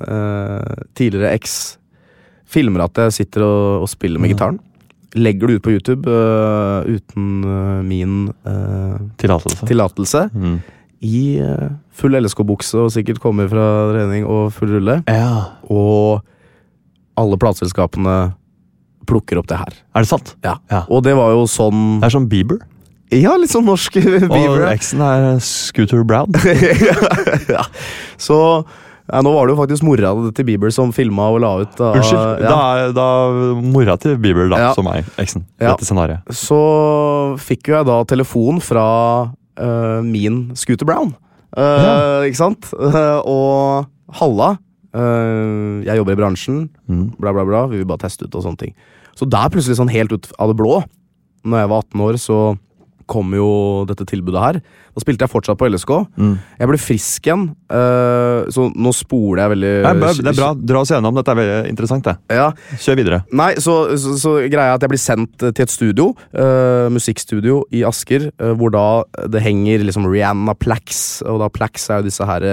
tidligere 0.92 1.32
eks 1.38 1.54
filmer 2.52 2.84
at 2.84 3.00
jeg 3.06 3.16
sitter 3.22 3.46
og, 3.48 3.86
og 3.86 3.90
spiller 3.92 4.20
med 4.20 4.34
Ja. 4.34 4.36
gitaren. 4.36 4.60
Legger 5.14 5.48
det 5.48 5.60
ut 5.60 5.66
på 5.66 5.74
YouTube 5.76 6.10
uh, 6.10 6.86
uten 6.90 7.44
uh, 7.46 7.82
min 7.86 8.32
uh, 8.48 8.98
Tillatelse. 9.22 9.68
tillatelse. 9.70 10.24
Mm. 10.34 10.60
I 11.04 11.20
full 11.92 12.16
LSK-bukse 12.16 12.80
og 12.80 12.94
sikkert 12.96 13.20
kommer 13.20 13.50
fra 13.52 13.66
trening 13.92 14.24
og 14.24 14.54
full 14.56 14.72
rulle. 14.72 15.02
Ja. 15.12 15.60
Og 15.68 16.24
alle 17.20 17.38
plateselskapene 17.38 18.34
plukker 19.10 19.42
opp 19.42 19.50
det 19.52 19.60
her. 19.60 19.74
Er 19.94 20.06
det 20.06 20.10
sant? 20.10 20.36
Ja. 20.46 20.58
Ja. 20.72 20.86
Og 20.88 21.04
det 21.04 21.16
var 21.20 21.34
jo 21.36 21.44
sånn 21.50 22.00
Det 22.00 22.08
er 22.08 22.16
som 22.16 22.30
Bieber. 22.32 22.62
Ja, 23.14 23.36
litt 23.38 23.52
sånn 23.54 23.68
norsk 23.68 24.00
Bieber. 24.02 24.64
Og 24.64 24.70
eksen 24.72 25.04
er 25.06 25.28
Scooter 25.44 26.06
Brown. 26.08 26.34
ja. 27.56 27.68
Så 28.22 28.38
ja, 29.14 29.22
nå 29.22 29.32
var 29.36 29.46
det 29.48 29.54
jo 29.54 29.60
faktisk 29.62 29.86
mora 29.86 30.12
til 30.34 30.46
Bieber 30.48 30.72
som 30.74 30.90
filma 30.96 31.28
og 31.30 31.40
la 31.44 31.52
ut. 31.62 31.76
Da, 31.78 31.92
Unnskyld. 32.00 32.42
ja. 32.42 32.50
Da 32.50 32.60
er 32.88 32.94
da 32.98 33.08
mora 33.62 33.96
til 34.02 34.18
Bieber, 34.18 34.50
da, 34.50 34.58
Ja. 34.64 34.72
som 34.74 34.90
er 34.90 35.06
eksen. 35.22 35.46
Ja. 35.62 35.72
Dette 35.76 35.86
scenariet. 35.86 36.26
Så 36.34 36.58
fikk 37.46 37.70
jo 37.70 37.78
jeg 37.78 37.86
da 37.92 38.00
telefon 38.10 38.60
fra 38.64 38.86
uh, 39.30 40.02
min 40.02 40.50
Scooter 40.58 40.86
Brown. 40.90 41.14
Øh, 41.54 42.26
Ikke 42.26 42.40
sant? 42.40 42.72
Uh, 42.74 43.22
og 43.38 43.86
Halla. 44.18 44.56
øh, 44.96 45.84
jeg 45.86 45.98
jobber 45.98 46.14
i 46.16 46.20
bransjen. 46.20 46.70
Mm. 46.90 47.12
Bla, 47.20 47.32
bla, 47.34 47.44
bla. 47.46 47.66
Vi 47.70 47.78
vil 47.82 47.86
bare 47.90 48.02
teste 48.08 48.26
ut 48.26 48.36
og 48.36 48.44
sånne 48.46 48.58
ting. 48.62 48.74
Så 49.18 49.28
der 49.30 49.50
plutselig 49.54 49.78
sånn 49.78 49.92
helt 49.94 50.12
ut 50.16 50.32
av 50.42 50.50
det 50.50 50.58
blå, 50.58 50.80
når 51.46 51.60
jeg 51.64 51.70
var 51.70 51.84
18 51.86 52.02
år, 52.08 52.18
så 52.22 52.38
kom 53.14 53.34
jo 53.38 53.50
dette 53.90 54.08
tilbudet 54.10 54.42
her. 54.44 54.60
Da 54.94 55.02
spilte 55.02 55.26
jeg 55.26 55.32
fortsatt 55.32 55.58
på 55.58 55.70
LSK. 55.72 55.94
Mm. 56.22 56.34
Jeg 56.60 56.70
ble 56.70 56.80
frisk 56.82 57.30
igjen, 57.30 57.46
uh, 57.74 58.44
så 58.54 58.68
nå 58.70 58.92
spoler 58.94 59.44
jeg 59.44 59.54
veldig 59.56 59.72
Nei, 59.88 59.94
men 60.02 60.20
det 60.20 60.34
er 60.34 60.38
bra. 60.38 60.52
Dra 60.74 60.84
oss 60.84 60.92
gjennom. 60.94 61.16
Dette 61.18 61.34
er 61.34 61.40
veldig 61.40 61.72
interessant. 61.72 62.10
det. 62.10 62.16
Ja, 62.38 62.50
Kjør 62.84 63.00
videre. 63.00 63.22
Nei, 63.34 63.52
så, 63.64 63.78
så, 64.02 64.18
så 64.20 64.36
greia 64.52 64.74
er 64.74 64.78
at 64.78 64.86
jeg 64.86 64.94
blir 64.94 65.02
sendt 65.02 65.46
til 65.46 65.66
et 65.66 65.74
studio, 65.74 66.10
uh, 66.36 66.90
musikkstudio 66.94 67.64
i 67.74 67.86
Asker, 67.88 68.30
uh, 68.42 68.52
hvor 68.60 68.74
da 68.74 68.86
det 69.34 69.42
henger 69.46 69.86
liksom 69.88 70.06
Rihanna 70.10 70.56
Plax, 70.60 71.24
og 71.26 71.42
da 71.42 71.50
Plax 71.54 71.88
er 71.90 72.02
jo 72.02 72.08
disse 72.10 72.28
her 72.28 72.46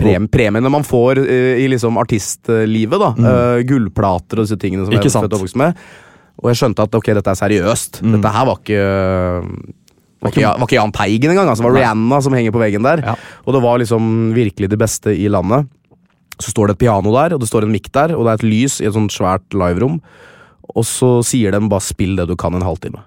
prem, 0.00 0.26
premiene 0.32 0.70
man 0.72 0.84
får 0.86 1.20
i 1.26 1.66
liksom 1.70 1.98
artistlivet, 2.00 3.00
da. 3.00 3.12
Øh, 3.16 3.62
gullplater 3.68 4.40
og 4.40 4.46
disse 4.46 4.58
tingene 4.60 4.84
som 4.84 4.96
Mm. 4.96 5.00
Ikke 5.00 5.10
jeg 5.10 5.16
er 5.16 5.24
født 5.26 5.32
og 5.34 5.40
oppvokst 5.40 5.56
med. 5.60 5.74
Og 6.42 6.50
jeg 6.50 6.60
skjønte 6.60 6.84
at 6.84 6.98
ok, 6.98 7.10
dette 7.16 7.32
er 7.32 7.38
seriøst. 7.38 8.02
Mm. 8.04 8.18
Dette 8.18 8.32
her 8.34 8.46
var 8.48 8.60
ikke 8.60 8.82
var 10.26 10.32
ikke, 10.32 10.44
var 10.44 10.66
ikke 10.66 10.78
Jahn 10.78 10.94
Teigen 10.94 11.32
engang. 11.32 11.48
Altså, 11.50 11.64
det 11.64 11.70
var 11.70 11.78
Rihanna 11.78 12.20
som 12.24 12.36
henger 12.36 12.54
på 12.54 12.62
veggen 12.62 12.86
der. 12.86 13.02
Ja. 13.04 13.16
Og 13.44 13.56
det 13.56 13.64
var 13.64 13.80
liksom 13.80 14.12
virkelig 14.36 14.70
det 14.72 14.78
beste 14.80 15.14
i 15.16 15.28
landet. 15.32 15.68
Så 16.36 16.52
står 16.52 16.68
det 16.68 16.76
et 16.76 16.84
piano 16.84 17.12
der, 17.14 17.34
og 17.36 17.40
det 17.40 17.48
står 17.48 17.64
en 17.64 17.72
mikk 17.72 17.88
der, 17.96 18.12
og 18.16 18.26
det 18.26 18.32
er 18.32 18.40
et 18.40 18.48
lys 18.48 18.80
i 18.82 18.88
et 18.88 18.96
sånt 18.96 19.14
svært 19.14 19.56
liverom. 19.56 20.00
Og 20.76 20.84
så 20.84 21.20
sier 21.24 21.54
de 21.54 21.60
bare 21.70 21.84
'spill 21.84 22.16
det 22.18 22.28
du 22.28 22.36
kan' 22.36 22.54
en 22.56 22.66
halvtime. 22.66 23.00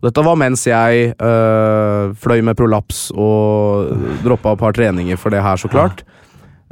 Og 0.00 0.10
Dette 0.10 0.24
var 0.24 0.36
mens 0.36 0.66
jeg 0.66 1.14
øh, 1.16 2.12
fløy 2.12 2.42
med 2.44 2.56
prolaps 2.56 3.10
og 3.14 3.88
droppa 4.24 4.52
et 4.52 4.58
par 4.58 4.72
treninger 4.72 5.16
for 5.16 5.30
det 5.30 5.40
her, 5.40 5.56
så 5.56 5.68
klart. 5.68 6.04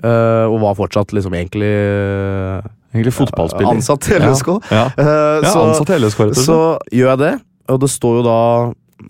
Eh, 0.03 0.45
og 0.51 0.59
var 0.61 0.75
fortsatt 0.75 1.13
liksom 1.15 1.33
egentlig 1.39 1.69
uh, 1.71 2.61
Egentlig 2.93 3.13
fotballspiller. 3.15 3.71
ansatt 3.77 4.09
i 4.11 4.19
LSK. 4.19 4.49
Ja. 4.73 4.85
Eh, 4.99 5.41
Ja, 5.45 5.51
så, 5.53 5.63
ansatt 5.71 5.91
i 5.95 5.99
LSK, 6.03 6.19
rett 6.27 6.33
og 6.35 6.37
slett. 6.37 6.47
så 6.47 6.79
gjør 6.93 7.13
jeg 7.13 7.19
det, 7.23 7.33
og 7.71 7.81
det 7.81 7.89
står 7.89 8.17
jo 8.19 8.25
da 8.27 8.39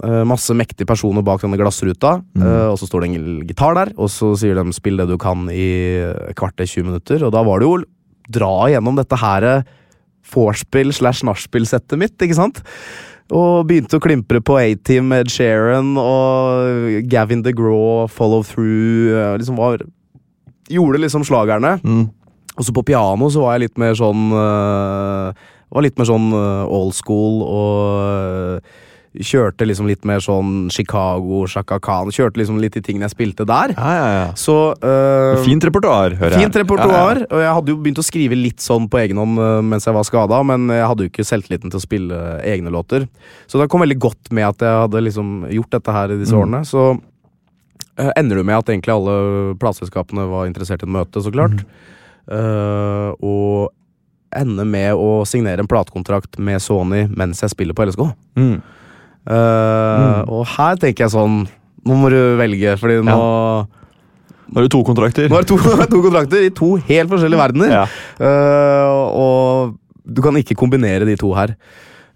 eh, 0.04 0.22
masse 0.28 0.54
mektige 0.56 0.86
personer 0.86 1.24
bak 1.26 1.40
denne 1.42 1.56
glassruta, 1.58 2.22
Mm. 2.36 2.42
eh, 2.46 2.68
og 2.72 2.78
så 2.78 2.86
står 2.88 3.00
det 3.02 3.08
en 3.10 3.46
gitar 3.48 3.74
der, 3.74 3.92
og 3.98 4.08
så 4.08 4.36
sier 4.38 4.54
de 4.54 4.62
'spill 4.72 4.96
det 4.96 5.08
du 5.08 5.16
kan' 5.18 5.48
i 5.50 6.32
kvarter 6.34 6.64
20 6.68 6.84
minutter, 6.84 7.24
og 7.26 7.32
da 7.32 7.42
var 7.42 7.58
det 7.58 7.66
jo 7.68 7.84
dra 8.30 8.68
gjennom 8.70 8.94
dette 8.96 9.16
her 9.18 9.42
eh, 9.44 9.62
vorspiel 10.32 10.92
slash 10.92 11.24
nachspiel-settet 11.24 11.98
mitt, 11.98 12.16
ikke 12.18 12.34
sant? 12.38 12.62
Og 13.32 13.66
begynte 13.66 13.96
å 13.98 14.00
klimpre 14.00 14.40
på 14.40 14.56
A-Team 14.60 15.08
med 15.08 15.26
Ed 15.26 15.30
Sheeran 15.32 15.96
og 15.98 17.08
Gavin 17.08 17.42
DeGraw, 17.42 18.06
Follow 18.08 18.42
Through 18.44 19.10
eh, 19.16 19.38
liksom 19.38 19.56
var, 19.56 19.78
Gjorde 20.72 21.02
liksom 21.04 21.24
slagerne. 21.28 21.76
Mm. 21.84 22.06
Og 22.58 22.64
så 22.66 22.72
på 22.76 22.84
piano 22.84 23.30
så 23.32 23.44
var 23.46 23.54
jeg 23.56 23.68
litt 23.68 23.78
mer 23.80 23.94
sånn 23.96 24.26
øh, 24.36 25.32
Var 25.72 25.84
litt 25.86 25.96
mer 26.00 26.08
sånn 26.08 26.26
øh, 26.36 26.64
old 26.68 26.92
school 26.98 27.38
og 27.48 28.00
øh, 28.02 28.80
Kjørte 29.12 29.66
liksom 29.68 29.84
litt 29.90 30.06
mer 30.08 30.22
sånn 30.24 30.70
Chicago, 30.72 31.42
Shaka 31.48 31.76
Khan 31.84 32.08
Kjørte 32.12 32.40
liksom 32.40 32.56
litt 32.62 32.72
de 32.78 32.80
tingene 32.80 33.04
jeg 33.04 33.12
spilte 33.12 33.44
der. 33.44 33.74
Ja, 33.76 33.90
ja, 33.92 34.06
ja. 34.14 34.22
Så 34.40 34.54
uh, 34.72 35.42
Fint 35.44 35.66
repertoar, 35.68 36.14
hører 36.16 36.32
jeg. 36.38 36.46
Fint 36.46 36.56
repertoar. 36.62 37.20
Og 37.28 37.42
jeg 37.44 37.52
hadde 37.58 37.74
jo 37.74 37.76
begynt 37.84 38.00
å 38.00 38.06
skrive 38.08 38.38
litt 38.40 38.64
sånn 38.64 38.86
på 38.88 39.02
egen 39.02 39.20
hånd 39.20 39.36
mens 39.68 39.84
jeg 39.84 39.92
var 39.98 40.08
skada, 40.08 40.40
men 40.48 40.64
jeg 40.72 40.88
hadde 40.88 41.04
jo 41.04 41.12
ikke 41.12 41.26
selvtilliten 41.28 41.68
til 41.74 41.76
å 41.82 41.84
spille 41.84 42.22
egne 42.54 42.72
låter. 42.72 43.04
Så 43.44 43.60
det 43.60 43.68
kom 43.68 43.84
veldig 43.84 44.00
godt 44.00 44.32
med 44.32 44.48
at 44.48 44.64
jeg 44.64 44.80
hadde 44.86 45.04
liksom 45.04 45.34
gjort 45.60 45.76
dette 45.76 45.98
her 46.00 46.16
i 46.16 46.20
disse 46.22 46.32
Mm. 46.32 46.40
årene. 46.46 46.62
Så 46.72 46.86
ender 48.18 48.40
du 48.40 48.46
med 48.46 48.58
at 48.58 48.70
egentlig 48.72 48.94
alle 48.94 49.54
plateselskapene 49.62 50.26
var 50.30 50.48
interessert 50.48 50.82
i 50.82 50.88
et 50.88 50.94
møte, 50.96 51.22
så 51.22 51.32
klart. 51.34 51.62
Mm. 51.62 51.78
Uh, 52.32 53.10
og 53.18 53.72
ender 54.38 54.68
med 54.68 54.96
å 54.96 55.22
signere 55.28 55.60
en 55.62 55.68
platekontrakt 55.68 56.38
med 56.40 56.62
Sony 56.64 57.04
mens 57.10 57.42
jeg 57.44 57.52
spiller 57.52 57.76
på 57.76 57.84
LSK. 57.88 58.06
Mm. 58.38 58.54
Eh, 59.22 60.22
Og 60.34 60.42
her 60.56 60.78
tenker 60.82 61.04
jeg 61.04 61.12
sånn 61.12 61.44
Nå 61.86 61.94
må 61.94 62.08
du 62.10 62.18
velge, 62.40 62.72
fordi 62.80 62.96
nå 63.06 63.12
Nå 63.14 64.58
har 64.58 64.66
du 64.66 64.72
to 64.72 64.80
kontrakter. 64.84 65.28
Nå 65.30 65.38
er 65.38 65.44
det 65.46 65.48
to, 65.52 65.56
to 65.92 66.00
kontrakter 66.04 66.42
i 66.44 66.50
to 66.52 66.74
helt 66.88 67.08
forskjellige 67.08 67.40
verdener. 67.40 67.70
Ja. 67.72 67.84
Uh, 68.20 68.96
og 69.16 69.78
du 70.04 70.20
kan 70.24 70.36
ikke 70.36 70.56
kombinere 70.58 71.06
de 71.08 71.14
to 71.16 71.30
her. 71.32 71.54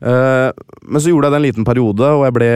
Eh, 0.01 0.51
men 0.85 1.03
så 1.03 1.11
gjorde 1.11 1.29
jeg 1.29 1.35
det 1.35 1.39
en 1.41 1.47
liten 1.47 1.67
periode, 1.67 2.11
og 2.19 2.25
jeg 2.27 2.37
ble, 2.37 2.51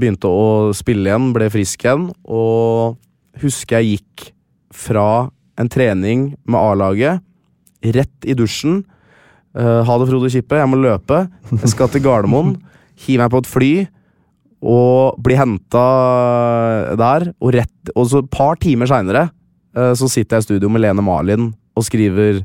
begynte 0.00 0.30
å 0.30 0.72
spille 0.76 1.10
igjen, 1.10 1.32
ble 1.36 1.50
frisk 1.52 1.84
igjen. 1.84 2.08
Og 2.24 2.96
husker 3.42 3.80
jeg 3.80 3.98
gikk 3.98 4.28
fra 4.74 5.28
en 5.60 5.70
trening 5.70 6.32
med 6.48 6.58
A-laget, 6.60 7.24
rett 7.94 8.28
i 8.28 8.36
dusjen. 8.38 8.82
Eh, 9.54 9.80
ha 9.86 9.98
det, 10.00 10.08
Frode 10.10 10.32
Kippe, 10.32 10.58
jeg 10.60 10.70
må 10.70 10.80
løpe. 10.80 11.26
Jeg 11.52 11.74
skal 11.74 11.92
til 11.92 12.04
Gardermoen. 12.06 12.56
Hive 13.04 13.24
meg 13.24 13.34
på 13.34 13.42
et 13.42 13.50
fly 13.50 13.74
og 14.64 15.18
bli 15.20 15.36
henta 15.36 15.84
der. 16.96 17.28
Og, 17.40 17.52
rett, 17.58 17.92
og 17.92 18.08
så 18.08 18.22
et 18.22 18.30
par 18.32 18.56
timer 18.62 18.88
seinere 18.88 19.28
så 19.74 20.06
sitter 20.06 20.38
jeg 20.38 20.44
i 20.44 20.46
studio 20.46 20.68
med 20.70 20.84
Lene 20.84 21.02
Marlin 21.02 21.48
og 21.74 21.82
skriver 21.82 22.36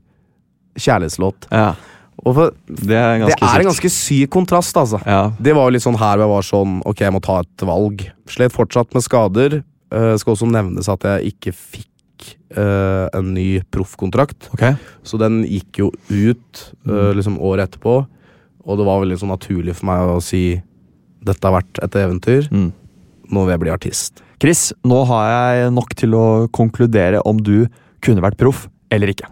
kjærlighetslåt. 0.73 1.45
Ja. 1.53 1.75
For, 2.23 2.53
Det 2.67 2.95
er 2.97 3.15
en 3.15 3.25
ganske 3.25 3.47
er 3.47 3.63
en 3.63 3.69
ganske 3.69 3.91
syk 3.93 4.31
kontrast, 4.33 4.77
altså. 4.77 4.99
Ja. 5.07 5.31
Det 5.39 5.53
var 5.55 5.67
jo 5.67 5.75
litt 5.75 5.85
sånn 5.85 5.99
her 5.99 6.17
hvor 6.17 6.25
jeg 6.25 6.33
var 6.33 6.47
sånn 6.47 6.79
Ok, 6.89 7.03
jeg 7.05 7.15
må 7.15 7.21
ta 7.23 7.39
et 7.43 7.65
valg. 7.67 8.03
Slet 8.29 8.55
fortsatt 8.55 8.91
med 8.95 9.05
skader. 9.05 9.59
Uh, 9.89 10.13
skal 10.21 10.35
også 10.35 10.49
nevnes 10.49 10.89
at 10.91 11.05
jeg 11.07 11.33
ikke 11.33 11.55
fikk 11.55 12.29
uh, 12.57 13.07
en 13.15 13.33
ny 13.33 13.61
proffkontrakt. 13.73 14.51
Okay. 14.53 14.77
Så 15.07 15.19
den 15.21 15.41
gikk 15.47 15.81
jo 15.81 15.91
ut 16.09 16.65
uh, 16.89 17.11
liksom 17.17 17.39
året 17.41 17.69
etterpå. 17.69 18.01
Og 18.69 18.77
det 18.77 18.85
var 18.85 19.01
veldig 19.01 19.17
sånn 19.21 19.33
naturlig 19.33 19.77
for 19.79 19.89
meg 19.89 20.17
å 20.17 20.19
si 20.23 20.43
dette 21.25 21.43
har 21.47 21.57
vært 21.57 21.81
et 21.83 21.97
eventyr. 21.99 22.49
Mm. 22.53 22.69
Nå 23.29 23.45
vil 23.45 23.55
jeg 23.55 23.63
bli 23.63 23.73
artist. 23.73 24.23
Chris, 24.39 24.69
nå 24.87 25.01
har 25.09 25.25
jeg 25.31 25.71
nok 25.75 25.95
til 25.99 26.15
å 26.15 26.25
konkludere 26.55 27.19
om 27.27 27.41
du 27.43 27.67
kunne 28.03 28.23
vært 28.23 28.39
proff 28.39 28.67
eller 28.93 29.11
ikke. 29.11 29.27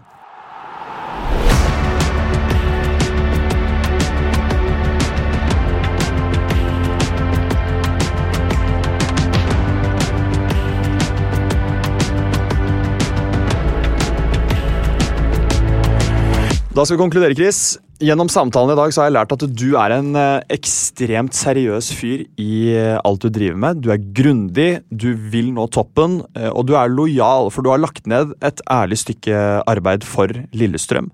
Da 16.78 16.84
skal 16.86 16.94
vi 16.94 17.00
konkludere, 17.00 17.34
Chris. 17.34 17.72
Gjennom 17.98 18.28
samtalen 18.30 18.70
i 18.70 18.78
dag 18.78 18.92
så 18.94 19.00
har 19.00 19.08
jeg 19.08 19.14
lært 19.16 19.32
at 19.34 19.42
du 19.50 19.72
er 19.80 19.96
en 19.96 20.12
eh, 20.14 20.44
ekstremt 20.54 21.34
seriøs 21.34 21.88
fyr 21.98 22.20
i 22.38 22.58
eh, 22.70 23.00
alt 23.02 23.24
du 23.24 23.32
driver 23.34 23.58
med. 23.58 23.80
Du 23.82 23.88
er 23.90 24.04
grundig, 24.14 24.68
du 24.86 25.08
vil 25.32 25.48
nå 25.56 25.64
toppen, 25.74 26.20
eh, 26.38 26.46
og 26.52 26.68
du 26.68 26.76
er 26.78 26.92
lojal, 26.92 27.50
for 27.50 27.66
du 27.66 27.72
har 27.72 27.82
lagt 27.82 28.06
ned 28.06 28.30
et 28.46 28.62
ærlig 28.70 29.00
stykke 29.02 29.40
arbeid 29.66 30.06
for 30.06 30.30
Lillestrøm. 30.54 31.10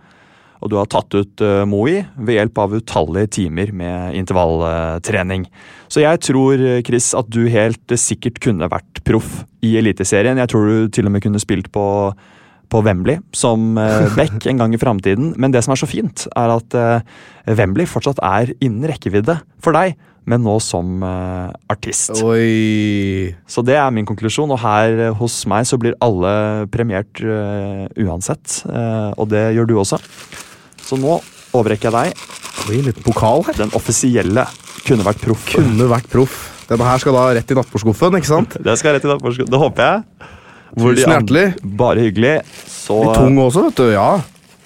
Og 0.60 0.74
du 0.74 0.76
har 0.76 0.92
tatt 0.92 1.16
ut 1.16 1.46
Moi 1.68 1.96
ved 2.12 2.36
hjelp 2.36 2.60
av 2.60 2.76
utallige 2.76 3.32
timer 3.40 3.72
med 3.72 4.20
intervalltrening. 4.20 5.48
Så 5.88 6.04
jeg 6.04 6.20
tror, 6.28 6.60
Chris, 6.84 7.08
at 7.16 7.32
du 7.32 7.46
helt 7.52 7.96
sikkert 8.00 8.36
kunne 8.44 8.68
vært 8.68 9.00
proff 9.08 9.46
i 9.64 9.78
Eliteserien. 9.80 10.40
Jeg 10.44 10.52
tror 10.52 10.68
du 10.68 10.92
til 10.92 11.08
og 11.08 11.16
med 11.16 11.24
kunne 11.24 11.40
spilt 11.40 11.72
på 11.72 11.84
på 12.74 12.82
Wembley 12.82 13.20
som 13.36 13.78
eh, 13.78 14.08
back 14.18 14.48
en 14.50 14.58
gang 14.62 14.74
i 14.74 14.80
framtiden. 14.80 15.34
Men 15.38 15.54
det 15.54 15.62
som 15.64 15.74
er 15.74 15.80
så 15.80 15.88
fint, 15.90 16.26
er 16.34 16.56
at 16.56 16.74
eh, 16.78 17.54
Wembley 17.54 17.86
fortsatt 17.86 18.22
er 18.24 18.50
innen 18.58 18.88
rekkevidde 18.90 19.38
for 19.62 19.76
deg, 19.76 19.94
men 20.26 20.42
nå 20.42 20.56
som 20.64 21.04
eh, 21.04 21.52
artist. 21.70 22.16
Oi 22.24 23.30
Så 23.46 23.62
det 23.66 23.76
er 23.78 23.94
min 23.94 24.08
konklusjon, 24.08 24.50
og 24.56 24.62
her 24.64 25.12
hos 25.20 25.42
meg 25.50 25.68
så 25.68 25.78
blir 25.78 25.98
alle 26.04 26.66
premiert 26.72 27.22
uansett. 27.22 28.62
og 28.64 29.28
det 29.30 29.50
gjør 29.54 29.68
du 29.70 29.76
også. 29.78 30.00
Så 30.84 30.98
nå 31.00 31.20
overrekker 31.54 31.92
jeg 31.92 31.94
deg 32.14 32.30
Oi, 32.64 32.78
litt 32.86 33.00
pokal 33.04 33.44
her. 33.44 33.56
den 33.58 33.72
offisielle 33.76 34.46
kunne 34.86 35.04
vært 35.04 35.20
proff. 35.20 35.44
Kunne 35.52 35.86
vært 35.90 36.08
proff. 36.12 36.38
Denne 36.68 36.86
her 36.88 37.02
skal 37.02 37.16
da 37.16 37.26
rett 37.36 37.50
i 37.52 37.56
nattbordskuffen, 37.58 38.16
ikke 38.18 38.30
sant? 38.30 38.56
Det 38.64 38.74
skal 38.80 38.96
rett 38.96 39.04
i 39.04 39.10
nattbordskuffen, 39.10 39.52
det 39.52 39.60
håper 39.60 39.90
jeg. 39.90 40.30
Hvor 40.74 40.94
Tusen 40.96 41.12
hjertelig. 41.14 41.44
Bare 41.78 42.02
hyggelig. 42.08 42.36
Så 42.70 42.96
Litt 43.04 43.18
tung 43.20 43.38
også, 43.44 43.68
vet 43.68 43.78
du. 43.78 43.86
Ja. 43.94 44.08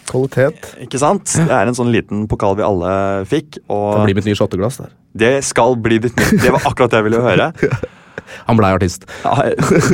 Kvalitet. 0.09 0.71
Ikke 0.87 0.99
sant? 1.03 1.29
Det 1.37 1.53
er 1.53 1.69
en 1.69 1.77
sånn 1.77 1.91
liten 1.93 2.25
pokal 2.31 2.57
vi 2.57 2.65
alle 2.65 2.93
fikk. 3.29 3.59
Det 3.69 4.03
blir 4.07 4.17
mitt 4.17 4.29
nye 4.31 4.39
shotteglass 4.39 4.81
der. 4.81 4.95
det 5.19 5.35
skal 5.45 5.77
bli 5.85 5.99
ditt 6.01 6.17
nytt. 6.17 6.39
Det 6.43 6.53
var 6.55 6.65
akkurat 6.71 6.91
det 6.95 7.03
jeg 7.03 7.09
ville 7.11 7.21
høre. 7.25 7.53
Han 8.49 8.59
blei 8.59 8.69
artist. 8.77 9.07
Ja, 9.25 9.33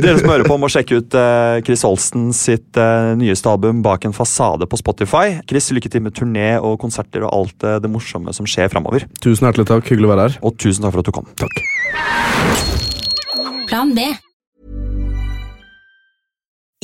dere 0.03 0.17
som 0.19 0.31
hører 0.31 0.47
på, 0.49 0.57
må 0.59 0.67
sjekke 0.71 0.99
ut 0.99 1.15
eh, 1.19 1.61
Chris 1.67 1.85
Holsten 1.87 2.33
sitt 2.35 2.79
eh, 2.81 3.13
nyeste 3.19 3.47
album 3.51 3.83
Bak 3.85 4.07
en 4.09 4.15
fasade 4.17 4.67
på 4.71 4.79
Spotify. 4.81 5.37
Chris, 5.51 5.71
lykke 5.75 5.91
til 5.93 6.03
med 6.03 6.17
turné 6.19 6.49
og 6.59 6.79
konserter 6.83 7.23
og 7.27 7.31
alt 7.35 7.67
eh, 7.67 7.79
det 7.85 7.91
morsomme 7.95 8.35
som 8.35 8.47
skjer 8.49 8.71
framover. 8.75 9.07
Tusen 9.23 9.47
hjertelig 9.47 9.69
takk. 9.71 9.87
Hyggelig 9.91 10.11
å 10.11 10.15
være 10.17 10.27
her. 10.29 10.39
Og 10.51 10.59
tusen 10.59 10.83
takk 10.87 10.97
for 10.97 11.05
at 11.05 11.11
du 11.11 11.15
kom. 11.15 11.31
Takk. 11.39 11.55
Plan 13.71 13.95
B. 13.95 14.11